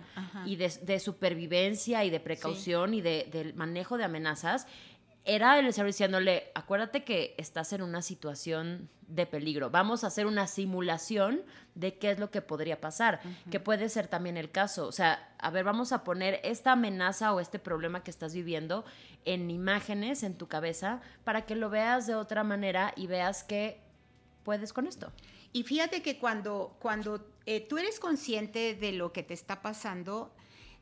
y 0.45 0.55
de, 0.55 0.69
de 0.81 0.99
supervivencia 0.99 2.05
y 2.05 2.09
de 2.09 2.19
precaución 2.19 2.93
y 2.93 3.01
de, 3.01 3.27
del 3.31 3.53
manejo 3.53 3.97
de 3.97 4.05
amenazas, 4.05 4.65
era 5.23 5.59
el 5.59 5.71
cerebro 5.71 5.87
diciéndole, 5.87 6.51
acuérdate 6.55 7.03
que 7.03 7.35
estás 7.37 7.73
en 7.73 7.83
una 7.83 8.01
situación 8.01 8.89
de 9.07 9.25
peligro, 9.25 9.69
vamos 9.69 10.03
a 10.03 10.07
hacer 10.07 10.25
una 10.25 10.47
simulación 10.47 11.41
de 11.75 11.97
qué 11.97 12.11
es 12.11 12.19
lo 12.19 12.31
que 12.31 12.41
podría 12.41 12.79
pasar, 12.79 13.21
que 13.49 13.59
puede 13.59 13.89
ser 13.89 14.07
también 14.07 14.37
el 14.37 14.51
caso. 14.51 14.87
O 14.87 14.91
sea, 14.91 15.33
a 15.37 15.49
ver, 15.51 15.65
vamos 15.65 15.91
a 15.91 16.03
poner 16.03 16.39
esta 16.43 16.71
amenaza 16.71 17.33
o 17.33 17.39
este 17.39 17.59
problema 17.59 18.03
que 18.03 18.11
estás 18.11 18.33
viviendo 18.33 18.85
en 19.25 19.51
imágenes 19.51 20.23
en 20.23 20.37
tu 20.37 20.47
cabeza 20.47 21.01
para 21.23 21.45
que 21.45 21.55
lo 21.55 21.69
veas 21.69 22.07
de 22.07 22.15
otra 22.15 22.43
manera 22.43 22.93
y 22.95 23.07
veas 23.07 23.43
que 23.43 23.81
puedes 24.43 24.73
con 24.73 24.87
esto. 24.87 25.11
Y 25.53 25.63
fíjate 25.63 26.01
que 26.01 26.17
cuando, 26.17 26.77
cuando 26.79 27.27
eh, 27.45 27.61
tú 27.67 27.77
eres 27.77 27.99
consciente 27.99 28.75
de 28.75 28.93
lo 28.93 29.11
que 29.11 29.23
te 29.23 29.33
está 29.33 29.61
pasando, 29.61 30.33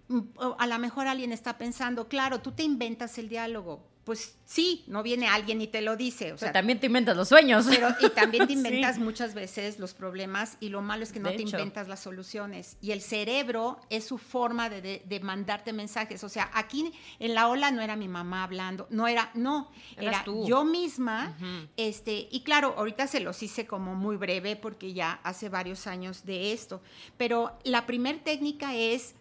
mm, 0.08 0.20
a 0.58 0.68
lo 0.68 0.80
mejor 0.80 1.08
alguien 1.08 1.32
está 1.32 1.58
pensando, 1.58 2.08
claro, 2.08 2.42
tú 2.42 2.52
te 2.52 2.64
inventas 2.64 3.18
el 3.18 3.28
diálogo, 3.28 3.84
pues 4.10 4.40
sí, 4.44 4.84
no 4.88 5.04
viene 5.04 5.28
alguien 5.28 5.62
y 5.62 5.68
te 5.68 5.82
lo 5.84 5.96
dice. 5.96 6.34
O 6.34 6.38
sea, 6.40 6.48
Pero 6.48 6.54
también 6.54 6.80
te 6.80 6.88
inventas 6.88 7.16
los 7.16 7.30
sueños. 7.30 7.68
pero, 7.70 7.90
y 8.02 8.10
también 8.10 8.48
te 8.48 8.54
Sí. 8.54 8.58
inventas 8.58 8.98
muchas 8.98 9.36
veces 9.36 9.78
los 9.78 9.94
problemas 9.94 10.58
y 10.60 10.70
lo 10.70 10.82
malo 10.82 11.04
es 11.04 11.12
que 11.12 11.20
no 11.20 11.30
De 11.30 11.36
te 11.36 11.44
hecho. 11.44 11.58
inventas 11.60 11.88
las 11.88 12.00
soluciones. 12.00 12.76
Y 12.82 12.90
el 12.90 13.02
cerebro 13.04 13.80
es 13.92 14.06
su 14.08 14.18
forma 14.18 14.68
de, 14.68 14.82
de- 14.82 15.04
de 15.06 15.20
mandarte 15.20 15.74
mensajes. 15.74 16.24
O 16.24 16.30
sea, 16.30 16.50
aquí 16.56 16.92
en 17.20 17.36
la 17.36 17.48
ola 17.50 17.70
no 17.70 17.84
era 17.84 17.96
mi 17.96 18.08
mamá 18.08 18.44
hablando, 18.44 18.88
no 18.90 19.08
era, 19.08 19.30
no, 19.36 19.70
Eras 19.96 20.16
era 20.16 20.24
tú. 20.24 20.48
yo 20.48 20.66
misma. 20.66 21.38
Este, 21.78 22.28
y 22.32 22.42
claro, 22.42 22.74
ahorita 22.80 23.06
se 23.06 23.20
los 23.20 23.44
hice 23.44 23.68
como 23.68 23.94
muy 23.94 24.16
breve 24.16 24.56
porque 24.56 24.92
ya 24.94 25.20
hace 25.24 25.50
varios 25.50 25.86
años 25.86 26.26
de 26.26 26.52
esto. 26.52 26.82
Pero 27.18 27.60
la 27.64 27.86
primer 27.86 28.24
técnica 28.24 28.74
es 28.74 29.14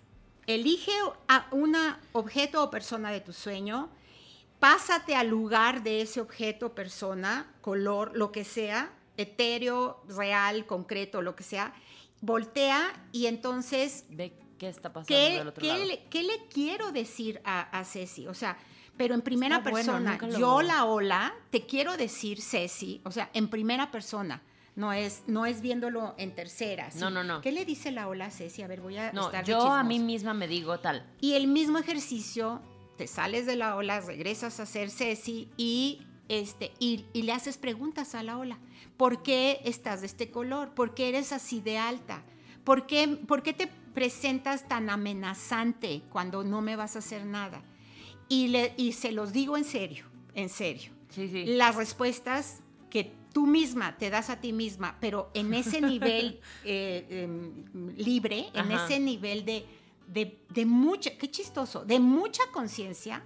elige 0.46 0.92
a 1.28 1.46
una 1.50 2.00
objeto 2.12 2.62
o 2.64 2.70
persona 2.70 3.10
de 3.10 3.20
tu 3.20 3.34
sueño, 3.34 3.90
pásate 4.58 5.14
al 5.14 5.28
lugar 5.28 5.82
de 5.82 6.00
ese 6.02 6.20
objeto, 6.20 6.74
persona, 6.74 7.52
color, 7.60 8.12
lo 8.16 8.32
que 8.32 8.44
sea, 8.44 8.92
etéreo, 9.16 10.02
real, 10.08 10.66
concreto, 10.66 11.22
lo 11.22 11.34
que 11.36 11.42
sea, 11.44 11.72
voltea 12.20 12.80
y 13.12 13.26
entonces, 13.26 14.04
Ve 14.10 14.32
qué 14.58 14.68
está 14.68 14.92
pasando 14.92 15.08
¿qué, 15.08 15.38
del 15.38 15.48
otro 15.48 15.62
qué 15.62 15.68
lado. 15.68 15.84
le, 15.84 16.02
qué 16.10 16.22
le 16.22 16.46
quiero 16.52 16.92
decir 16.92 17.40
a, 17.44 17.60
a 17.78 17.84
Ceci? 17.84 18.26
O 18.26 18.34
sea, 18.34 18.56
pero 18.96 19.14
en 19.14 19.22
primera 19.22 19.58
Está 19.58 19.70
bueno, 19.70 19.92
persona, 19.92 20.18
lo- 20.20 20.38
yo 20.38 20.62
la 20.62 20.84
ola, 20.84 21.34
te 21.50 21.64
quiero 21.66 21.96
decir 21.96 22.40
Ceci, 22.42 23.00
o 23.04 23.10
sea, 23.12 23.30
en 23.34 23.48
primera 23.48 23.90
persona. 23.90 24.42
No 24.74 24.92
es, 24.92 25.24
no 25.26 25.44
es 25.44 25.60
viéndolo 25.60 26.14
en 26.18 26.36
tercera. 26.36 26.92
¿sí? 26.92 27.00
No, 27.00 27.10
no, 27.10 27.24
no. 27.24 27.40
¿Qué 27.40 27.50
le 27.50 27.64
dice 27.64 27.90
la 27.90 28.06
ola 28.06 28.26
a 28.26 28.30
Ceci? 28.30 28.62
A 28.62 28.68
ver, 28.68 28.80
voy 28.80 28.96
a 28.96 29.10
No, 29.12 29.26
estar 29.26 29.44
de 29.44 29.50
yo 29.50 29.60
a 29.72 29.82
mí 29.82 29.98
misma 29.98 30.34
me 30.34 30.46
digo 30.46 30.78
tal. 30.78 31.04
Y 31.20 31.34
el 31.34 31.48
mismo 31.48 31.78
ejercicio, 31.78 32.62
te 32.98 33.06
sales 33.06 33.46
de 33.46 33.56
la 33.56 33.76
ola, 33.76 34.00
regresas 34.00 34.60
a 34.60 34.66
ser 34.66 34.90
Ceci 34.90 35.48
y, 35.56 36.02
este, 36.28 36.72
y, 36.78 37.06
y 37.14 37.22
le 37.22 37.32
haces 37.32 37.56
preguntas 37.56 38.14
a 38.14 38.22
la 38.22 38.36
ola. 38.36 38.58
¿Por 38.98 39.22
qué 39.22 39.60
estás 39.64 40.00
de 40.00 40.08
este 40.08 40.30
color? 40.30 40.74
¿Por 40.74 40.94
qué 40.94 41.08
eres 41.08 41.32
así 41.32 41.60
de 41.60 41.78
alta? 41.78 42.24
¿Por 42.64 42.86
qué, 42.86 43.08
por 43.26 43.42
qué 43.42 43.54
te 43.54 43.68
presentas 43.94 44.68
tan 44.68 44.90
amenazante 44.90 46.02
cuando 46.10 46.44
no 46.44 46.60
me 46.60 46.76
vas 46.76 46.96
a 46.96 46.98
hacer 46.98 47.24
nada? 47.24 47.62
Y, 48.28 48.48
le, 48.48 48.74
y 48.76 48.92
se 48.92 49.12
los 49.12 49.32
digo 49.32 49.56
en 49.56 49.64
serio, 49.64 50.04
en 50.34 50.48
serio. 50.50 50.90
Sí, 51.08 51.28
sí. 51.28 51.44
Las 51.46 51.76
respuestas 51.76 52.60
que 52.90 53.14
tú 53.32 53.46
misma 53.46 53.96
te 53.96 54.10
das 54.10 54.28
a 54.28 54.40
ti 54.40 54.52
misma, 54.52 54.98
pero 55.00 55.30
en 55.34 55.54
ese 55.54 55.80
nivel 55.80 56.40
eh, 56.64 57.06
em, 57.08 57.94
libre, 57.96 58.48
en 58.52 58.72
Ajá. 58.72 58.84
ese 58.84 58.98
nivel 58.98 59.44
de, 59.44 59.64
de, 60.08 60.42
de 60.48 60.66
mucha, 60.66 61.16
qué 61.16 61.30
chistoso, 61.30 61.84
de 61.84 62.00
mucha 62.00 62.42
conciencia, 62.52 63.22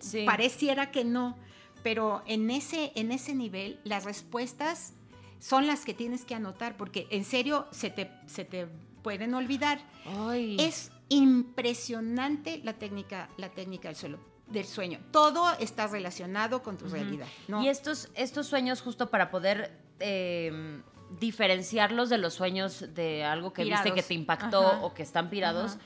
sí. 0.00 0.24
pareciera 0.24 0.90
que 0.90 1.04
no, 1.04 1.36
pero 1.82 2.22
en 2.26 2.50
ese, 2.50 2.92
en 2.94 3.12
ese 3.12 3.34
nivel 3.34 3.80
las 3.84 4.04
respuestas 4.04 4.94
son 5.38 5.66
las 5.66 5.84
que 5.84 5.94
tienes 5.94 6.24
que 6.24 6.34
anotar, 6.34 6.76
porque 6.76 7.06
en 7.10 7.24
serio 7.24 7.66
se 7.70 7.90
te, 7.90 8.10
se 8.26 8.44
te 8.44 8.66
pueden 9.02 9.34
olvidar. 9.34 9.80
Ay. 10.06 10.56
Es 10.58 10.90
impresionante 11.08 12.60
la 12.64 12.74
técnica, 12.74 13.28
la 13.36 13.50
técnica 13.50 13.88
del, 13.88 13.96
suelo, 13.96 14.18
del 14.48 14.64
sueño. 14.64 14.98
Todo 15.12 15.50
está 15.58 15.86
relacionado 15.86 16.62
con 16.62 16.76
tu 16.76 16.88
realidad. 16.88 17.26
¿no? 17.46 17.62
Y 17.62 17.68
estos, 17.68 18.08
estos 18.14 18.46
sueños, 18.46 18.82
justo 18.82 19.10
para 19.10 19.30
poder 19.30 19.78
eh, 20.00 20.82
diferenciarlos 21.20 22.10
de 22.10 22.18
los 22.18 22.34
sueños 22.34 22.84
de 22.94 23.24
algo 23.24 23.52
que 23.52 23.64
viste 23.64 23.92
que 23.92 24.02
te 24.02 24.14
impactó 24.14 24.66
Ajá. 24.66 24.84
o 24.84 24.94
que 24.94 25.02
están 25.02 25.30
pirados, 25.30 25.72
Ajá. 25.72 25.80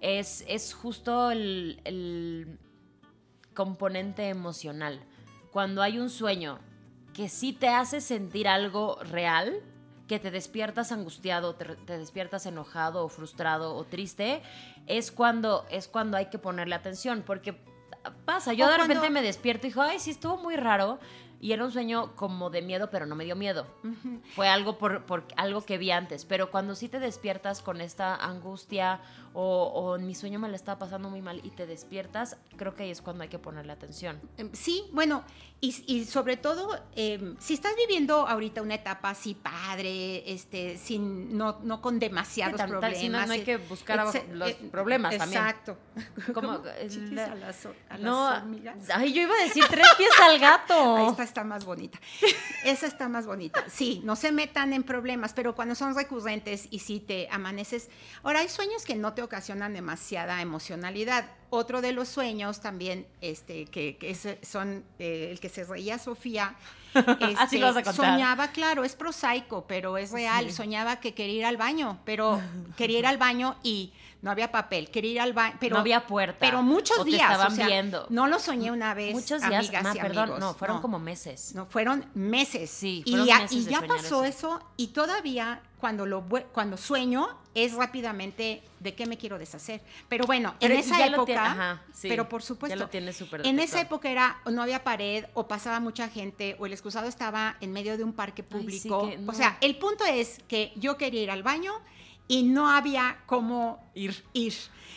Es, 0.00 0.44
es 0.48 0.74
justo 0.74 1.30
el, 1.30 1.80
el 1.84 2.58
componente 3.54 4.28
emocional. 4.28 5.00
Cuando 5.50 5.82
hay 5.82 5.98
un 5.98 6.10
sueño 6.10 6.58
que 7.14 7.28
sí 7.28 7.52
te 7.52 7.68
hace 7.68 8.00
sentir 8.00 8.46
algo 8.48 8.98
real, 9.02 9.60
que 10.06 10.18
te 10.18 10.30
despiertas 10.30 10.92
angustiado, 10.92 11.54
te, 11.54 11.64
te 11.76 11.98
despiertas 11.98 12.46
enojado 12.46 13.04
o 13.04 13.08
frustrado 13.08 13.74
o 13.74 13.84
triste, 13.84 14.42
es 14.86 15.10
cuando, 15.10 15.66
es 15.70 15.88
cuando 15.88 16.16
hay 16.16 16.26
que 16.26 16.38
ponerle 16.38 16.74
atención, 16.74 17.22
porque 17.26 17.60
pasa, 18.24 18.52
yo 18.52 18.66
O 18.66 18.68
de 18.70 18.76
cuando- 18.76 18.94
repente 18.94 19.10
me 19.10 19.22
despierto 19.22 19.66
y 19.66 19.70
digo, 19.70 19.82
ay, 19.82 19.98
sí, 19.98 20.10
estuvo 20.10 20.36
muy 20.38 20.56
raro, 20.56 20.98
y 21.40 21.52
era 21.52 21.64
un 21.64 21.70
sueño 21.70 22.16
como 22.16 22.50
de 22.50 22.62
miedo, 22.62 22.90
pero 22.90 23.06
no 23.06 23.14
me 23.14 23.24
dio 23.24 23.36
miedo. 23.36 23.66
Fue 24.34 24.48
algo 24.48 24.76
por, 24.78 25.04
por 25.04 25.24
algo 25.36 25.60
que 25.64 25.78
vi 25.78 25.90
antes, 25.92 26.24
pero 26.24 26.50
cuando 26.50 26.74
sí 26.74 26.88
te 26.88 26.98
despiertas 26.98 27.60
con 27.62 27.80
esta 27.80 28.16
angustia 28.16 29.00
o, 29.40 29.66
o 29.72 29.94
en 29.96 30.04
mi 30.04 30.16
sueño 30.16 30.40
me 30.40 30.48
la 30.48 30.56
estaba 30.56 30.80
pasando 30.80 31.08
muy 31.08 31.22
mal 31.22 31.40
y 31.44 31.50
te 31.50 31.64
despiertas, 31.64 32.36
creo 32.56 32.74
que 32.74 32.82
ahí 32.82 32.90
es 32.90 33.00
cuando 33.00 33.22
hay 33.22 33.28
que 33.28 33.38
ponerle 33.38 33.72
atención. 33.72 34.20
Em, 34.36 34.50
Sí, 34.52 34.84
bueno, 34.92 35.22
y, 35.60 35.76
y 35.86 36.06
sobre 36.06 36.36
todo, 36.36 36.76
em, 36.96 37.36
si 37.38 37.54
estás 37.54 37.76
viviendo 37.76 38.26
ahorita 38.26 38.62
una 38.62 38.74
etapa 38.74 39.10
así 39.10 39.34
padre, 39.34 40.28
este, 40.32 40.76
sin, 40.76 41.36
no, 41.38 41.60
no 41.62 41.80
con 41.80 42.00
demasiados 42.00 42.56
Tal- 42.56 42.68
tal, 42.68 42.78
problemas. 42.80 42.98
si 43.00 43.08
no, 43.08 43.24
no 43.26 43.32
hay 43.32 43.42
que 43.44 43.58
buscar 43.58 44.04
los 44.06 44.14
eh, 44.16 44.68
problemas 44.72 45.16
también. 45.16 45.40
Exacto. 45.42 45.76
Como, 46.34 46.60
la- 47.12 47.24
a 47.26 47.34
las, 47.36 47.66
a 47.66 47.70
las 47.90 48.00
No, 48.00 48.28
hormigas. 48.38 48.76
ay, 48.92 49.12
yo 49.12 49.22
iba 49.22 49.34
a 49.36 49.44
decir 49.44 49.64
tres 49.70 49.86
pies 49.96 50.10
al 50.20 50.38
gato. 50.40 51.08
Está, 51.10 51.22
está 51.22 51.44
más 51.44 51.64
bonita. 51.64 52.00
Esa 52.64 52.86
está 52.86 53.08
más 53.08 53.26
bonita. 53.26 53.64
Sí, 53.68 54.00
no 54.04 54.16
se 54.16 54.32
metan 54.32 54.72
en 54.72 54.82
problemas, 54.82 55.32
pero 55.32 55.54
cuando 55.54 55.74
son 55.76 55.94
recurrentes 55.94 56.66
y 56.70 56.80
si 56.80 56.98
te 57.00 57.28
amaneces. 57.30 57.88
Ahora, 58.24 58.40
hay 58.40 58.48
sueños 58.48 58.84
que 58.84 58.94
no 58.96 59.12
te 59.14 59.22
ocasionan 59.28 59.72
demasiada 59.72 60.42
emocionalidad. 60.42 61.26
Otro 61.50 61.80
de 61.80 61.92
los 61.92 62.08
sueños 62.08 62.60
también, 62.60 63.06
este, 63.20 63.66
que, 63.66 63.96
que 63.96 64.10
es- 64.10 64.36
son 64.42 64.84
eh, 64.98 65.28
el 65.30 65.40
que 65.40 65.48
se 65.48 65.64
reía 65.64 65.98
Sofía. 65.98 66.56
Así 66.94 67.26
este, 67.44 67.58
lo 67.58 67.66
vas 67.68 67.76
a 67.76 67.82
contar. 67.82 68.12
Soñaba, 68.12 68.48
claro, 68.48 68.84
es 68.84 68.94
prosaico, 68.96 69.66
pero 69.66 69.96
es 69.96 70.10
real. 70.10 70.46
Sí. 70.46 70.52
Soñaba 70.52 71.00
que 71.00 71.14
quería 71.14 71.36
ir 71.38 71.44
al 71.46 71.56
baño, 71.56 72.00
pero 72.04 72.40
quería 72.76 72.98
ir 72.98 73.06
al 73.06 73.18
baño 73.18 73.56
y 73.62 73.92
no 74.20 74.30
había 74.30 74.50
papel. 74.50 74.90
Quería 74.90 75.12
ir 75.12 75.20
al 75.20 75.32
baño, 75.32 75.56
pero 75.60 75.74
no 75.76 75.80
había 75.80 76.06
puerta. 76.06 76.38
pero 76.40 76.62
muchos 76.62 76.98
o 76.98 77.04
te 77.04 77.10
días. 77.10 77.22
estaban 77.22 77.52
o 77.52 77.56
sea, 77.56 77.66
viendo. 77.66 78.06
No 78.10 78.26
lo 78.26 78.38
soñé 78.38 78.70
una 78.72 78.92
vez. 78.94 79.14
Muchos 79.14 79.40
días, 79.40 79.52
amigas 79.68 79.82
ma, 79.84 79.94
y 79.94 80.00
perdón, 80.00 80.22
amigos, 80.24 80.40
no, 80.40 80.54
fueron 80.54 80.76
no. 80.76 80.82
como 80.82 80.98
meses. 80.98 81.54
No, 81.54 81.66
fueron 81.66 82.04
meses. 82.14 82.68
Sí, 82.70 83.02
y 83.06 83.10
fueron 83.10 83.26
ya, 83.26 83.38
meses 83.40 83.56
y 83.56 83.64
ya 83.64 83.80
pasó 83.82 84.24
eso. 84.24 84.56
eso. 84.56 84.70
y 84.76 84.88
todavía 84.88 85.62
cuando 85.78 86.04
lo 86.06 86.24
cuando 86.52 86.76
sueño 86.76 87.38
es 87.64 87.74
rápidamente 87.74 88.62
de 88.80 88.94
qué 88.94 89.06
me 89.06 89.16
quiero 89.16 89.38
deshacer. 89.38 89.80
Pero 90.08 90.26
bueno, 90.26 90.54
Pero 90.60 90.74
en 90.74 90.80
esa 90.80 91.04
época, 91.06 91.46
ajá, 91.46 91.82
sí, 91.92 92.08
pero 92.08 92.28
por 92.28 92.40
ya 92.40 92.46
supuesto, 92.46 92.78
lo 92.78 92.88
tienes 92.88 93.16
súper 93.16 93.46
en 93.46 93.58
esa 93.58 93.80
época 93.80 94.10
era 94.10 94.38
no 94.50 94.62
había 94.62 94.84
pared 94.84 95.24
o 95.34 95.48
pasaba 95.48 95.80
mucha 95.80 96.08
gente 96.08 96.56
o 96.58 96.66
el 96.66 96.72
excusado 96.72 97.08
estaba 97.08 97.56
en 97.60 97.72
medio 97.72 97.96
de 97.96 98.04
un 98.04 98.12
parque 98.12 98.42
Ay, 98.42 98.48
sí, 98.48 98.88
público. 98.88 99.08
que 99.08 99.18
no. 99.18 99.32
O 99.32 99.34
sea, 99.34 99.58
el 99.60 99.76
punto 99.78 100.04
es 100.04 100.40
que 100.48 100.72
yo 100.76 100.96
quería 100.96 101.22
ir 101.22 101.30
al 101.30 101.42
baño 101.42 101.72
y 102.28 102.42
no 102.42 102.68
había 102.70 103.18
cómo 103.26 103.90
Ir. 103.94 104.24
ir. 104.34 104.54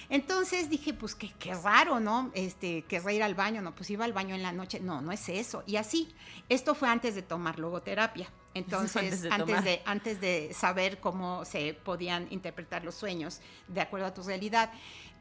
Entonces 0.09 0.69
dije, 0.69 0.93
pues 0.93 1.15
qué, 1.15 1.31
qué 1.39 1.53
raro, 1.53 2.01
¿no? 2.01 2.31
Este, 2.33 2.83
querrá 2.83 3.13
ir 3.13 3.23
al 3.23 3.33
baño, 3.33 3.61
no, 3.61 3.73
pues 3.73 3.89
iba 3.89 4.03
al 4.03 4.11
baño 4.11 4.35
en 4.35 4.43
la 4.43 4.51
noche. 4.51 4.81
No, 4.81 5.01
no 5.01 5.13
es 5.13 5.29
eso. 5.29 5.63
Y 5.65 5.77
así, 5.77 6.13
esto 6.49 6.75
fue 6.75 6.89
antes 6.89 7.15
de 7.15 7.21
tomar 7.21 7.57
logoterapia. 7.59 8.29
Entonces, 8.53 8.97
antes 8.97 9.21
de 9.21 9.29
antes, 9.31 9.63
de, 9.63 9.81
antes 9.85 10.21
de 10.21 10.53
saber 10.53 10.99
cómo 10.99 11.45
se 11.45 11.73
podían 11.73 12.27
interpretar 12.31 12.83
los 12.83 12.95
sueños 12.95 13.39
de 13.67 13.79
acuerdo 13.81 14.07
a 14.07 14.13
tu 14.13 14.23
realidad. 14.23 14.71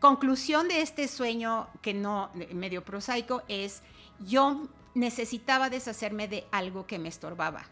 Conclusión 0.01 0.67
de 0.69 0.83
este 0.83 1.07
sueño 1.09 1.69
que 1.83 1.95
no, 1.95 2.31
medio 2.53 2.85
prosaico, 2.85 3.43
es 3.49 3.83
yo 4.19 4.67
necesitaba 4.95 5.71
deshacerme 5.71 6.27
de 6.27 6.47
algo 6.51 6.87
que 6.87 6.99
me 6.99 7.09
estorbaba 7.09 7.65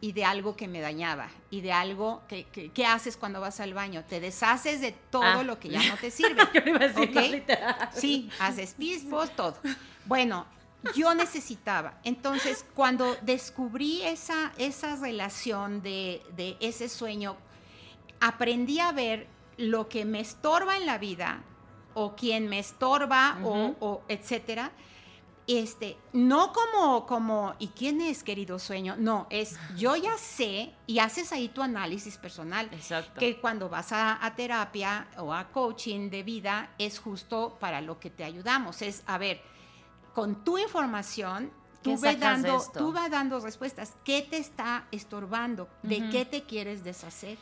y 0.00 0.12
de 0.12 0.24
algo 0.24 0.54
que 0.56 0.68
me 0.68 0.80
dañaba 0.80 1.28
y 1.50 1.60
de 1.62 1.72
algo 1.72 2.22
que, 2.28 2.44
que- 2.44 2.70
¿qué 2.70 2.84
haces 2.86 3.16
cuando 3.16 3.40
vas 3.40 3.58
al 3.60 3.74
baño? 3.74 4.04
Te 4.04 4.20
deshaces 4.20 4.80
de 4.80 4.92
todo 4.92 5.22
Ah. 5.24 5.42
lo 5.42 5.58
que 5.58 5.70
ya 5.70 5.82
no 5.88 5.96
te 5.96 6.10
sirve. 6.10 6.42
Yo 6.54 6.60
iba 6.66 6.76
a 6.84 6.88
decir, 6.88 7.08
¿ok? 7.08 7.14
no, 7.14 7.20
literal. 7.22 7.90
Sí, 7.94 8.30
haces 8.38 8.74
pispos, 8.74 9.34
todo. 9.34 9.56
Bueno, 10.04 10.46
yo 10.94 11.14
necesitaba. 11.14 11.98
Entonces, 12.04 12.64
cuando 12.74 13.16
descubrí 13.22 14.02
esa, 14.02 14.52
esa 14.58 14.96
relación 14.96 15.82
de, 15.82 16.22
de 16.36 16.56
ese 16.60 16.88
sueño, 16.88 17.36
aprendí 18.20 18.80
a 18.80 18.92
ver 18.92 19.26
lo 19.56 19.88
que 19.88 20.04
me 20.04 20.20
estorba 20.20 20.76
en 20.76 20.86
la 20.86 20.98
vida 20.98 21.42
o 21.94 22.14
quien 22.14 22.48
me 22.48 22.58
estorba 22.58 23.38
o- 23.42 23.48
Ujú. 23.48 23.76
o, 23.80 24.02
etcétera. 24.08 24.70
Este, 25.48 25.96
no 26.12 26.52
como, 26.52 27.06
como, 27.06 27.54
¿y 27.58 27.68
quién 27.68 28.02
es 28.02 28.22
querido 28.22 28.58
sueño? 28.58 28.96
No, 28.98 29.26
es 29.30 29.58
yo 29.78 29.96
ya 29.96 30.16
sé 30.18 30.74
y 30.86 30.98
haces 30.98 31.32
ahí 31.32 31.48
tu 31.48 31.62
análisis 31.62 32.18
personal 32.18 32.68
Exacto. 32.70 33.18
que 33.18 33.40
cuando 33.40 33.70
vas 33.70 33.90
a, 33.92 34.22
a 34.24 34.34
terapia 34.36 35.08
o 35.16 35.32
a 35.32 35.48
coaching 35.48 36.10
de 36.10 36.22
vida 36.22 36.70
es 36.76 36.98
justo 36.98 37.56
para 37.58 37.80
lo 37.80 37.98
que 37.98 38.10
te 38.10 38.24
ayudamos. 38.24 38.82
Es, 38.82 39.02
a 39.06 39.16
ver, 39.16 39.40
con 40.18 40.42
tu 40.42 40.58
información, 40.58 41.52
¿Qué 41.80 41.94
tú, 41.94 42.00
de 42.00 42.16
dando, 42.16 42.60
tú 42.76 42.92
vas 42.92 43.08
dando 43.08 43.38
respuestas. 43.38 43.94
¿Qué 44.04 44.26
te 44.28 44.38
está 44.38 44.86
estorbando? 44.90 45.68
¿De 45.84 46.10
qué 46.10 46.24
te 46.24 46.42
quieres 46.42 46.82
deshacer? 46.82 47.38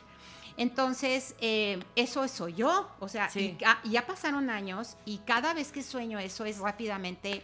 Entonces, 0.57 1.35
eh, 1.41 1.79
eso 1.95 2.27
soy 2.27 2.53
yo. 2.53 2.87
O 2.99 3.07
sea, 3.07 3.29
Sí. 3.29 3.57
y, 3.83 3.89
ya 3.89 4.05
pasaron 4.05 4.51
años 4.51 4.95
y 5.05 5.17
cada 5.19 5.55
vez 5.55 5.71
que 5.71 5.81
sueño 5.81 6.19
eso 6.19 6.45
es 6.45 6.59
rápidamente 6.59 7.43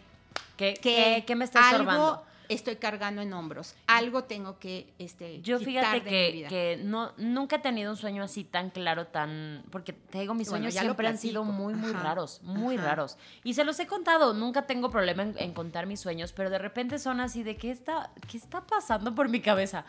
¿Qué, 0.56 0.76
qué, 0.80 1.24
qué 1.26 1.36
me 1.36 1.46
está 1.46 1.68
algo 1.68 1.82
estorbando? 1.82 2.24
Estoy 2.50 2.76
cargando 2.78 3.22
en 3.22 3.34
hombros. 3.34 3.76
Algo 3.88 4.24
tengo 4.26 4.60
que 4.60 4.94
este, 5.00 5.42
Yo 5.42 5.60
quitar 5.60 5.66
fíjate 5.66 6.00
de 6.00 6.04
mi 6.04 6.10
que, 6.10 6.32
vida. 6.32 6.48
que 6.50 6.80
no, 6.84 7.12
nunca 7.18 7.58
he 7.58 7.60
tenido 7.60 7.92
un 7.92 7.98
sueño 7.98 8.24
así 8.24 8.44
tan 8.44 8.70
claro, 8.70 9.08
tan... 9.08 9.64
Porque 9.72 9.94
te 9.94 10.20
digo, 10.20 10.34
mis 10.34 10.50
Bueno, 10.50 10.64
sueños 10.66 10.80
siempre 10.80 11.08
han 11.08 11.18
sido 11.18 11.44
muy, 11.44 11.74
muy 11.74 11.92
Ajá, 11.92 12.04
raros, 12.04 12.42
muy 12.44 12.78
ajá. 12.78 12.86
raros. 12.88 13.18
Y 13.44 13.54
se 13.54 13.64
los 13.64 13.80
he 13.80 13.88
contado, 13.88 14.34
nunca 14.34 14.68
tengo 14.68 14.90
problema 14.90 15.24
en, 15.24 15.36
en 15.38 15.54
contar 15.54 15.86
mis 15.86 16.00
sueños, 16.00 16.34
pero 16.34 16.50
de 16.50 16.60
repente 16.60 17.00
son 17.00 17.20
así 17.20 17.44
de, 17.44 17.58
¿qué 17.58 17.72
está, 17.72 18.12
¿qué 18.30 18.38
está 18.38 18.62
pasando 18.62 19.16
por 19.16 19.30
mi 19.30 19.40
cabeza? 19.42 19.86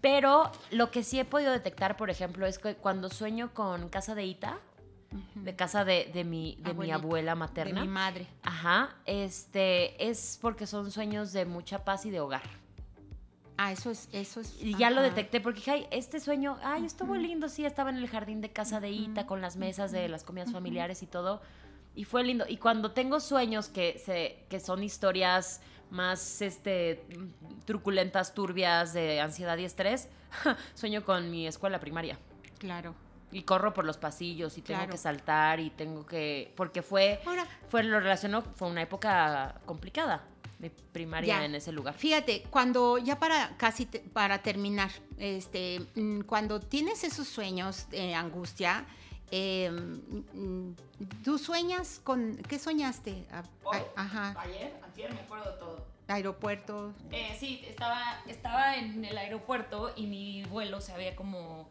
Pero 0.00 0.52
lo 0.70 0.90
que 0.90 1.02
sí 1.02 1.18
he 1.18 1.24
podido 1.24 1.50
detectar, 1.50 1.96
por 1.96 2.08
ejemplo, 2.10 2.46
es 2.46 2.58
que 2.58 2.76
cuando 2.76 3.08
sueño 3.10 3.52
con 3.52 3.88
casa 3.88 4.14
de 4.14 4.24
Ita, 4.24 4.58
de 5.34 5.56
casa 5.56 5.84
de, 5.84 6.10
de 6.12 6.24
mi, 6.24 6.56
de 6.60 6.74
mi 6.74 6.90
abuela 6.90 7.32
de 7.32 7.38
materna, 7.38 7.80
mi 7.82 7.88
madre. 7.88 8.26
ajá, 8.42 8.96
este, 9.06 10.08
es 10.08 10.38
porque 10.40 10.66
son 10.66 10.90
sueños 10.90 11.32
de 11.32 11.46
mucha 11.46 11.84
paz 11.84 12.04
y 12.06 12.10
de 12.10 12.20
hogar. 12.20 12.42
Ah, 13.60 13.72
eso 13.72 13.90
es, 13.90 14.08
eso 14.12 14.40
es. 14.40 14.62
Y 14.62 14.76
ya 14.76 14.90
lo 14.90 15.02
detecté 15.02 15.40
porque 15.40 15.58
dije, 15.58 15.70
ay, 15.72 15.86
este 15.90 16.20
sueño, 16.20 16.58
ay, 16.62 16.84
estuvo 16.84 17.16
lindo, 17.16 17.48
sí, 17.48 17.64
estaba 17.64 17.90
en 17.90 17.96
el 17.96 18.08
jardín 18.08 18.40
de 18.40 18.50
casa 18.50 18.78
de 18.78 18.90
Ita 18.90 19.26
con 19.26 19.40
las 19.40 19.56
mesas 19.56 19.90
de 19.90 20.08
las 20.08 20.22
comidas 20.22 20.52
familiares 20.52 21.02
y 21.02 21.06
todo. 21.06 21.42
Y 21.96 22.04
fue 22.04 22.22
lindo. 22.22 22.44
Y 22.48 22.58
cuando 22.58 22.92
tengo 22.92 23.18
sueños 23.18 23.68
que, 23.68 23.98
se, 23.98 24.44
que 24.48 24.60
son 24.60 24.84
historias 24.84 25.60
más 25.90 26.40
este, 26.40 27.04
truculentas, 27.64 28.32
turbias, 28.32 28.92
de 28.92 29.20
ansiedad 29.20 29.58
y 29.58 29.64
estrés, 29.64 30.08
sueño 30.74 31.02
con 31.02 31.28
mi 31.28 31.48
escuela 31.48 31.80
primaria. 31.80 32.16
Claro. 32.58 32.94
Y 33.30 33.42
corro 33.42 33.74
por 33.74 33.84
los 33.84 33.98
pasillos 33.98 34.56
y 34.58 34.62
tengo 34.62 34.78
Claro. 34.80 34.92
que 34.92 34.98
saltar 34.98 35.60
y 35.60 35.70
tengo 35.70 36.06
que... 36.06 36.52
Porque 36.56 36.82
fue, 36.82 37.20
Ahora, 37.26 37.46
fue 37.68 37.82
lo 37.84 38.00
relacionó, 38.00 38.42
fue 38.42 38.68
una 38.68 38.82
época 38.82 39.60
complicada 39.66 40.24
de 40.58 40.70
primaria 40.70 41.38
Ya. 41.38 41.44
en 41.44 41.54
ese 41.54 41.70
lugar. 41.72 41.94
Fíjate, 41.94 42.44
cuando 42.50 42.98
ya 42.98 43.18
para 43.18 43.56
casi 43.58 43.86
te- 43.86 44.00
para 44.00 44.38
terminar, 44.42 44.90
este, 45.18 45.80
mm, 45.94 46.22
cuando 46.22 46.58
tienes 46.60 47.04
esos 47.04 47.28
sueños 47.28 47.88
de 47.90 48.14
angustia, 48.14 48.84
eh, 49.30 49.70
mm, 49.70 50.70
tú 51.22 51.38
sueñas 51.38 52.00
con 52.02 52.36
¿qué 52.48 52.58
soñaste? 52.58 53.26
Hoy, 53.62 53.78
ajá, 53.94 54.34
ayer, 54.40 54.80
ayer 54.92 55.12
me 55.14 55.20
acuerdo 55.20 55.52
de 55.52 55.58
todo. 55.58 55.86
aeropuerto. 56.08 56.94
Eh, 57.12 57.36
sí, 57.38 57.62
estaba, 57.68 58.02
estaba 58.26 58.76
en 58.76 59.04
el 59.04 59.16
aeropuerto 59.18 59.92
y 59.96 60.06
mi 60.06 60.42
vuelo 60.44 60.80
se 60.80 60.92
había 60.92 61.14
como 61.14 61.68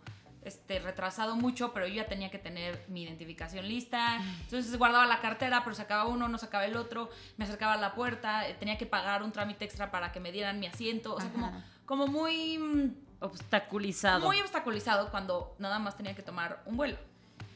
este, 0.48 0.80
retrasado 0.80 1.36
mucho, 1.36 1.74
pero 1.74 1.88
yo 1.88 1.96
ya 1.96 2.08
tenía 2.08 2.32
que 2.32 2.40
tener 2.40 2.84
mi 2.88 3.04
identificación 3.04 3.68
lista. 3.68 4.20
Entonces 4.42 4.76
guardaba 4.78 5.06
la 5.06 5.20
cartera, 5.20 5.64
pero 5.64 5.76
sacaba 5.76 6.06
uno, 6.06 6.28
no 6.28 6.38
sacaba 6.38 6.66
el 6.66 6.76
otro, 6.76 7.10
me 7.38 7.46
acercaba 7.46 7.74
a 7.74 7.78
la 7.78 7.94
puerta, 7.94 8.48
eh, 8.48 8.56
tenía 8.56 8.78
que 8.78 8.86
pagar 8.86 9.24
un 9.24 9.32
trámite 9.32 9.66
extra 9.66 9.92
para 9.92 10.12
que 10.12 10.20
me 10.20 10.32
dieran 10.32 10.60
mi 10.60 10.68
asiento. 10.68 11.16
O 11.16 11.22
sea, 11.22 11.30
como, 11.86 12.08
muy, 12.08 12.58
mm, 12.58 12.96
Obstaculizado. 13.20 14.26
muy 14.26 14.40
obstaculizado 14.42 15.10
cuando 15.12 15.56
nada 15.60 15.80
más 15.80 15.98
tenía 15.98 16.16
que 16.16 16.24
tomar 16.24 16.62
un 16.66 16.78
vuelo. 16.78 16.98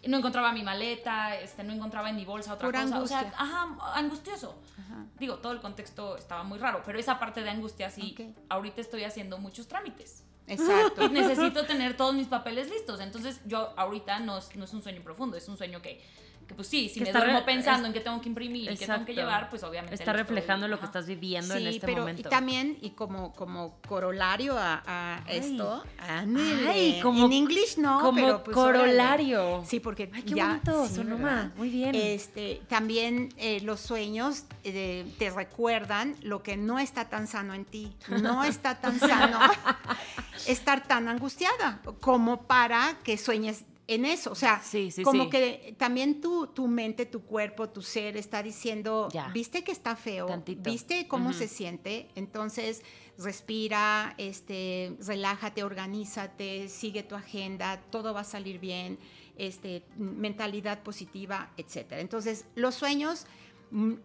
Y 0.04 0.08
no 0.08 0.18
encontraba 0.18 0.52
mi 0.52 0.64
maleta, 0.64 1.36
este, 1.36 1.64
no 1.64 1.74
encontraba 1.74 2.10
en 2.10 2.16
mi 2.16 2.26
bolsa 2.26 2.54
otra 2.54 2.68
Pura 2.68 2.84
cosa. 2.84 3.02
O 3.02 3.08
sea, 3.08 3.34
ajá, 3.38 3.68
angustioso. 3.94 4.60
Ajá. 4.80 5.06
Digo, 5.20 5.38
todo 5.38 5.54
el 5.54 5.62
contexto 5.62 6.18
estaba 6.18 6.44
muy 6.44 6.58
raro, 6.58 6.82
pero 6.84 6.98
esa 6.98 7.20
parte 7.20 7.44
de 7.44 7.52
angustia 7.52 7.90
sí, 7.92 8.36
ahorita 8.50 8.82
estoy 8.82 9.04
haciendo 9.04 9.38
muchos 9.38 9.68
trámites. 9.68 10.26
Exacto. 10.54 11.06
Y 11.06 11.10
necesito 11.10 11.66
tener 11.66 11.96
todos 11.96 12.14
mis 12.14 12.28
papeles 12.28 12.70
listos. 12.70 13.00
Entonces 13.00 13.42
yo 13.46 13.74
ahorita 13.78 14.20
no 14.20 14.40
no 14.56 14.66
es 14.66 14.74
un 14.74 14.82
sueño 14.82 15.02
profundo, 15.02 15.38
es 15.38 15.48
un 15.48 15.58
sueño 15.58 15.82
que, 15.82 16.02
que 16.48 16.56
pues 16.56 16.68
sí, 16.68 16.90
si 16.90 16.96
Que 16.96 17.02
me 17.02 17.10
está 17.10 17.20
duermo 17.20 17.46
pensando 17.46 17.82
es- 17.84 17.88
en 17.88 17.94
que 17.94 18.00
tengo 18.02 18.20
que 18.22 18.30
imprimir 18.30 18.64
y 18.72 18.76
que 18.78 18.86
tengo 18.86 19.06
que 19.06 19.12
Exacto. 19.12 19.12
llevar, 19.14 19.50
pues 19.50 19.64
obviamente... 19.64 19.96
Está 19.96 20.12
estoy- 20.12 20.24
reflejando 20.24 20.68
lo 20.68 20.80
que 20.80 20.86
estás 20.86 21.06
viviendo 21.08 21.54
en 21.56 21.62
Sí, 21.62 21.68
este 21.68 21.86
pero 21.88 22.00
momento. 22.00 22.22
y 22.22 22.30
también 22.30 22.78
y 22.82 22.92
como 22.92 23.34
como 23.34 23.78
corolario 23.88 24.58
a, 24.58 24.82
a 24.86 25.24
Ay. 25.26 25.38
esto. 25.38 25.84
Ay, 26.00 27.00
como- 27.02 27.26
en 27.26 27.34
inglés 27.34 27.78
no, 27.78 28.00
como 28.02 28.16
pero 28.16 28.44
pues, 28.44 28.58
órale. 28.58 28.80
corolario. 28.84 29.64
Sí, 29.66 29.80
porque 29.80 30.10
Ay, 30.14 30.24
qué 30.24 30.34
ya 30.36 30.48
bonito, 30.48 30.88
sí, 30.88 30.96
Sonoma. 30.96 31.24
¿verdad? 31.30 31.52
Muy 31.58 31.70
bien. 31.70 31.96
Este, 31.96 32.62
también 32.68 33.30
eh, 33.38 33.62
los 33.62 33.80
sueños 33.80 34.46
eh, 34.64 35.06
te 35.18 35.30
recuerdan 35.30 36.16
lo 36.22 36.44
que 36.44 36.58
no 36.58 36.80
está 36.80 37.10
tan 37.10 37.28
sano 37.28 37.54
en 37.54 37.66
ti. 37.66 37.94
No 38.10 38.44
está 38.44 38.80
tan 38.80 39.00
sano 39.00 39.40
estar 40.48 40.88
tan 40.88 41.08
angustiada 41.08 41.80
como 42.00 42.44
para 42.44 42.98
que 43.04 43.18
sueñes 43.18 43.66
en 43.96 44.06
eso. 44.06 44.32
O 44.32 44.36
sea, 44.36 44.62
Sí, 44.64 44.92
sí, 44.92 45.04
como 45.04 45.26
sí. 45.26 45.30
que 45.30 45.76
también 45.78 46.22
tu, 46.22 46.48
tu 46.48 46.68
mente, 46.68 47.06
tu 47.06 47.22
cuerpo, 47.24 47.70
tu 47.70 47.82
ser 47.82 48.18
está 48.18 48.42
diciendo, 48.42 49.10
Ya. 49.12 49.28
viste 49.30 49.64
que 49.64 49.72
está 49.72 49.96
feo, 49.96 50.26
Tantito. 50.28 50.70
viste 50.70 51.08
cómo 51.08 51.34
se 51.34 51.48
siente, 51.48 52.08
entonces 52.16 52.82
respira, 53.18 54.14
este, 54.18 54.96
relájate, 55.06 55.64
organízate, 55.64 56.68
sigue 56.70 57.04
tu 57.04 57.16
agenda, 57.16 57.82
todo 57.92 58.14
va 58.14 58.22
a 58.22 58.24
salir 58.26 58.60
bien, 58.60 58.98
este, 59.38 59.84
mentalidad 59.98 60.84
positiva, 60.84 61.52
etcétera. 61.58 62.02
Entonces, 62.02 62.46
los 62.56 62.76
sueños, 62.76 63.26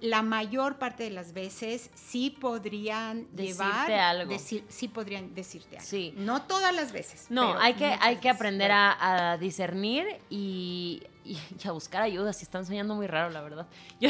la 0.00 0.22
mayor 0.22 0.78
parte 0.78 1.02
de 1.02 1.10
las 1.10 1.32
veces 1.32 1.90
sí 1.94 2.30
podrían 2.30 3.26
Decirte 3.32 3.64
llevar, 3.64 3.90
algo. 3.92 4.32
decir- 4.32 4.64
sí 4.68 4.86
podrían 4.88 5.34
decirte 5.34 5.76
algo. 5.76 5.88
Sí. 5.88 6.14
No 6.16 6.42
todas 6.42 6.72
las 6.74 6.92
veces. 6.92 7.26
No, 7.30 7.58
hay 7.58 7.74
que, 7.74 7.86
hay 8.00 8.16
que 8.16 8.28
aprender 8.28 8.70
a, 8.70 9.32
a 9.32 9.38
discernir 9.38 10.06
y, 10.30 11.02
y- 11.24 11.36
y 11.62 11.66
a 11.68 11.72
buscar 11.72 12.02
ayuda 12.02 12.32
si 12.32 12.44
están 12.44 12.64
soñando 12.64 12.94
muy 12.94 13.08
raro, 13.08 13.30
la 13.30 13.40
verdad. 13.42 13.66
Yo, 14.00 14.08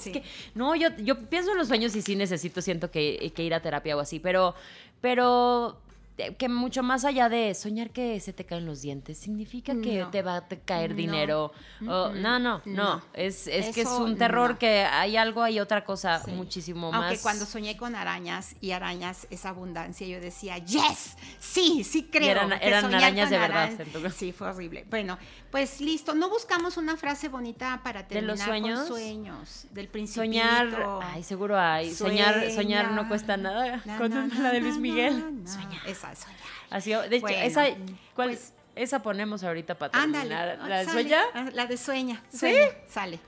Sí. 0.00 0.10
es 0.10 0.12
que, 0.18 0.22
no, 0.54 0.74
yo, 0.76 0.88
yo 0.98 1.18
pienso 1.28 1.50
en 1.52 1.58
los 1.58 1.66
sueños 1.68 1.94
y 1.96 2.02
sí 2.02 2.14
necesito, 2.16 2.62
siento 2.62 2.90
que, 2.90 3.32
que 3.34 3.42
ir 3.42 3.52
a 3.52 3.60
terapia 3.60 3.96
o 3.96 4.00
así, 4.00 4.20
pero, 4.20 4.54
pero 5.00 5.80
que 6.36 6.48
mucho 6.48 6.82
más 6.82 7.04
allá 7.04 7.28
de 7.28 7.54
soñar 7.54 7.90
que 7.90 8.18
se 8.20 8.32
te 8.32 8.44
caen 8.44 8.66
los 8.66 8.82
dientes, 8.82 9.18
significa 9.18 9.72
que 9.80 10.00
No. 10.00 10.10
te 10.10 10.22
va 10.22 10.36
a 10.38 10.48
caer 10.64 10.90
No. 10.90 10.96
dinero. 10.96 11.52
o- 11.86 12.08
no, 12.12 12.38
no, 12.38 12.60
no. 12.64 13.02
Es, 13.14 13.46
es 13.46 13.74
que 13.74 13.82
es 13.82 13.88
un 13.88 14.16
terror 14.18 14.58
que 14.58 14.82
hay 14.84 15.16
algo, 15.16 15.42
hay 15.42 15.60
otra 15.60 15.84
cosa 15.84 16.20
Sí. 16.24 16.30
muchísimo 16.32 16.90
Aunque 16.92 17.14
más. 17.14 17.22
cuando 17.22 17.46
soñé 17.46 17.76
con 17.76 17.94
arañas 17.94 18.56
y 18.60 18.72
arañas 18.72 19.26
es 19.30 19.44
abundancia, 19.46 20.06
yo 20.06 20.20
decía, 20.20 20.58
yes, 20.58 21.16
sí, 21.38 21.84
sí 21.84 22.08
creo. 22.10 22.30
eran- 22.30 22.58
que 22.58 22.66
eran 22.66 22.82
soñar 22.82 23.02
arañas 23.04 23.30
de 23.30 23.38
verdad, 23.38 23.70
arañas-. 23.80 24.14
Sí, 24.14 24.32
fue 24.32 24.48
horrible. 24.48 24.84
Bueno, 24.90 25.18
pues 25.50 25.80
listo. 25.80 26.14
No 26.14 26.28
buscamos 26.28 26.76
una 26.76 26.96
frase 26.96 27.28
bonita 27.28 27.80
para 27.84 28.02
¿De 28.02 28.08
terminar 28.08 28.36
los 28.36 28.44
sueños? 28.46 28.78
con 28.80 28.88
sueños. 28.88 29.66
Del 29.70 29.88
principito. 29.88 30.22
Soñar, 30.22 31.00
ay, 31.02 31.22
seguro 31.22 31.58
hay. 31.58 31.94
Soñar, 31.94 32.50
soñar 32.50 32.90
no 32.92 33.08
cuesta 33.08 33.36
nada. 33.36 33.80
Na, 33.84 33.98
Con 33.98 34.10
na, 34.10 34.26
la 34.26 34.50
de 34.52 34.58
na, 34.60 34.64
Luis 34.64 34.74
na, 34.74 34.80
Miguel. 34.80 35.12
Soñar. 35.46 35.86
Soñar. 36.16 36.38
Así, 36.70 36.90
de 36.90 37.06
hecho, 37.16 37.20
Bueno, 37.22 37.38
esa, 37.38 37.64
¿cuál- 38.14 38.28
pues- 38.30 38.52
esa 38.76 39.02
ponemos 39.02 39.42
ahorita 39.42 39.74
para 39.76 39.98
Ándale. 39.98 40.28
terminar. 40.34 40.68
¿La 40.68 40.78
de 40.84 40.90
sueña? 40.90 41.20
Ah, 41.34 41.46
La 41.52 41.66
de 41.66 41.76
sueña. 41.76 42.22
¿Sí? 42.28 42.54
Sale. 42.88 43.18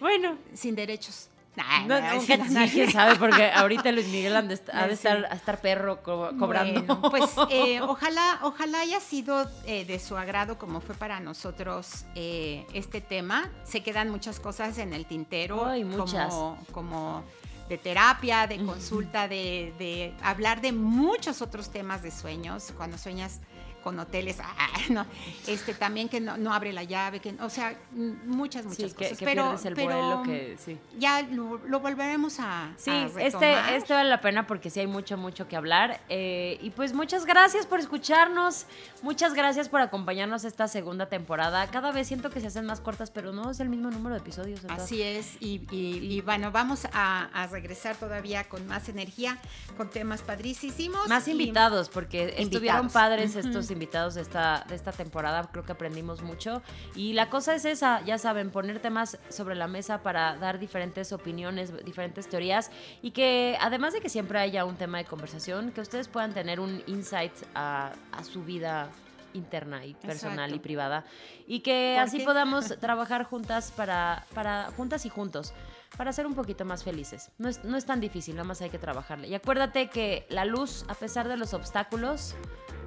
Bueno. 0.00 0.36
Sin 0.54 0.74
derechos. 0.74 1.28
Nah, 1.56 1.80
No, 1.86 2.00
nunca 2.14 2.38
quién 2.70 2.92
sabe, 2.92 3.16
porque 3.16 3.50
ahorita 3.50 3.90
Luis 3.90 4.06
Miguel 4.06 4.36
ha 4.36 4.42
de, 4.42 4.54
estar, 4.54 5.24
a 5.24 5.34
estar 5.34 5.60
perro 5.60 6.04
co- 6.04 6.30
cobrando. 6.38 6.82
Bueno, 6.84 7.10
pues 7.10 7.30
eh, 7.50 7.80
ojalá, 7.82 8.38
ojalá 8.42 8.80
haya 8.80 9.00
sido 9.00 9.50
eh, 9.66 9.84
de 9.84 9.98
su 9.98 10.16
agrado 10.16 10.56
como 10.56 10.80
fue 10.80 10.94
para 10.94 11.18
nosotros 11.18 12.04
eh, 12.14 12.64
este 12.74 13.00
tema. 13.00 13.50
Se 13.64 13.82
quedan 13.82 14.08
muchas 14.10 14.38
cosas 14.38 14.78
en 14.78 14.92
el 14.92 15.04
tintero. 15.06 15.66
Ay, 15.66 15.82
muchas. 15.82 16.32
Como, 16.32 16.58
como 16.70 17.24
de 17.68 17.78
terapia, 17.78 18.46
de 18.46 18.64
consulta, 18.64 19.28
de, 19.28 19.74
de 19.78 20.14
hablar 20.22 20.60
de 20.60 20.72
muchos 20.72 21.42
otros 21.42 21.70
temas 21.70 22.02
de 22.02 22.10
sueños. 22.10 22.72
Cuando 22.76 22.98
sueñas 22.98 23.40
con 23.88 23.98
hoteles, 24.00 24.36
ah, 24.42 24.68
no, 24.90 25.06
este 25.46 25.72
también 25.72 26.10
que 26.10 26.20
no, 26.20 26.36
no 26.36 26.52
abre 26.52 26.74
la 26.74 26.82
llave, 26.84 27.20
que, 27.20 27.34
o 27.40 27.48
sea, 27.48 27.74
m- 27.96 28.16
muchas, 28.26 28.66
muchas 28.66 28.90
sí, 28.90 28.96
que, 28.96 29.04
cosas. 29.04 29.18
que 29.18 29.24
pero, 29.24 29.58
el 29.64 29.74
pero 29.74 29.86
vuelo, 29.88 30.22
que 30.24 30.56
sí. 30.62 30.76
ya 30.98 31.22
lo, 31.22 31.56
lo 31.66 31.80
volveremos 31.80 32.38
a, 32.40 32.72
Sí, 32.76 32.90
a 32.90 33.06
este, 33.06 33.76
este 33.76 33.94
vale 33.94 34.10
la 34.10 34.20
pena 34.20 34.46
porque 34.46 34.68
sí 34.68 34.80
hay 34.80 34.86
mucho, 34.86 35.16
mucho 35.16 35.48
que 35.48 35.56
hablar. 35.56 36.00
Eh, 36.10 36.58
y 36.60 36.68
pues 36.70 36.92
muchas 36.92 37.24
gracias 37.24 37.64
por 37.66 37.80
escucharnos. 37.80 38.66
Muchas 39.02 39.32
gracias 39.32 39.68
por 39.70 39.80
acompañarnos 39.80 40.44
esta 40.44 40.68
segunda 40.68 41.06
temporada. 41.06 41.66
Cada 41.70 41.90
vez 41.92 42.08
siento 42.08 42.28
que 42.30 42.40
se 42.40 42.48
hacen 42.48 42.66
más 42.66 42.80
cortas, 42.80 43.10
pero 43.10 43.32
no 43.32 43.50
es 43.50 43.60
el 43.60 43.68
mismo 43.70 43.90
número 43.90 44.14
de 44.16 44.20
episodios. 44.20 44.60
entonces- 44.60 44.84
Así 44.84 45.02
es, 45.02 45.36
y, 45.40 45.62
y- 45.70 45.98
y 46.16 46.20
bueno, 46.20 46.50
vamos 46.52 46.86
a, 46.92 47.24
a 47.32 47.46
regresar 47.46 47.96
todavía 47.96 48.44
con 48.48 48.66
más 48.66 48.88
energía, 48.88 49.38
con 49.76 49.88
temas 49.88 50.20
padrísimos. 50.22 51.08
Más 51.08 51.26
invitados, 51.28 51.88
porque 51.88 52.34
estuvieron 52.36 52.82
Invitados. 52.82 52.92
padres 52.92 53.30
Ujú. 53.30 53.38
estos 53.40 53.70
invitados 53.70 53.77
de 53.78 54.20
esta, 54.22 54.64
de 54.68 54.74
esta 54.74 54.92
temporada. 54.92 55.48
Creo 55.50 55.64
que 55.64 55.72
aprendimos 55.72 56.22
mucho. 56.22 56.62
Y 56.94 57.12
la 57.12 57.30
cosa 57.30 57.54
es 57.54 57.64
esa, 57.64 58.04
ya 58.04 58.18
saben, 58.18 58.50
poner 58.50 58.80
temas 58.80 59.18
sobre 59.28 59.54
la 59.54 59.68
mesa 59.68 60.02
para 60.02 60.36
dar 60.36 60.58
diferentes 60.58 61.12
opiniones, 61.12 61.72
diferentes 61.84 62.28
teorías. 62.28 62.70
Y 63.02 63.12
que 63.12 63.56
además 63.60 63.92
de 63.92 64.00
que 64.00 64.08
siempre 64.08 64.38
haya 64.38 64.64
un 64.64 64.76
tema 64.76 64.98
de 64.98 65.04
conversación, 65.04 65.72
que 65.72 65.80
ustedes 65.80 66.08
puedan 66.08 66.32
tener 66.32 66.60
un 66.60 66.82
insight 66.86 67.32
a, 67.54 67.92
a 68.12 68.24
su 68.24 68.44
vida 68.44 68.90
interna 69.34 69.84
y 69.84 69.94
personal 69.94 70.50
y 70.50 70.54
Exacto. 70.54 70.62
privada. 70.62 71.04
Y 71.46 71.60
que 71.60 71.94
¿Por 71.96 72.04
así 72.04 72.18
qué? 72.18 72.24
podamos 72.24 72.74
trabajar 72.80 73.24
juntas 73.24 73.72
para, 73.72 74.24
para, 74.34 74.70
juntas 74.76 75.06
y 75.06 75.08
juntos, 75.08 75.52
para 75.96 76.12
ser 76.12 76.26
un 76.26 76.34
poquito 76.34 76.64
más 76.64 76.84
felices. 76.84 77.30
No 77.38 77.48
es, 77.48 77.64
no 77.64 77.76
es 77.76 77.84
tan 77.84 78.00
difícil, 78.00 78.34
nada 78.34 78.46
más 78.46 78.60
hay 78.60 78.70
que 78.70 78.78
trabajarle. 78.78 79.28
Y 79.28 79.34
acuérdate 79.34 79.88
que 79.88 80.26
la 80.28 80.44
luz, 80.44 80.84
a 80.88 80.94
pesar 80.94 81.28
de 81.28 81.36
los 81.36 81.54
obstáculos, 81.54 82.34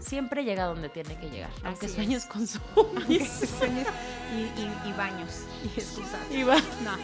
siempre 0.01 0.43
llega 0.43 0.65
donde 0.65 0.89
tiene 0.89 1.17
que 1.19 1.29
llegar. 1.29 1.49
Aunque 1.63 1.85
Así 1.87 1.95
sueños 1.95 2.23
es. 2.23 2.29
con 2.29 2.47
zombies. 2.47 3.29
Sueños 3.59 3.87
y, 4.35 4.41
y- 4.61 4.77
y 4.89 4.93
baños 4.93 5.31
y 5.63 5.67
excusas. 5.79 6.19
Y 6.29 6.43
va- 6.43 6.55
No. 6.83 6.97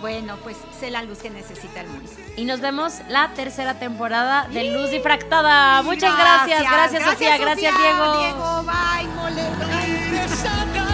Bueno, 0.00 0.36
pues 0.42 0.56
sé 0.78 0.90
la 0.90 1.02
luz 1.02 1.18
que 1.18 1.30
necesita 1.30 1.80
el 1.80 1.88
mundo. 1.88 2.10
Y 2.36 2.44
nos 2.44 2.60
vemos 2.60 2.94
la 3.08 3.32
tercera 3.34 3.78
temporada 3.78 4.48
de 4.48 4.64
Luz 4.72 4.90
Difractada. 4.90 5.82
Muchas 5.82 6.16
gracias, 6.16 6.62
gracias, 6.62 7.04
Sofía, 7.04 7.36
gracias 7.38 7.74
Diego. 7.78 8.16
Diego, 8.18 8.64
bye, 8.64 9.08
mole. 9.14 10.93